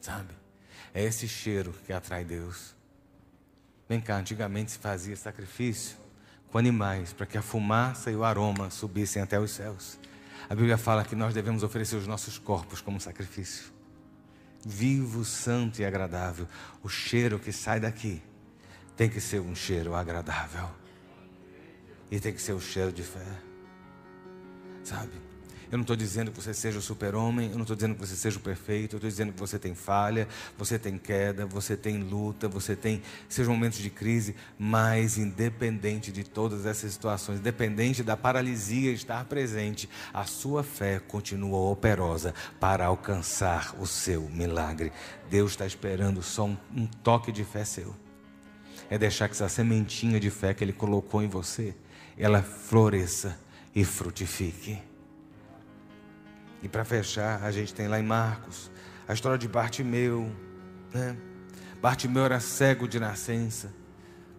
Sabe? 0.00 0.32
É 0.94 1.02
esse 1.02 1.26
cheiro 1.26 1.74
que 1.84 1.92
atrai 1.92 2.24
Deus. 2.24 2.75
Vem 3.88 4.00
cá, 4.00 4.16
antigamente 4.16 4.72
se 4.72 4.78
fazia 4.78 5.16
sacrifício 5.16 5.96
com 6.50 6.58
animais 6.58 7.12
para 7.12 7.26
que 7.26 7.38
a 7.38 7.42
fumaça 7.42 8.10
e 8.10 8.16
o 8.16 8.24
aroma 8.24 8.70
subissem 8.70 9.22
até 9.22 9.38
os 9.38 9.50
céus. 9.50 9.98
A 10.48 10.54
Bíblia 10.54 10.78
fala 10.78 11.04
que 11.04 11.14
nós 11.14 11.34
devemos 11.34 11.62
oferecer 11.62 11.96
os 11.96 12.06
nossos 12.06 12.38
corpos 12.38 12.80
como 12.80 13.00
sacrifício. 13.00 13.72
Vivo, 14.64 15.24
santo 15.24 15.80
e 15.80 15.84
agradável. 15.84 16.48
O 16.82 16.88
cheiro 16.88 17.38
que 17.38 17.52
sai 17.52 17.78
daqui 17.78 18.22
tem 18.96 19.08
que 19.08 19.20
ser 19.20 19.40
um 19.40 19.54
cheiro 19.54 19.94
agradável. 19.94 20.68
E 22.10 22.18
tem 22.18 22.32
que 22.32 22.40
ser 22.40 22.52
o 22.52 22.56
um 22.56 22.60
cheiro 22.60 22.92
de 22.92 23.02
fé. 23.02 23.26
Sabe? 24.82 25.25
Eu 25.70 25.78
não 25.78 25.82
estou 25.82 25.96
dizendo 25.96 26.30
que 26.30 26.40
você 26.40 26.54
seja 26.54 26.78
o 26.78 26.82
super-homem, 26.82 27.48
eu 27.50 27.54
não 27.54 27.62
estou 27.62 27.74
dizendo 27.74 27.94
que 27.94 28.00
você 28.00 28.14
seja 28.14 28.38
o 28.38 28.40
perfeito, 28.40 28.94
eu 28.94 28.98
estou 28.98 29.10
dizendo 29.10 29.32
que 29.32 29.40
você 29.40 29.58
tem 29.58 29.74
falha, 29.74 30.28
você 30.56 30.78
tem 30.78 30.96
queda, 30.96 31.44
você 31.44 31.76
tem 31.76 32.02
luta, 32.02 32.48
você 32.48 32.76
tem 32.76 33.02
seus 33.28 33.48
momentos 33.48 33.78
de 33.78 33.90
crise, 33.90 34.36
mas 34.58 35.18
independente 35.18 36.12
de 36.12 36.22
todas 36.22 36.66
essas 36.66 36.92
situações, 36.92 37.40
independente 37.40 38.02
da 38.04 38.16
paralisia 38.16 38.92
estar 38.92 39.24
presente, 39.24 39.88
a 40.14 40.24
sua 40.24 40.62
fé 40.62 41.00
continua 41.00 41.58
operosa 41.70 42.32
para 42.60 42.86
alcançar 42.86 43.74
o 43.80 43.86
seu 43.86 44.22
milagre. 44.28 44.92
Deus 45.28 45.52
está 45.52 45.66
esperando 45.66 46.22
só 46.22 46.46
um, 46.46 46.56
um 46.74 46.86
toque 46.86 47.32
de 47.32 47.42
fé 47.42 47.64
seu. 47.64 47.94
é 48.88 48.96
deixar 48.96 49.28
que 49.28 49.34
essa 49.34 49.48
sementinha 49.48 50.20
de 50.20 50.30
fé 50.30 50.54
que 50.54 50.62
Ele 50.62 50.72
colocou 50.72 51.22
em 51.22 51.28
você, 51.28 51.74
ela 52.16 52.40
floresça 52.42 53.38
e 53.74 53.84
frutifique. 53.84 54.78
E 56.66 56.68
para 56.68 56.84
fechar, 56.84 57.44
a 57.44 57.52
gente 57.52 57.72
tem 57.72 57.86
lá 57.86 58.00
em 58.00 58.02
Marcos 58.02 58.72
a 59.06 59.14
história 59.14 59.38
de 59.38 59.46
Bartimeu. 59.46 60.28
Né? 60.92 61.16
Bartimeu 61.80 62.24
era 62.24 62.40
cego 62.40 62.88
de 62.88 62.98
nascença. 62.98 63.72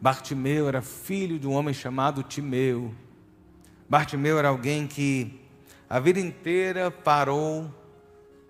Bartimeu 0.02 0.68
era 0.68 0.82
filho 0.82 1.40
de 1.40 1.48
um 1.48 1.54
homem 1.54 1.74
chamado 1.74 2.22
Timeu. 2.24 2.94
Bartimeu 3.88 4.38
era 4.38 4.50
alguém 4.50 4.86
que 4.88 5.40
a 5.90 6.02
vida 6.02 6.20
inteira 6.20 6.92
parou, 6.92 7.74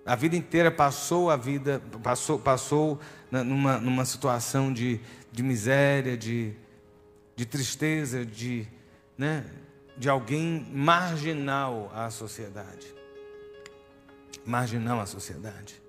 a 0.03 0.15
vida 0.15 0.35
inteira 0.35 0.71
passou 0.71 1.29
a 1.29 1.37
vida, 1.37 1.79
passou, 2.01 2.39
passou 2.39 2.99
numa, 3.29 3.77
numa 3.77 4.05
situação 4.05 4.73
de, 4.73 4.99
de 5.31 5.43
miséria, 5.43 6.17
de, 6.17 6.51
de 7.35 7.45
tristeza, 7.45 8.25
de, 8.25 8.67
né, 9.15 9.45
de 9.95 10.09
alguém 10.09 10.67
marginal 10.73 11.91
à 11.93 12.09
sociedade. 12.09 12.96
Marginal 14.47 15.01
à 15.01 15.05
sociedade. 15.05 15.81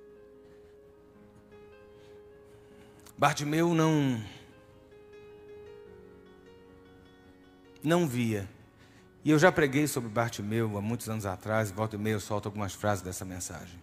Bartimeu 3.17 3.73
não 3.73 4.21
não 7.83 8.07
via. 8.07 8.49
E 9.25 9.31
eu 9.31 9.39
já 9.39 9.53
preguei 9.53 9.87
sobre 9.87 10.09
Bartimeu 10.09 10.77
há 10.77 10.81
muitos 10.81 11.09
anos 11.09 11.25
atrás, 11.25 11.71
volta 11.71 11.95
e 11.95 11.99
meia 11.99 12.15
eu 12.15 12.21
solto 12.21 12.47
algumas 12.47 12.73
frases 12.73 13.03
dessa 13.03 13.25
mensagem. 13.25 13.81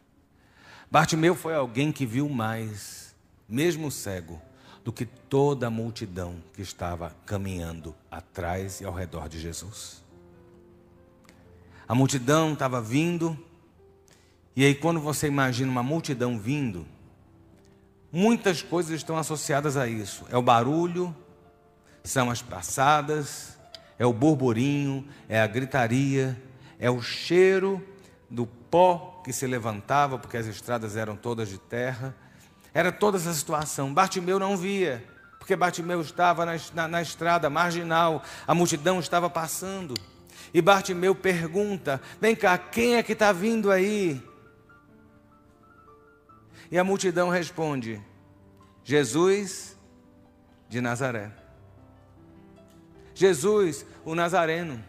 Bartimeu 0.91 1.35
foi 1.35 1.55
alguém 1.55 1.91
que 1.91 2.05
viu 2.05 2.27
mais, 2.27 3.15
mesmo 3.47 3.89
cego, 3.89 4.41
do 4.83 4.91
que 4.91 5.05
toda 5.05 5.67
a 5.67 5.69
multidão 5.69 6.35
que 6.53 6.61
estava 6.61 7.15
caminhando 7.25 7.95
atrás 8.11 8.81
e 8.81 8.85
ao 8.85 8.93
redor 8.93 9.29
de 9.29 9.39
Jesus. 9.39 10.03
A 11.87 11.93
multidão 11.93 12.53
estava 12.53 12.81
vindo, 12.81 13.37
e 14.55 14.65
aí 14.65 14.75
quando 14.75 14.99
você 14.99 15.27
imagina 15.27 15.69
uma 15.69 15.83
multidão 15.83 16.39
vindo, 16.39 16.85
Muitas 18.17 18.61
coisas 18.61 18.93
estão 18.93 19.17
associadas 19.17 19.75
a 19.75 19.89
isso. 19.89 20.23
É 20.29 20.37
o 20.37 20.41
barulho, 20.41 21.13
são 22.01 22.31
as 22.31 22.41
passadas, 22.41 23.57
é 23.99 24.05
o 24.05 24.13
burburinho, 24.13 25.05
é 25.27 25.41
a 25.41 25.45
gritaria, 25.45 26.41
é 26.79 26.89
o 26.89 27.01
cheiro 27.01 27.85
do 28.29 28.45
pó 28.45 29.21
que 29.21 29.33
se 29.33 29.45
levantava, 29.45 30.17
porque 30.17 30.37
as 30.37 30.45
estradas 30.45 30.95
eram 30.95 31.17
todas 31.17 31.49
de 31.49 31.57
terra. 31.57 32.15
Era 32.73 32.89
toda 32.89 33.17
essa 33.17 33.33
situação. 33.33 33.93
Bartimeu 33.93 34.39
não 34.39 34.55
via, 34.55 35.03
porque 35.37 35.53
Bartimeu 35.53 35.99
estava 35.99 36.45
na, 36.45 36.53
na, 36.73 36.87
na 36.87 37.01
estrada 37.01 37.49
marginal, 37.49 38.23
a 38.47 38.55
multidão 38.55 39.01
estava 39.01 39.29
passando. 39.29 39.93
E 40.53 40.61
Bartimeu 40.61 41.13
pergunta: 41.13 42.01
Vem 42.21 42.33
cá, 42.33 42.57
quem 42.57 42.95
é 42.95 43.03
que 43.03 43.11
está 43.11 43.33
vindo 43.33 43.69
aí? 43.69 44.23
E 46.71 46.77
a 46.77 46.83
multidão 46.83 47.29
responde: 47.29 48.01
Jesus 48.83 49.77
de 50.69 50.81
Nazaré. 50.81 51.31
Jesus, 53.13 53.85
o 54.03 54.13
Nazareno. 54.13 54.83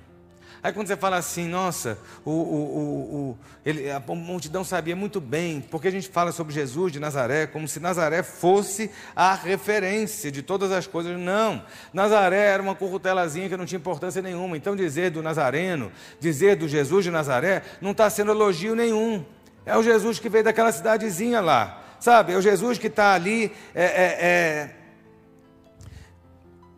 Aí 0.62 0.72
quando 0.72 0.89
você 0.89 0.97
fala 0.97 1.16
assim, 1.16 1.47
nossa, 1.47 1.97
o, 2.24 2.31
o, 2.31 3.31
o, 3.31 3.39
ele, 3.64 3.89
a 3.89 4.01
multidão 4.01 4.64
sabia 4.64 4.97
muito 4.97 5.20
bem, 5.20 5.61
porque 5.61 5.87
a 5.87 5.93
gente 5.93 6.09
fala 6.09 6.33
sobre 6.33 6.53
Jesus 6.53 6.93
de 6.93 6.99
Nazaré 6.99 7.47
como 7.47 7.68
se 7.68 7.79
Nazaré 7.79 8.24
fosse 8.24 8.91
a 9.14 9.33
referência 9.33 10.29
de 10.33 10.43
todas 10.43 10.72
as 10.72 10.85
coisas. 10.85 11.16
Não, 11.16 11.62
Nazaré 11.93 12.47
era 12.47 12.61
uma 12.61 12.74
currutelazinha 12.74 13.49
que 13.49 13.57
não 13.57 13.64
tinha 13.64 13.79
importância 13.79 14.20
nenhuma. 14.20 14.57
Então 14.57 14.74
dizer 14.74 15.11
do 15.12 15.22
Nazareno, 15.22 15.93
dizer 16.18 16.57
do 16.57 16.66
Jesus 16.66 17.05
de 17.05 17.12
Nazaré, 17.12 17.62
não 17.81 17.93
está 17.93 18.11
sendo 18.11 18.33
elogio 18.33 18.74
nenhum. 18.74 19.24
É 19.67 19.77
o 19.77 19.83
Jesus 19.83 20.21
que 20.21 20.29
veio 20.29 20.45
daquela 20.45 20.71
cidadezinha 20.71 21.41
lá. 21.41 21.83
Sabe, 21.99 22.33
é 22.33 22.37
o 22.37 22.41
Jesus 22.41 22.79
que 22.79 22.87
está 22.87 23.14
ali, 23.14 23.53
é, 23.75 23.85
é, 23.85 24.17
é, 24.21 24.77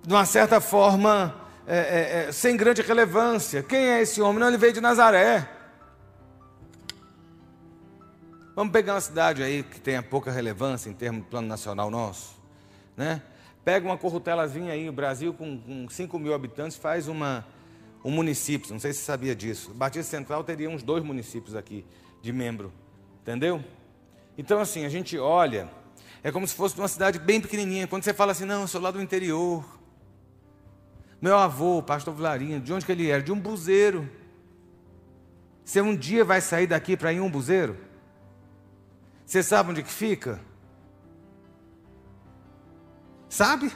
de 0.03 0.14
uma 0.14 0.24
certa 0.24 0.59
forma, 0.59 1.34
é, 1.66 2.28
é, 2.28 2.32
sem 2.32 2.57
grande 2.57 2.80
relevância. 2.80 3.62
Quem 3.62 3.91
é 3.91 4.01
esse 4.01 4.22
homem? 4.22 4.39
Não, 4.39 4.49
ele 4.49 4.57
veio 4.57 4.72
de 4.72 4.80
Nazaré. 4.80 5.47
Vamos 8.57 8.72
pegar 8.72 8.95
uma 8.95 9.01
cidade 9.01 9.43
aí 9.43 9.62
que 9.62 9.80
tenha 9.80 10.03
pouca 10.03 10.30
relevância 10.30 10.89
em 10.89 10.95
termos 10.95 11.22
do 11.22 11.28
plano 11.28 11.47
nacional 11.47 11.91
nosso, 11.91 12.36
né? 12.97 13.22
Pega 13.64 13.86
uma 13.86 13.99
corrutelazinha 13.99 14.72
aí, 14.72 14.89
o 14.89 14.93
Brasil 14.93 15.34
com, 15.34 15.61
com 15.61 15.89
5 15.89 16.18
mil 16.18 16.32
habitantes 16.32 16.76
faz 16.76 17.07
uma, 17.07 17.45
um 18.03 18.11
município, 18.11 18.72
não 18.72 18.80
sei 18.80 18.93
se 18.93 19.01
você 19.01 19.05
sabia 19.05 19.36
disso. 19.36 19.72
Batista 19.74 20.16
Central 20.16 20.43
teria 20.43 20.70
uns 20.70 20.82
dois 20.82 21.05
municípios 21.05 21.55
aqui 21.55 21.84
de 22.29 22.33
membro, 22.33 22.70
entendeu? 23.22 23.64
Então, 24.37 24.61
assim, 24.61 24.85
a 24.85 24.89
gente 24.91 25.18
olha, 25.18 25.70
é 26.22 26.31
como 26.31 26.47
se 26.47 26.55
fosse 26.55 26.79
uma 26.79 26.87
cidade 26.87 27.18
bem 27.18 27.41
pequenininha. 27.41 27.87
Quando 27.87 28.05
você 28.05 28.12
fala 28.12 28.33
assim, 28.33 28.45
não, 28.45 28.61
eu 28.61 28.68
sou 28.68 28.83
lá 28.83 28.91
do 28.91 29.01
interior. 29.01 29.64
Meu 31.22 31.39
avô, 31.39 31.83
pastor 31.83 32.14
Vilarinho, 32.14 32.61
de 32.61 32.70
onde 32.70 32.85
que 32.85 32.93
ele 32.93 33.11
era? 33.11 33.22
De 33.22 33.33
um 33.33 33.41
buzeiro. 33.41 34.09
Você 35.64 35.81
um 35.81 35.97
dia 35.97 36.22
vai 36.22 36.43
sair 36.43 36.66
daqui 36.66 36.99
para 36.99 37.12
ir 37.12 37.20
um 37.20 37.31
buzeiro? 37.31 37.79
Você 39.24 39.43
sabe 39.43 39.70
onde 39.70 39.83
que 39.83 39.91
fica? 39.91 40.39
Sabe? 43.29 43.72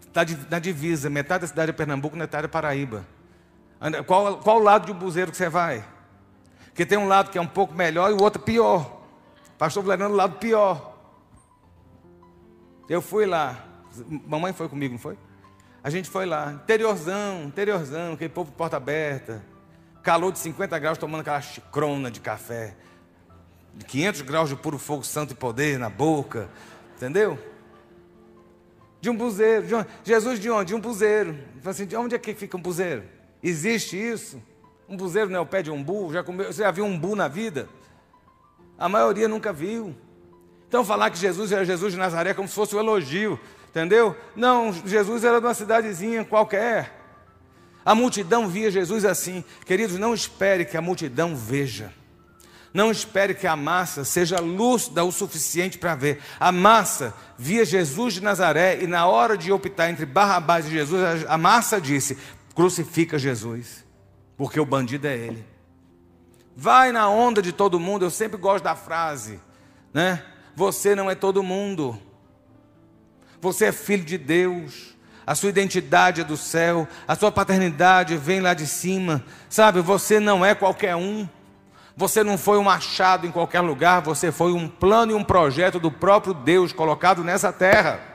Está 0.00 0.22
na 0.50 0.58
divisa, 0.58 1.08
metade 1.08 1.42
da 1.42 1.46
cidade 1.46 1.70
é 1.70 1.72
Pernambuco, 1.72 2.16
metade 2.16 2.46
é 2.46 2.48
Paraíba. 2.48 3.06
Qual, 4.06 4.38
qual 4.38 4.58
lado 4.58 4.86
de 4.86 4.92
um 4.92 4.98
buzeiro 4.98 5.30
que 5.30 5.36
você 5.36 5.48
vai? 5.48 5.93
Porque 6.74 6.84
tem 6.84 6.98
um 6.98 7.06
lado 7.06 7.30
que 7.30 7.38
é 7.38 7.40
um 7.40 7.46
pouco 7.46 7.72
melhor 7.72 8.10
e 8.10 8.14
o 8.14 8.20
outro 8.20 8.42
pior. 8.42 9.00
Pastor 9.56 9.80
Valeriano 9.80 10.10
do 10.10 10.16
lado 10.16 10.38
pior. 10.40 10.98
Eu 12.88 13.00
fui 13.00 13.24
lá. 13.26 13.64
Mamãe 14.26 14.52
foi 14.52 14.68
comigo, 14.68 14.94
não 14.94 14.98
foi? 14.98 15.16
A 15.84 15.88
gente 15.88 16.10
foi 16.10 16.26
lá. 16.26 16.52
Interiorzão, 16.52 17.44
interiorzão, 17.44 18.14
aquele 18.14 18.28
povo 18.28 18.50
de 18.50 18.56
porta 18.56 18.76
aberta. 18.76 19.40
Calor 20.02 20.32
de 20.32 20.40
50 20.40 20.76
graus, 20.80 20.98
tomando 20.98 21.20
aquela 21.20 21.40
chicrona 21.40 22.10
de 22.10 22.18
café. 22.18 22.74
500 23.86 24.22
graus 24.22 24.48
de 24.48 24.56
puro 24.56 24.76
fogo 24.76 25.04
santo 25.04 25.30
e 25.30 25.36
poder 25.36 25.78
na 25.78 25.88
boca. 25.88 26.50
Entendeu? 26.96 27.38
De 29.00 29.08
um 29.08 29.16
buzeiro. 29.16 29.64
De 29.64 29.76
um... 29.76 29.84
Jesus 30.02 30.40
de 30.40 30.50
onde? 30.50 30.70
De 30.70 30.74
um 30.74 30.80
buzeiro. 30.80 31.38
Assim, 31.64 31.86
de 31.86 31.94
onde 31.94 32.16
é 32.16 32.18
que 32.18 32.34
fica 32.34 32.56
um 32.56 32.60
buzeiro? 32.60 33.04
Existe 33.40 33.96
isso? 33.96 34.42
Um 34.88 34.96
buzeiro 34.96 35.30
não 35.30 35.38
é 35.38 35.40
o 35.40 35.46
pé 35.46 35.62
de 35.62 35.70
umbu? 35.70 36.12
Já 36.12 36.22
comeu, 36.22 36.52
você 36.52 36.62
já 36.62 36.70
viu 36.70 36.84
um 36.84 36.92
umbu 36.92 37.16
na 37.16 37.28
vida? 37.28 37.68
A 38.78 38.88
maioria 38.88 39.28
nunca 39.28 39.52
viu. 39.52 39.94
Então 40.68 40.84
falar 40.84 41.10
que 41.10 41.18
Jesus 41.18 41.52
era 41.52 41.64
Jesus 41.64 41.92
de 41.92 41.98
Nazaré 41.98 42.30
é 42.30 42.34
como 42.34 42.48
se 42.48 42.54
fosse 42.54 42.74
um 42.74 42.80
elogio, 42.80 43.38
entendeu? 43.68 44.16
Não, 44.34 44.72
Jesus 44.72 45.24
era 45.24 45.40
de 45.40 45.46
uma 45.46 45.54
cidadezinha 45.54 46.24
qualquer. 46.24 47.00
A 47.84 47.94
multidão 47.94 48.48
via 48.48 48.70
Jesus 48.70 49.04
assim. 49.04 49.44
Queridos, 49.64 49.98
não 49.98 50.12
espere 50.12 50.64
que 50.64 50.76
a 50.76 50.82
multidão 50.82 51.36
veja. 51.36 51.92
Não 52.72 52.90
espere 52.90 53.34
que 53.34 53.46
a 53.46 53.54
massa 53.54 54.04
seja 54.04 54.40
lúcida 54.40 55.04
o 55.04 55.12
suficiente 55.12 55.78
para 55.78 55.94
ver. 55.94 56.20
A 56.40 56.50
massa 56.50 57.14
via 57.38 57.64
Jesus 57.64 58.14
de 58.14 58.20
Nazaré 58.20 58.82
e 58.82 58.86
na 58.86 59.06
hora 59.06 59.38
de 59.38 59.52
optar 59.52 59.90
entre 59.90 60.04
Barrabás 60.04 60.66
e 60.66 60.70
Jesus, 60.70 61.00
a 61.28 61.38
massa 61.38 61.80
disse: 61.80 62.18
crucifica 62.54 63.16
Jesus 63.16 63.83
porque 64.36 64.58
o 64.58 64.66
bandido 64.66 65.06
é 65.06 65.16
ele. 65.16 65.44
Vai 66.56 66.92
na 66.92 67.08
onda 67.08 67.42
de 67.42 67.52
todo 67.52 67.80
mundo, 67.80 68.04
eu 68.04 68.10
sempre 68.10 68.36
gosto 68.36 68.64
da 68.64 68.76
frase, 68.76 69.40
né? 69.92 70.24
Você 70.54 70.94
não 70.94 71.10
é 71.10 71.14
todo 71.14 71.42
mundo. 71.42 72.00
Você 73.40 73.66
é 73.66 73.72
filho 73.72 74.04
de 74.04 74.16
Deus. 74.16 74.94
A 75.26 75.34
sua 75.34 75.48
identidade 75.48 76.20
é 76.20 76.24
do 76.24 76.36
céu, 76.36 76.86
a 77.08 77.16
sua 77.16 77.32
paternidade 77.32 78.16
vem 78.16 78.40
lá 78.40 78.54
de 78.54 78.66
cima. 78.66 79.24
Sabe, 79.48 79.80
você 79.80 80.20
não 80.20 80.44
é 80.44 80.54
qualquer 80.54 80.94
um. 80.96 81.26
Você 81.96 82.22
não 82.22 82.36
foi 82.36 82.58
um 82.58 82.68
achado 82.68 83.26
em 83.26 83.30
qualquer 83.30 83.60
lugar, 83.60 84.02
você 84.02 84.32
foi 84.32 84.52
um 84.52 84.68
plano 84.68 85.12
e 85.12 85.14
um 85.14 85.24
projeto 85.24 85.78
do 85.78 85.90
próprio 85.90 86.34
Deus 86.34 86.72
colocado 86.72 87.22
nessa 87.22 87.52
terra. 87.52 88.13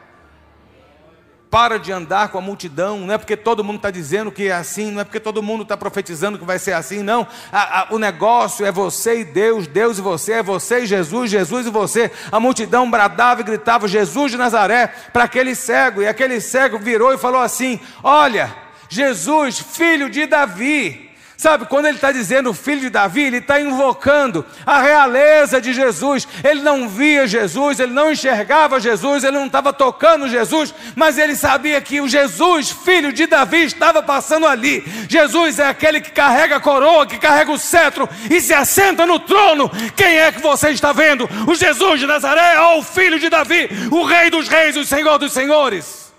Para 1.50 1.80
de 1.80 1.92
andar 1.92 2.30
com 2.30 2.38
a 2.38 2.42
multidão, 2.42 3.00
não 3.00 3.14
é 3.14 3.18
porque 3.18 3.36
todo 3.36 3.64
mundo 3.64 3.78
está 3.78 3.90
dizendo 3.90 4.32
que 4.32 4.50
é 4.50 4.54
assim, 4.54 4.92
não 4.92 5.02
é 5.02 5.04
porque 5.04 5.20
todo 5.20 5.42
mundo 5.42 5.64
está 5.64 5.76
profetizando 5.76 6.38
que 6.38 6.46
vai 6.46 6.60
ser 6.60 6.74
assim, 6.74 7.02
não. 7.02 7.26
A, 7.52 7.82
a, 7.82 7.88
o 7.90 7.98
negócio 7.98 8.64
é 8.64 8.72
você 8.72 9.22
e 9.22 9.24
Deus, 9.24 9.66
Deus 9.66 9.98
e 9.98 10.02
você, 10.02 10.34
é 10.34 10.44
você 10.44 10.82
e 10.82 10.86
Jesus, 10.86 11.32
Jesus 11.32 11.66
e 11.66 11.72
você. 11.72 12.12
A 12.32 12.40
multidão 12.40 12.90
bradava 12.90 13.42
e 13.42 13.44
gritava: 13.44 13.88
Jesus 13.88 14.32
de 14.32 14.38
Nazaré, 14.38 14.94
para 15.12 15.24
aquele 15.24 15.56
cego, 15.56 16.04
e 16.04 16.08
aquele 16.08 16.40
cego 16.40 16.78
virou 16.78 17.12
e 17.14 17.18
falou 17.18 17.42
assim: 17.42 17.80
Olha, 18.04 18.56
Jesus, 18.88 19.60
filho 19.60 20.08
de 20.08 20.28
Davi, 20.28 21.09
Sabe, 21.40 21.68
quando 21.68 21.86
ele 21.86 21.96
está 21.96 22.12
dizendo 22.12 22.54
filho 22.54 22.82
de 22.82 22.90
Davi, 22.90 23.22
ele 23.22 23.38
está 23.38 23.62
invocando 23.62 24.46
a 24.66 24.82
realeza 24.82 25.62
de 25.62 25.72
Jesus. 25.72 26.28
Ele 26.44 26.62
não 26.62 26.90
via 26.90 27.26
Jesus, 27.26 27.80
ele 27.80 27.94
não 27.94 28.12
enxergava 28.12 28.78
Jesus, 28.78 29.24
ele 29.24 29.38
não 29.38 29.46
estava 29.46 29.72
tocando 29.72 30.28
Jesus, 30.28 30.76
mas 30.98 31.18
ele 31.18 31.38
sabia 31.38 31.80
que 31.80 32.02
o 32.02 32.10
Jesus, 32.10 32.72
filho 32.72 33.14
de 33.14 33.26
Davi, 33.26 33.64
estava 33.64 34.04
passando 34.04 34.46
ali. 34.46 34.84
Jesus 35.08 35.60
é 35.60 35.68
aquele 35.70 36.02
que 36.02 36.12
carrega 36.12 36.58
a 36.58 36.60
coroa, 36.60 37.08
que 37.08 37.18
carrega 37.18 37.54
o 37.54 37.58
cetro 37.58 38.10
e 38.30 38.42
se 38.42 38.54
assenta 38.54 39.06
no 39.06 39.18
trono. 39.18 39.72
Quem 39.96 40.20
é 40.20 40.34
que 40.34 40.42
você 40.42 40.72
está 40.72 40.92
vendo? 40.92 41.24
O 41.48 41.56
Jesus 41.56 42.02
de 42.02 42.06
Nazaré 42.06 42.60
ou 42.60 42.80
o 42.80 42.84
filho 42.84 43.18
de 43.18 43.30
Davi, 43.30 43.70
o 43.90 44.04
rei 44.04 44.30
dos 44.30 44.50
reis, 44.50 44.76
o 44.76 44.84
senhor 44.84 45.18
dos 45.18 45.32
senhores? 45.32 46.12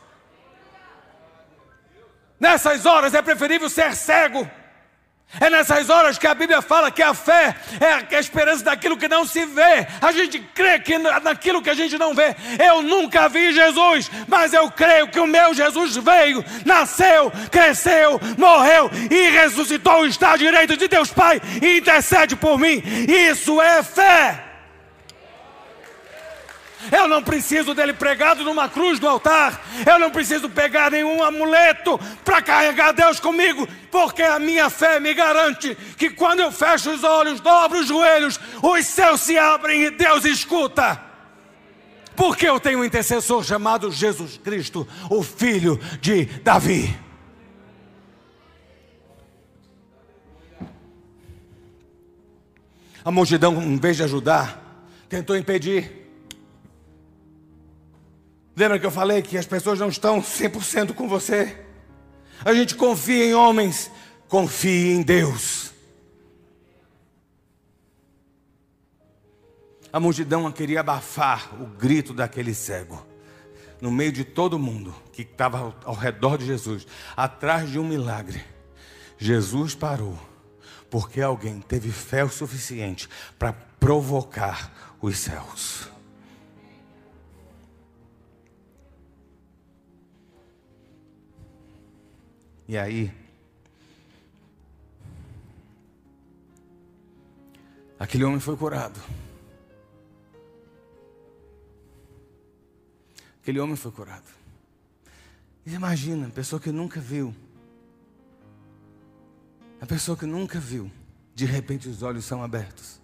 Nessas 2.40 2.86
horas 2.86 3.12
é 3.12 3.20
preferível 3.20 3.68
ser 3.68 3.94
cego 3.94 4.50
é 5.38 5.48
nessas 5.48 5.88
horas 5.88 6.18
que 6.18 6.26
a 6.26 6.34
Bíblia 6.34 6.60
fala 6.60 6.90
que 6.90 7.02
a 7.02 7.14
fé 7.14 7.54
é 7.78 8.16
a 8.16 8.20
esperança 8.20 8.64
daquilo 8.64 8.96
que 8.96 9.06
não 9.06 9.24
se 9.24 9.44
vê. 9.46 9.86
A 10.00 10.10
gente 10.10 10.40
crê 10.54 10.80
que 10.80 10.98
naquilo 10.98 11.62
que 11.62 11.70
a 11.70 11.74
gente 11.74 11.96
não 11.96 12.14
vê. 12.14 12.34
Eu 12.58 12.82
nunca 12.82 13.28
vi 13.28 13.52
Jesus, 13.52 14.10
mas 14.26 14.52
eu 14.52 14.70
creio 14.70 15.08
que 15.08 15.20
o 15.20 15.26
meu 15.26 15.54
Jesus 15.54 15.96
veio, 15.96 16.44
nasceu, 16.64 17.32
cresceu, 17.50 18.20
morreu 18.36 18.90
e 19.10 19.30
ressuscitou, 19.30 20.06
está 20.06 20.32
à 20.32 20.36
direita 20.36 20.76
de 20.76 20.88
Deus 20.88 21.12
Pai 21.12 21.40
e 21.62 21.78
intercede 21.78 22.34
por 22.34 22.58
mim. 22.58 22.82
Isso 23.08 23.60
é 23.60 23.82
fé. 23.82 24.49
Eu 26.90 27.06
não 27.08 27.22
preciso 27.22 27.74
dele 27.74 27.92
pregado 27.92 28.42
numa 28.44 28.68
cruz 28.68 28.98
no 28.98 29.08
altar. 29.08 29.60
Eu 29.84 29.98
não 29.98 30.10
preciso 30.10 30.48
pegar 30.48 30.90
nenhum 30.90 31.22
amuleto 31.22 31.98
para 32.24 32.40
carregar 32.40 32.92
Deus 32.92 33.20
comigo, 33.20 33.68
porque 33.90 34.22
a 34.22 34.38
minha 34.38 34.70
fé 34.70 34.98
me 34.98 35.12
garante 35.12 35.76
que 35.98 36.10
quando 36.10 36.40
eu 36.40 36.50
fecho 36.50 36.90
os 36.90 37.04
olhos, 37.04 37.40
dobro 37.40 37.80
os 37.80 37.88
joelhos, 37.88 38.40
os 38.62 38.86
céus 38.86 39.20
se 39.20 39.36
abrem 39.36 39.82
e 39.82 39.90
Deus 39.90 40.24
escuta. 40.24 41.00
Porque 42.16 42.48
eu 42.48 42.58
tenho 42.58 42.80
um 42.80 42.84
intercessor 42.84 43.44
chamado 43.44 43.90
Jesus 43.90 44.38
Cristo, 44.38 44.86
o 45.10 45.22
filho 45.22 45.78
de 46.00 46.24
Davi. 46.24 46.96
A 53.04 53.10
multidão, 53.10 53.62
em 53.62 53.76
vez 53.78 53.96
de 53.96 54.02
ajudar, 54.02 54.84
tentou 55.08 55.36
impedir. 55.36 55.99
Lembra 58.60 58.78
que 58.78 58.84
eu 58.84 58.90
falei 58.90 59.22
que 59.22 59.38
as 59.38 59.46
pessoas 59.46 59.78
não 59.78 59.88
estão 59.88 60.20
100% 60.20 60.92
com 60.92 61.08
você? 61.08 61.56
A 62.44 62.52
gente 62.52 62.74
confia 62.74 63.24
em 63.24 63.32
homens, 63.32 63.90
confie 64.28 64.92
em 64.92 65.00
Deus. 65.00 65.72
A 69.90 69.98
multidão 69.98 70.52
queria 70.52 70.80
abafar 70.80 71.54
o 71.58 71.64
grito 71.68 72.12
daquele 72.12 72.52
cego. 72.52 73.02
No 73.80 73.90
meio 73.90 74.12
de 74.12 74.24
todo 74.24 74.58
mundo 74.58 74.94
que 75.10 75.22
estava 75.22 75.74
ao 75.82 75.94
redor 75.94 76.36
de 76.36 76.44
Jesus, 76.44 76.86
atrás 77.16 77.70
de 77.70 77.78
um 77.78 77.88
milagre, 77.88 78.44
Jesus 79.16 79.74
parou, 79.74 80.18
porque 80.90 81.22
alguém 81.22 81.62
teve 81.62 81.90
fé 81.90 82.22
o 82.22 82.28
suficiente 82.28 83.08
para 83.38 83.54
provocar 83.54 84.98
os 85.00 85.16
céus. 85.16 85.89
E 92.70 92.78
aí, 92.78 93.12
aquele 97.98 98.22
homem 98.22 98.38
foi 98.38 98.56
curado. 98.56 99.00
Aquele 103.42 103.58
homem 103.58 103.74
foi 103.74 103.90
curado. 103.90 104.30
Imagina, 105.66 106.30
pessoa 106.30 106.60
que 106.60 106.70
nunca 106.70 107.00
viu. 107.00 107.34
A 109.80 109.86
pessoa 109.86 110.16
que 110.16 110.24
nunca 110.24 110.60
viu, 110.60 110.88
de 111.34 111.46
repente 111.46 111.88
os 111.88 112.04
olhos 112.04 112.24
são 112.24 112.40
abertos. 112.40 113.00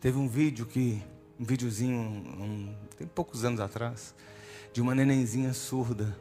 Teve 0.00 0.18
um 0.18 0.26
vídeo 0.26 0.66
que, 0.66 1.00
um 1.38 1.44
videozinho, 1.44 1.96
um, 1.96 2.76
tem 2.98 3.06
poucos 3.06 3.44
anos 3.44 3.60
atrás, 3.60 4.16
de 4.72 4.80
uma 4.80 4.96
nenenzinha 4.96 5.54
surda 5.54 6.12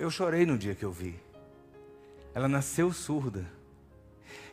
eu 0.00 0.10
chorei 0.10 0.46
no 0.46 0.56
dia 0.56 0.74
que 0.74 0.84
eu 0.84 0.90
vi. 0.90 1.14
Ela 2.34 2.48
nasceu 2.48 2.90
surda. 2.90 3.44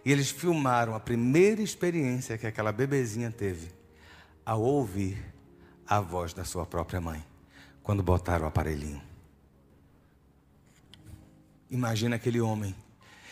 E 0.03 0.11
eles 0.11 0.29
filmaram 0.29 0.93
a 0.93 0.99
primeira 0.99 1.61
experiência 1.61 2.37
que 2.37 2.45
aquela 2.45 2.71
bebezinha 2.71 3.31
teve 3.31 3.71
ao 4.45 4.61
ouvir 4.61 5.17
a 5.87 6.01
voz 6.01 6.33
da 6.33 6.43
sua 6.43 6.65
própria 6.65 6.99
mãe, 6.99 7.25
quando 7.81 8.03
botaram 8.03 8.43
o 8.45 8.47
aparelhinho. 8.47 9.01
Imagina 11.71 12.17
aquele 12.17 12.41
homem. 12.41 12.75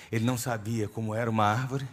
Ele 0.10 0.24
não 0.24 0.38
sabia 0.38 0.88
como 0.88 1.14
era 1.14 1.30
uma 1.30 1.46
árvore, 1.46 1.88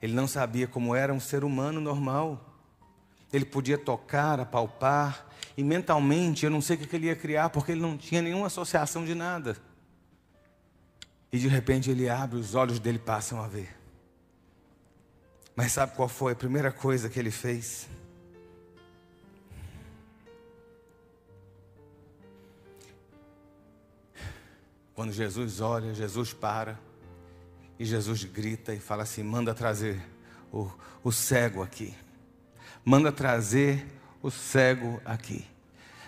ele 0.00 0.12
não 0.12 0.28
sabia 0.28 0.68
como 0.68 0.94
era 0.94 1.12
um 1.12 1.20
ser 1.20 1.42
humano 1.42 1.80
normal. 1.80 2.48
Ele 3.32 3.44
podia 3.44 3.78
tocar, 3.78 4.38
apalpar, 4.38 5.26
e 5.56 5.62
mentalmente 5.62 6.44
eu 6.44 6.50
não 6.50 6.60
sei 6.60 6.76
o 6.76 6.78
que 6.78 6.96
ele 6.96 7.06
ia 7.06 7.16
criar, 7.16 7.50
porque 7.50 7.72
ele 7.72 7.80
não 7.80 7.96
tinha 7.96 8.22
nenhuma 8.22 8.46
associação 8.46 9.04
de 9.04 9.14
nada. 9.14 9.56
E 11.32 11.38
de 11.38 11.48
repente 11.48 11.90
ele 11.90 12.08
abre, 12.08 12.38
os 12.38 12.54
olhos 12.54 12.78
dele 12.78 12.98
passam 12.98 13.42
a 13.42 13.48
ver. 13.48 13.76
Mas 15.54 15.72
sabe 15.72 15.94
qual 15.94 16.08
foi 16.08 16.32
a 16.32 16.36
primeira 16.36 16.72
coisa 16.72 17.08
que 17.08 17.18
ele 17.18 17.30
fez? 17.30 17.88
Quando 24.94 25.12
Jesus 25.12 25.60
olha, 25.60 25.94
Jesus 25.94 26.32
para, 26.32 26.78
e 27.78 27.84
Jesus 27.84 28.24
grita 28.24 28.74
e 28.74 28.78
fala 28.78 29.02
assim: 29.02 29.22
manda 29.22 29.54
trazer 29.54 30.00
o, 30.52 30.70
o 31.02 31.10
cego 31.10 31.62
aqui, 31.62 31.94
manda 32.84 33.10
trazer 33.10 33.86
o 34.22 34.30
cego 34.30 35.00
aqui. 35.04 35.44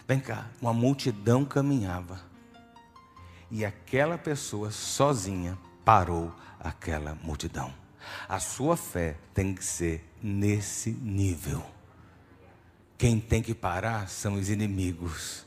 Vem 0.07 0.21
cá, 0.21 0.47
uma 0.61 0.73
multidão 0.73 1.45
caminhava. 1.45 2.21
E 3.51 3.65
aquela 3.65 4.19
pessoa 4.19 4.71
sozinha 4.71 5.59
parou 5.85 6.35
aquela 6.61 7.17
multidão. 7.23 7.73
A 8.29 8.39
sua 8.39 8.77
fé 8.77 9.17
tem 9.33 9.55
que 9.55 9.65
ser 9.65 10.05
nesse 10.23 10.91
nível. 10.91 11.65
Quem 12.97 13.19
tem 13.19 13.43
que 13.43 13.55
parar 13.55 14.09
são 14.09 14.35
os 14.35 14.49
inimigos. 14.49 15.45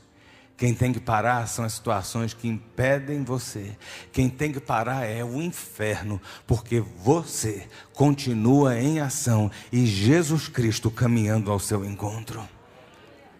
Quem 0.56 0.74
tem 0.74 0.92
que 0.92 0.98
parar 0.98 1.46
são 1.46 1.64
as 1.64 1.74
situações 1.74 2.34
que 2.34 2.48
impedem 2.48 3.22
você. 3.22 3.76
Quem 4.12 4.28
tem 4.28 4.50
que 4.50 4.58
parar 4.58 5.04
é 5.04 5.24
o 5.24 5.40
inferno, 5.40 6.20
porque 6.48 6.80
você 6.80 7.68
continua 7.92 8.80
em 8.80 8.98
ação 8.98 9.50
e 9.70 9.86
Jesus 9.86 10.48
Cristo 10.48 10.90
caminhando 10.90 11.52
ao 11.52 11.60
seu 11.60 11.84
encontro. 11.84 12.57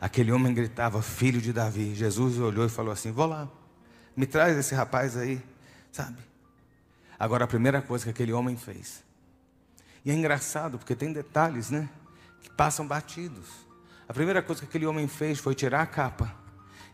Aquele 0.01 0.31
homem 0.31 0.55
gritava, 0.55 1.03
filho 1.03 1.41
de 1.41 1.53
Davi. 1.53 1.95
Jesus 1.95 2.39
olhou 2.39 2.65
e 2.67 2.69
falou 2.69 2.93
assim: 2.93 3.11
Vou 3.11 3.27
lá, 3.27 3.49
me 4.17 4.27
traz 4.27 4.57
esse 4.57 4.75
rapaz 4.75 5.17
aí, 5.17 5.43
sabe? 5.91 6.19
Agora, 7.19 7.45
a 7.45 7.49
primeira 7.49 7.83
coisa 7.83 8.05
que 8.05 8.11
aquele 8.11 8.33
homem 8.33 8.57
fez. 8.57 9.03
E 10.05 10.11
é 10.11 10.15
engraçado, 10.15 10.79
porque 10.79 10.95
tem 10.95 11.13
detalhes, 11.13 11.71
né? 11.71 11.89
Que 12.41 12.51
passam 12.51 12.87
batidos. 12.87 13.49
A 14.09 14.15
primeira 14.15 14.41
coisa 14.41 14.63
que 14.63 14.69
aquele 14.69 14.87
homem 14.87 15.09
fez 15.09 15.39
foi 15.39 15.55
tirar 15.55 15.83
a 15.83 15.87
capa. 15.87 16.35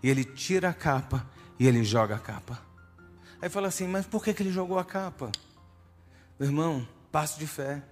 E 0.02 0.08
ele 0.08 0.24
tira 0.24 0.70
a 0.70 0.74
capa 0.74 1.26
e 1.58 1.66
ele 1.66 1.84
joga 1.84 2.16
a 2.16 2.18
capa. 2.18 2.60
Aí 3.40 3.48
fala 3.50 3.68
assim: 3.68 3.86
Mas 3.86 4.06
por 4.06 4.24
que, 4.24 4.32
que 4.32 4.42
ele 4.42 4.50
jogou 4.50 4.78
a 4.78 4.84
capa? 4.84 5.30
Meu 6.38 6.48
irmão, 6.48 6.88
passo 7.12 7.38
de 7.38 7.46
fé. 7.46 7.82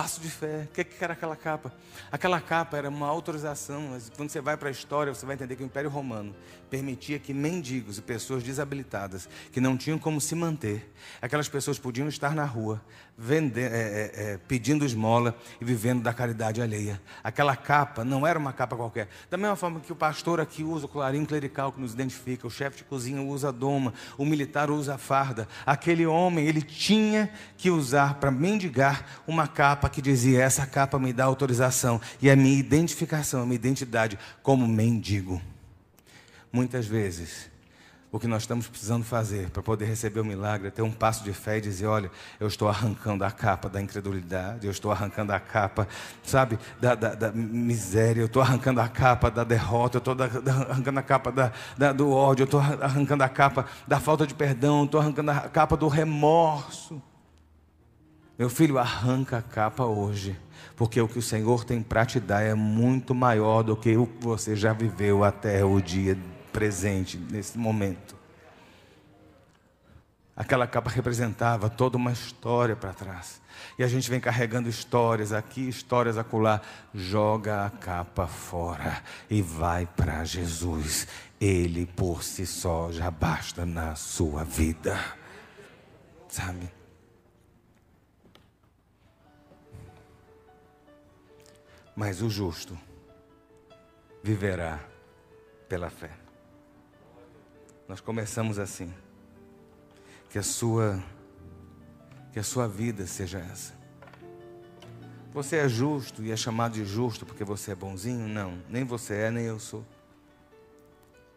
Passo 0.00 0.18
de 0.18 0.30
fé. 0.30 0.62
O 0.64 0.72
que, 0.72 0.82
que 0.82 1.04
era 1.04 1.12
aquela 1.12 1.36
capa? 1.36 1.70
Aquela 2.10 2.40
capa 2.40 2.78
era 2.78 2.88
uma 2.88 3.06
autorização. 3.06 3.90
Mas 3.90 4.10
quando 4.16 4.30
você 4.30 4.40
vai 4.40 4.56
para 4.56 4.70
a 4.70 4.72
história, 4.72 5.12
você 5.12 5.26
vai 5.26 5.34
entender 5.34 5.56
que 5.56 5.62
o 5.62 5.66
Império 5.66 5.90
Romano 5.90 6.34
permitia 6.70 7.18
que 7.18 7.34
mendigos 7.34 7.98
e 7.98 8.00
pessoas 8.00 8.42
desabilitadas, 8.42 9.28
que 9.52 9.60
não 9.60 9.76
tinham 9.76 9.98
como 9.98 10.18
se 10.18 10.34
manter, 10.34 10.90
aquelas 11.20 11.50
pessoas 11.50 11.78
podiam 11.78 12.08
estar 12.08 12.34
na 12.34 12.46
rua, 12.46 12.80
vender, 13.22 13.70
é, 13.70 13.74
é, 13.74 14.12
é, 14.14 14.38
pedindo 14.48 14.82
esmola 14.82 15.36
e 15.60 15.64
vivendo 15.64 16.02
da 16.02 16.10
caridade 16.10 16.62
alheia. 16.62 16.98
Aquela 17.22 17.54
capa 17.54 18.02
não 18.02 18.26
era 18.26 18.38
uma 18.38 18.50
capa 18.50 18.74
qualquer. 18.74 19.08
Da 19.28 19.36
mesma 19.36 19.56
forma 19.56 19.78
que 19.78 19.92
o 19.92 19.96
pastor 19.96 20.40
aqui 20.40 20.64
usa 20.64 20.86
o 20.86 20.88
clarim 20.88 21.26
clerical 21.26 21.70
que 21.70 21.78
nos 21.82 21.92
identifica, 21.92 22.46
o 22.46 22.50
chefe 22.50 22.78
de 22.78 22.84
cozinha 22.84 23.20
usa 23.20 23.50
a 23.50 23.52
doma, 23.52 23.92
o 24.16 24.24
militar 24.24 24.70
usa 24.70 24.94
a 24.94 24.98
farda. 24.98 25.46
Aquele 25.66 26.06
homem, 26.06 26.46
ele 26.46 26.62
tinha 26.62 27.30
que 27.58 27.68
usar 27.68 28.14
para 28.14 28.30
mendigar 28.30 29.04
uma 29.26 29.46
capa 29.46 29.90
que 29.90 30.00
dizia: 30.00 30.42
essa 30.42 30.64
capa 30.64 30.98
me 30.98 31.12
dá 31.12 31.24
autorização 31.24 32.00
e 32.22 32.30
a 32.30 32.36
minha 32.36 32.58
identificação, 32.58 33.42
a 33.42 33.44
minha 33.44 33.56
identidade 33.56 34.18
como 34.42 34.66
mendigo. 34.66 35.42
Muitas 36.50 36.86
vezes, 36.86 37.50
O 38.12 38.18
que 38.18 38.26
nós 38.26 38.42
estamos 38.42 38.66
precisando 38.66 39.04
fazer 39.04 39.50
para 39.50 39.62
poder 39.62 39.84
receber 39.84 40.18
o 40.18 40.24
milagre 40.24 40.66
é 40.66 40.70
ter 40.70 40.82
um 40.82 40.90
passo 40.90 41.22
de 41.22 41.32
fé 41.32 41.58
e 41.58 41.60
dizer: 41.60 41.86
olha, 41.86 42.10
eu 42.40 42.48
estou 42.48 42.68
arrancando 42.68 43.22
a 43.22 43.30
capa 43.30 43.68
da 43.68 43.80
incredulidade, 43.80 44.66
eu 44.66 44.72
estou 44.72 44.90
arrancando 44.90 45.32
a 45.32 45.38
capa, 45.38 45.86
sabe, 46.24 46.58
da, 46.80 46.96
da, 46.96 47.14
da 47.14 47.30
miséria, 47.30 48.20
eu 48.20 48.26
estou 48.26 48.42
arrancando 48.42 48.80
a 48.80 48.88
capa 48.88 49.30
da 49.30 49.44
derrota, 49.44 49.98
eu 49.98 50.00
estou 50.00 50.16
arrancando 50.70 50.98
a 50.98 51.02
capa 51.02 51.30
da, 51.30 51.52
da, 51.78 51.92
do 51.92 52.10
ódio, 52.10 52.42
eu 52.42 52.46
estou 52.46 52.58
arrancando 52.58 53.22
a 53.22 53.28
capa 53.28 53.66
da 53.86 54.00
falta 54.00 54.26
de 54.26 54.34
perdão, 54.34 54.80
eu 54.80 54.84
estou 54.86 55.00
arrancando 55.00 55.30
a 55.30 55.40
capa 55.48 55.76
do 55.76 55.86
remorso. 55.86 57.00
Meu 58.36 58.50
filho, 58.50 58.76
arranca 58.76 59.38
a 59.38 59.42
capa 59.42 59.84
hoje, 59.84 60.36
porque 60.74 61.00
o 61.00 61.06
que 61.06 61.18
o 61.18 61.22
Senhor 61.22 61.62
tem 61.62 61.80
para 61.80 62.04
te 62.04 62.18
dar 62.18 62.42
é 62.42 62.54
muito 62.54 63.14
maior 63.14 63.62
do 63.62 63.76
que 63.76 63.96
o 63.96 64.06
que 64.06 64.24
você 64.24 64.56
já 64.56 64.72
viveu 64.72 65.22
até 65.22 65.64
o 65.64 65.80
dia 65.80 66.18
presente 66.52 67.16
nesse 67.16 67.58
momento. 67.58 68.20
Aquela 70.40 70.66
capa 70.66 70.88
representava 70.88 71.68
toda 71.68 71.98
uma 71.98 72.12
história 72.12 72.74
para 72.74 72.94
trás. 72.94 73.42
E 73.78 73.84
a 73.84 73.88
gente 73.88 74.08
vem 74.08 74.18
carregando 74.18 74.68
histórias 74.68 75.32
aqui, 75.32 75.68
histórias 75.68 76.16
acolá. 76.16 76.62
Joga 76.94 77.66
a 77.66 77.70
capa 77.70 78.26
fora 78.26 79.02
e 79.28 79.42
vai 79.42 79.86
para 79.86 80.24
Jesus. 80.24 81.06
Ele 81.38 81.84
por 81.84 82.22
si 82.22 82.46
só 82.46 82.90
já 82.90 83.10
basta 83.10 83.66
na 83.66 83.94
sua 83.94 84.44
vida. 84.44 84.98
Sabe? 86.28 86.70
Mas 91.94 92.22
o 92.22 92.30
justo 92.30 92.78
viverá 94.22 94.80
pela 95.68 95.90
fé. 95.90 96.19
Nós 97.90 98.00
começamos 98.00 98.56
assim. 98.56 98.94
Que 100.28 100.38
a 100.38 100.44
sua 100.44 101.02
que 102.32 102.38
a 102.38 102.42
sua 102.44 102.68
vida 102.68 103.04
seja 103.04 103.40
essa. 103.40 103.74
Você 105.32 105.56
é 105.56 105.68
justo 105.68 106.22
e 106.22 106.30
é 106.30 106.36
chamado 106.36 106.74
de 106.74 106.84
justo 106.84 107.26
porque 107.26 107.42
você 107.42 107.72
é 107.72 107.74
bonzinho? 107.74 108.28
Não, 108.28 108.62
nem 108.68 108.84
você 108.84 109.14
é, 109.14 109.30
nem 109.32 109.46
eu 109.46 109.58
sou. 109.58 109.84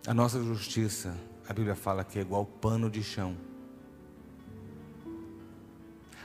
A 0.05 0.13
nossa 0.13 0.43
justiça, 0.43 1.17
a 1.49 1.53
Bíblia 1.53 1.73
fala 1.73 2.03
que 2.03 2.19
é 2.19 2.21
igual 2.21 2.45
pano 2.45 2.87
de 2.87 3.01
chão. 3.01 3.35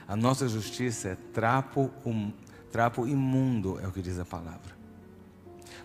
A 0.07 0.15
nossa 0.15 0.47
justiça 0.47 1.09
é 1.09 1.17
trapo, 1.33 1.91
um, 2.05 2.31
trapo 2.71 3.07
imundo, 3.07 3.81
é 3.81 3.89
o 3.89 3.93
que 3.93 4.03
diz 4.03 4.19
a 4.19 4.27
palavra 4.27 4.78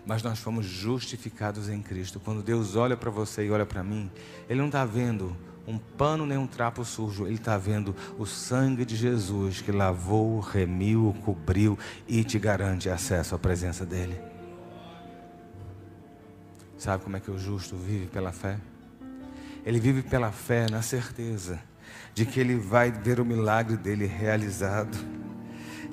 mas 0.06 0.22
nós 0.22 0.38
fomos 0.38 0.66
justificados 0.66 1.68
em 1.68 1.80
Cristo. 1.80 2.20
Quando 2.20 2.42
Deus 2.42 2.76
olha 2.76 2.96
para 2.96 3.10
você 3.10 3.46
e 3.46 3.50
olha 3.50 3.64
para 3.64 3.82
mim, 3.82 4.10
Ele 4.48 4.60
não 4.60 4.66
está 4.66 4.84
vendo 4.84 5.36
um 5.66 5.78
pano 5.78 6.26
nem 6.26 6.36
um 6.36 6.46
trapo 6.46 6.84
sujo, 6.84 7.26
Ele 7.26 7.36
está 7.36 7.56
vendo 7.56 7.94
o 8.18 8.26
sangue 8.26 8.84
de 8.84 8.96
Jesus 8.96 9.62
que 9.62 9.72
lavou, 9.72 10.40
remiu, 10.40 11.14
cobriu 11.24 11.78
e 12.06 12.22
te 12.22 12.38
garante 12.38 12.90
acesso 12.90 13.34
à 13.34 13.38
presença 13.38 13.86
dEle. 13.86 14.20
Sabe 16.76 17.02
como 17.02 17.16
é 17.16 17.20
que 17.20 17.30
o 17.30 17.38
justo 17.38 17.76
vive 17.76 18.06
pela 18.06 18.30
fé? 18.30 18.58
Ele 19.64 19.80
vive 19.80 20.02
pela 20.02 20.30
fé 20.30 20.66
na 20.70 20.82
certeza 20.82 21.58
de 22.12 22.26
que 22.26 22.38
ele 22.38 22.56
vai 22.56 22.90
ver 22.90 23.18
o 23.18 23.24
milagre 23.24 23.76
dele 23.78 24.04
realizado, 24.04 24.96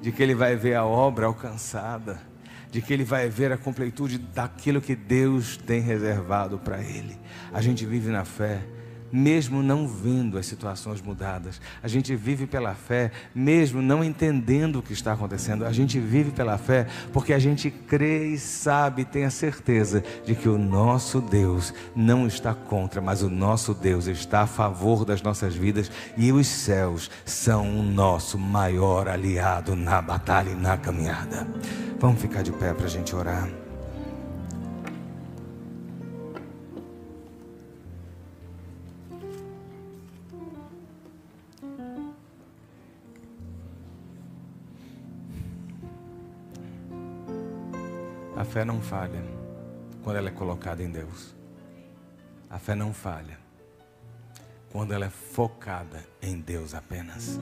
de 0.01 0.12
que 0.12 0.22
ele 0.22 0.36
vai 0.36 0.57
ver 0.57 0.76
a 0.76 0.84
obra 0.84 1.28
alcançada 1.28 2.30
de 2.72 2.82
que 2.82 2.93
ele 2.93 3.03
vai 3.03 3.30
ver 3.30 3.51
a 3.51 3.57
completude 3.57 4.17
daquilo 4.17 4.82
que 4.82 4.95
Deus 4.95 5.57
tem 5.57 5.82
reservado 5.82 6.57
para 6.57 6.82
ele. 6.82 7.19
A 7.53 7.61
gente 7.61 7.86
vive 7.86 8.09
na 8.09 8.24
fé 8.24 8.61
mesmo 9.12 9.62
não 9.62 9.88
vendo 9.88 10.38
as 10.38 10.45
situações 10.45 11.01
mudadas. 11.01 11.62
A 11.82 11.88
gente 11.88 12.16
vive 12.16 12.45
pela 12.45 12.74
fé, 12.74 13.12
mesmo 13.34 13.82
não 13.82 14.03
entendendo 14.03 14.80
o 14.80 14.82
que 14.82 14.93
está 14.93 15.14
acontecendo. 15.14 15.66
A 15.66 15.72
gente 15.72 15.99
vive 15.99 16.32
pela 16.32 16.57
fé 16.57 16.88
porque 17.12 17.34
a 17.34 17.39
gente 17.39 17.70
crê 17.70 18.28
e 18.28 18.39
sabe, 18.39 19.05
tem 19.05 19.26
a 19.26 19.30
certeza 19.30 20.03
de 20.26 20.36
que 20.36 20.49
o 20.49 20.57
nosso 20.57 21.22
Deus 21.22 21.74
não 21.95 22.28
está 22.28 22.53
contra, 22.53 23.01
mas 23.01 23.22
o 23.22 23.30
nosso 23.30 23.74
Deus 23.74 24.07
está 24.07 24.41
a 24.41 24.47
favor 24.47 25.05
das 25.05 25.22
nossas 25.22 25.55
vidas 25.55 25.91
e 26.18 26.32
os 26.32 26.47
céus 26.47 27.09
são 27.26 27.80
o 27.80 27.84
nosso 27.84 28.38
maior 28.38 29.07
aliado 29.07 29.76
na 29.76 30.01
batalha 30.01 30.49
e 30.49 30.55
na 30.55 30.78
caminhada. 30.78 31.47
Vamos 31.99 32.22
ficar 32.22 32.41
de 32.41 32.51
pé 32.51 32.74
para 32.74 32.86
a 32.86 32.89
gente 32.89 33.16
orar. 33.16 33.61
A 48.41 48.43
fé 48.43 48.65
não 48.65 48.81
falha 48.81 49.23
quando 50.03 50.15
ela 50.15 50.29
é 50.29 50.31
colocada 50.31 50.81
em 50.81 50.89
Deus. 50.89 51.35
A 52.49 52.57
fé 52.57 52.73
não 52.73 52.91
falha 52.91 53.37
quando 54.71 54.95
ela 54.95 55.05
é 55.05 55.11
focada 55.11 56.03
em 56.19 56.39
Deus 56.39 56.73
apenas. 56.73 57.39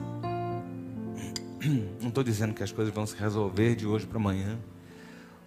Não 1.98 2.08
estou 2.08 2.22
dizendo 2.22 2.52
que 2.52 2.62
as 2.62 2.70
coisas 2.70 2.92
vão 2.92 3.06
se 3.06 3.16
resolver 3.16 3.76
de 3.76 3.86
hoje 3.86 4.06
para 4.06 4.18
amanhã, 4.18 4.58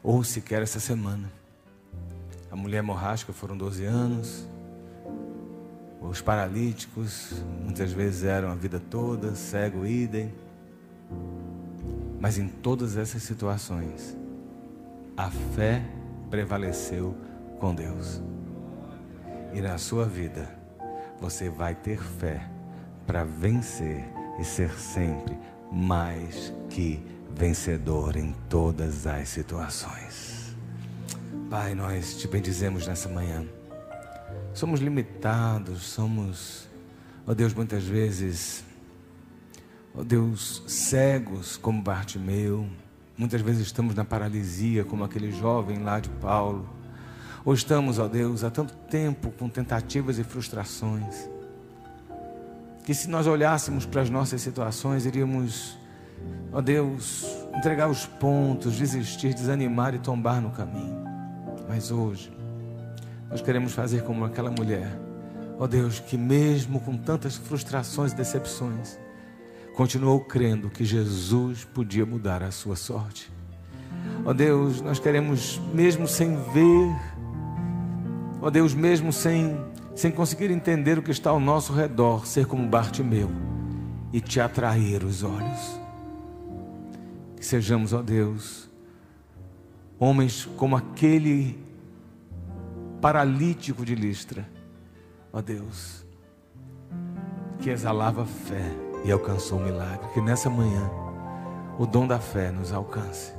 ou 0.02 0.24
sequer 0.24 0.64
essa 0.64 0.80
semana. 0.80 1.32
A 2.50 2.56
mulher 2.56 2.80
hemorrágica 2.80 3.32
foram 3.32 3.56
12 3.56 3.86
anos. 3.86 4.50
Os 6.02 6.20
paralíticos 6.20 7.44
muitas 7.62 7.94
vezes 7.94 8.24
eram 8.24 8.50
a 8.50 8.56
vida 8.56 8.80
toda, 8.80 9.36
cego, 9.36 9.86
idem. 9.86 10.34
Mas 12.20 12.40
em 12.40 12.48
todas 12.48 12.98
essas 12.98 13.22
situações, 13.22 14.18
a 15.16 15.30
fé 15.30 15.84
prevaleceu 16.30 17.16
com 17.60 17.74
Deus. 17.74 18.22
E 19.54 19.62
na 19.62 19.78
sua 19.78 20.06
vida, 20.06 20.50
você 21.20 21.50
vai 21.50 21.76
ter 21.76 22.02
fé 22.02 22.50
para 23.06 23.24
vencer 23.24 24.04
e 24.40 24.44
ser 24.44 24.72
sempre 24.72 25.38
mais 25.72 26.52
que 26.70 27.04
vencedor 27.36 28.16
em 28.16 28.34
todas 28.50 29.06
as 29.06 29.30
situações. 29.30 30.56
Pai, 31.50 31.76
nós 31.76 32.18
te 32.18 32.28
bendizemos 32.28 32.88
nessa 32.88 33.08
manhã. 33.08 33.46
Somos 34.54 34.80
limitados, 34.80 35.84
somos, 35.84 36.68
ó 37.28 37.32
oh 37.32 37.36
Deus, 37.36 37.54
muitas 37.54 37.84
vezes, 37.84 38.64
ó 39.96 40.02
oh 40.02 40.04
Deus, 40.04 40.64
cegos 40.68 41.58
como 41.58 41.82
Bartimeu 41.82 42.68
Muitas 43.16 43.42
vezes 43.42 43.62
estamos 43.62 43.94
na 43.94 44.04
paralisia, 44.04 44.84
como 44.84 45.04
aquele 45.04 45.32
jovem 45.32 45.78
lá 45.80 46.00
de 46.00 46.10
Paulo. 46.10 46.68
Ou 47.46 47.54
estamos, 47.54 48.00
ó 48.00 48.08
Deus, 48.08 48.44
há 48.44 48.50
tanto 48.50 48.74
tempo 48.90 49.32
com 49.32 49.48
tentativas 49.48 50.18
e 50.18 50.24
frustrações. 50.24 51.30
Que 52.84 52.94
se 52.94 53.08
nós 53.10 53.28
olhássemos 53.28 53.86
para 53.86 54.02
as 54.02 54.10
nossas 54.10 54.42
situações, 54.42 55.06
iríamos, 55.06 55.78
ó 56.52 56.60
Deus, 56.60 57.26
entregar 57.56 57.88
os 57.88 58.06
pontos, 58.06 58.78
desistir, 58.78 59.34
desanimar 59.34 59.94
e 59.94 60.00
tombar 60.00 60.42
no 60.42 60.50
caminho. 60.50 61.04
Mas 61.70 61.92
hoje, 61.92 62.36
nós 63.30 63.42
queremos 63.42 63.74
fazer 63.74 64.04
como 64.04 64.26
aquela 64.26 64.50
mulher, 64.50 65.00
ó 65.60 65.68
Deus, 65.68 66.00
que 66.00 66.18
mesmo 66.18 66.80
com 66.80 66.98
tantas 66.98 67.36
frustrações 67.36 68.12
e 68.12 68.16
decepções, 68.16 68.98
continuou 69.74 70.20
crendo 70.20 70.70
que 70.70 70.86
Jesus 70.86 71.66
podia 71.66 72.06
mudar 72.06 72.44
a 72.44 72.52
sua 72.52 72.76
sorte. 72.76 73.32
Ó 74.26 74.30
oh 74.30 74.34
Deus, 74.34 74.82
nós 74.82 75.00
queremos, 75.00 75.60
mesmo 75.74 76.08
sem 76.08 76.36
ver, 76.36 76.96
ó 78.42 78.48
oh 78.48 78.52
Deus, 78.52 78.74
mesmo 78.74 79.12
sem, 79.12 79.60
sem 79.96 80.12
conseguir 80.12 80.52
entender 80.52 80.98
o 81.00 81.02
que 81.02 81.12
está 81.12 81.32
ao 81.32 81.40
nosso 81.40 81.74
redor, 81.74 82.26
ser 82.26 82.46
como 82.46 82.68
Bartimeu 82.68 83.30
e 84.12 84.22
te 84.22 84.40
atrair 84.40 85.04
os 85.04 85.24
olhos. 85.24 85.80
Que 87.36 87.46
sejamos, 87.46 87.94
ó 87.94 88.00
oh 88.00 88.04
Deus, 88.04 88.70
homens 90.00 90.46
como 90.56 90.76
aquele 90.76 91.60
paralítico 93.02 93.84
de 93.84 93.96
Listra, 93.96 94.48
ó 95.32 95.42
Deus, 95.42 96.06
que 97.60 97.70
exalava 97.70 98.26
fé 98.26 98.93
e 99.04 99.12
alcançou 99.12 99.60
o 99.60 99.64
milagre. 99.64 100.08
Que 100.14 100.22
nessa 100.22 100.50
manhã 100.50 100.90
o 101.78 101.86
dom 101.86 102.08
da 102.08 102.20
fé 102.20 102.52
nos 102.52 102.72
alcance 102.72 103.34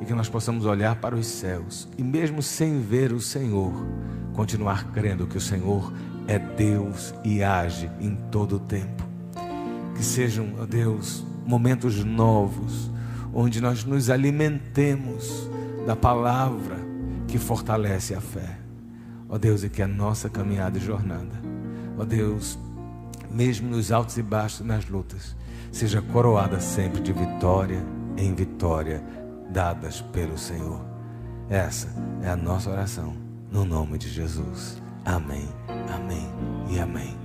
e 0.00 0.04
que 0.04 0.14
nós 0.14 0.28
possamos 0.28 0.66
olhar 0.66 0.96
para 0.96 1.14
os 1.14 1.26
céus 1.26 1.88
e, 1.96 2.02
mesmo 2.02 2.42
sem 2.42 2.80
ver 2.80 3.12
o 3.12 3.20
Senhor, 3.20 3.72
continuar 4.34 4.90
crendo 4.92 5.26
que 5.26 5.38
o 5.38 5.40
Senhor 5.40 5.92
é 6.26 6.38
Deus 6.38 7.14
e 7.22 7.42
age 7.42 7.90
em 8.00 8.14
todo 8.30 8.56
o 8.56 8.60
tempo. 8.60 9.04
Que 9.94 10.04
sejam, 10.04 10.54
ó 10.58 10.66
Deus, 10.66 11.24
momentos 11.46 12.02
novos, 12.04 12.90
onde 13.32 13.60
nós 13.60 13.84
nos 13.84 14.10
alimentemos 14.10 15.48
da 15.86 15.94
palavra 15.94 16.76
que 17.28 17.38
fortalece 17.38 18.14
a 18.14 18.20
fé. 18.20 18.58
Ó 19.28 19.38
Deus, 19.38 19.64
e 19.64 19.68
que 19.68 19.82
a 19.82 19.88
nossa 19.88 20.28
caminhada 20.28 20.78
e 20.78 20.80
jornada, 20.80 21.40
ó 21.98 22.04
Deus, 22.04 22.58
mesmo 23.34 23.68
nos 23.68 23.90
altos 23.90 24.16
e 24.16 24.22
baixos, 24.22 24.64
nas 24.64 24.88
lutas, 24.88 25.36
seja 25.72 26.00
coroada 26.00 26.60
sempre 26.60 27.02
de 27.02 27.12
vitória 27.12 27.84
em 28.16 28.32
vitória, 28.32 29.02
dadas 29.50 30.00
pelo 30.00 30.38
Senhor. 30.38 30.80
Essa 31.50 31.88
é 32.22 32.28
a 32.28 32.36
nossa 32.36 32.70
oração, 32.70 33.14
no 33.50 33.64
nome 33.64 33.98
de 33.98 34.08
Jesus. 34.08 34.80
Amém, 35.04 35.48
amém 35.92 36.26
e 36.70 36.78
amém. 36.78 37.18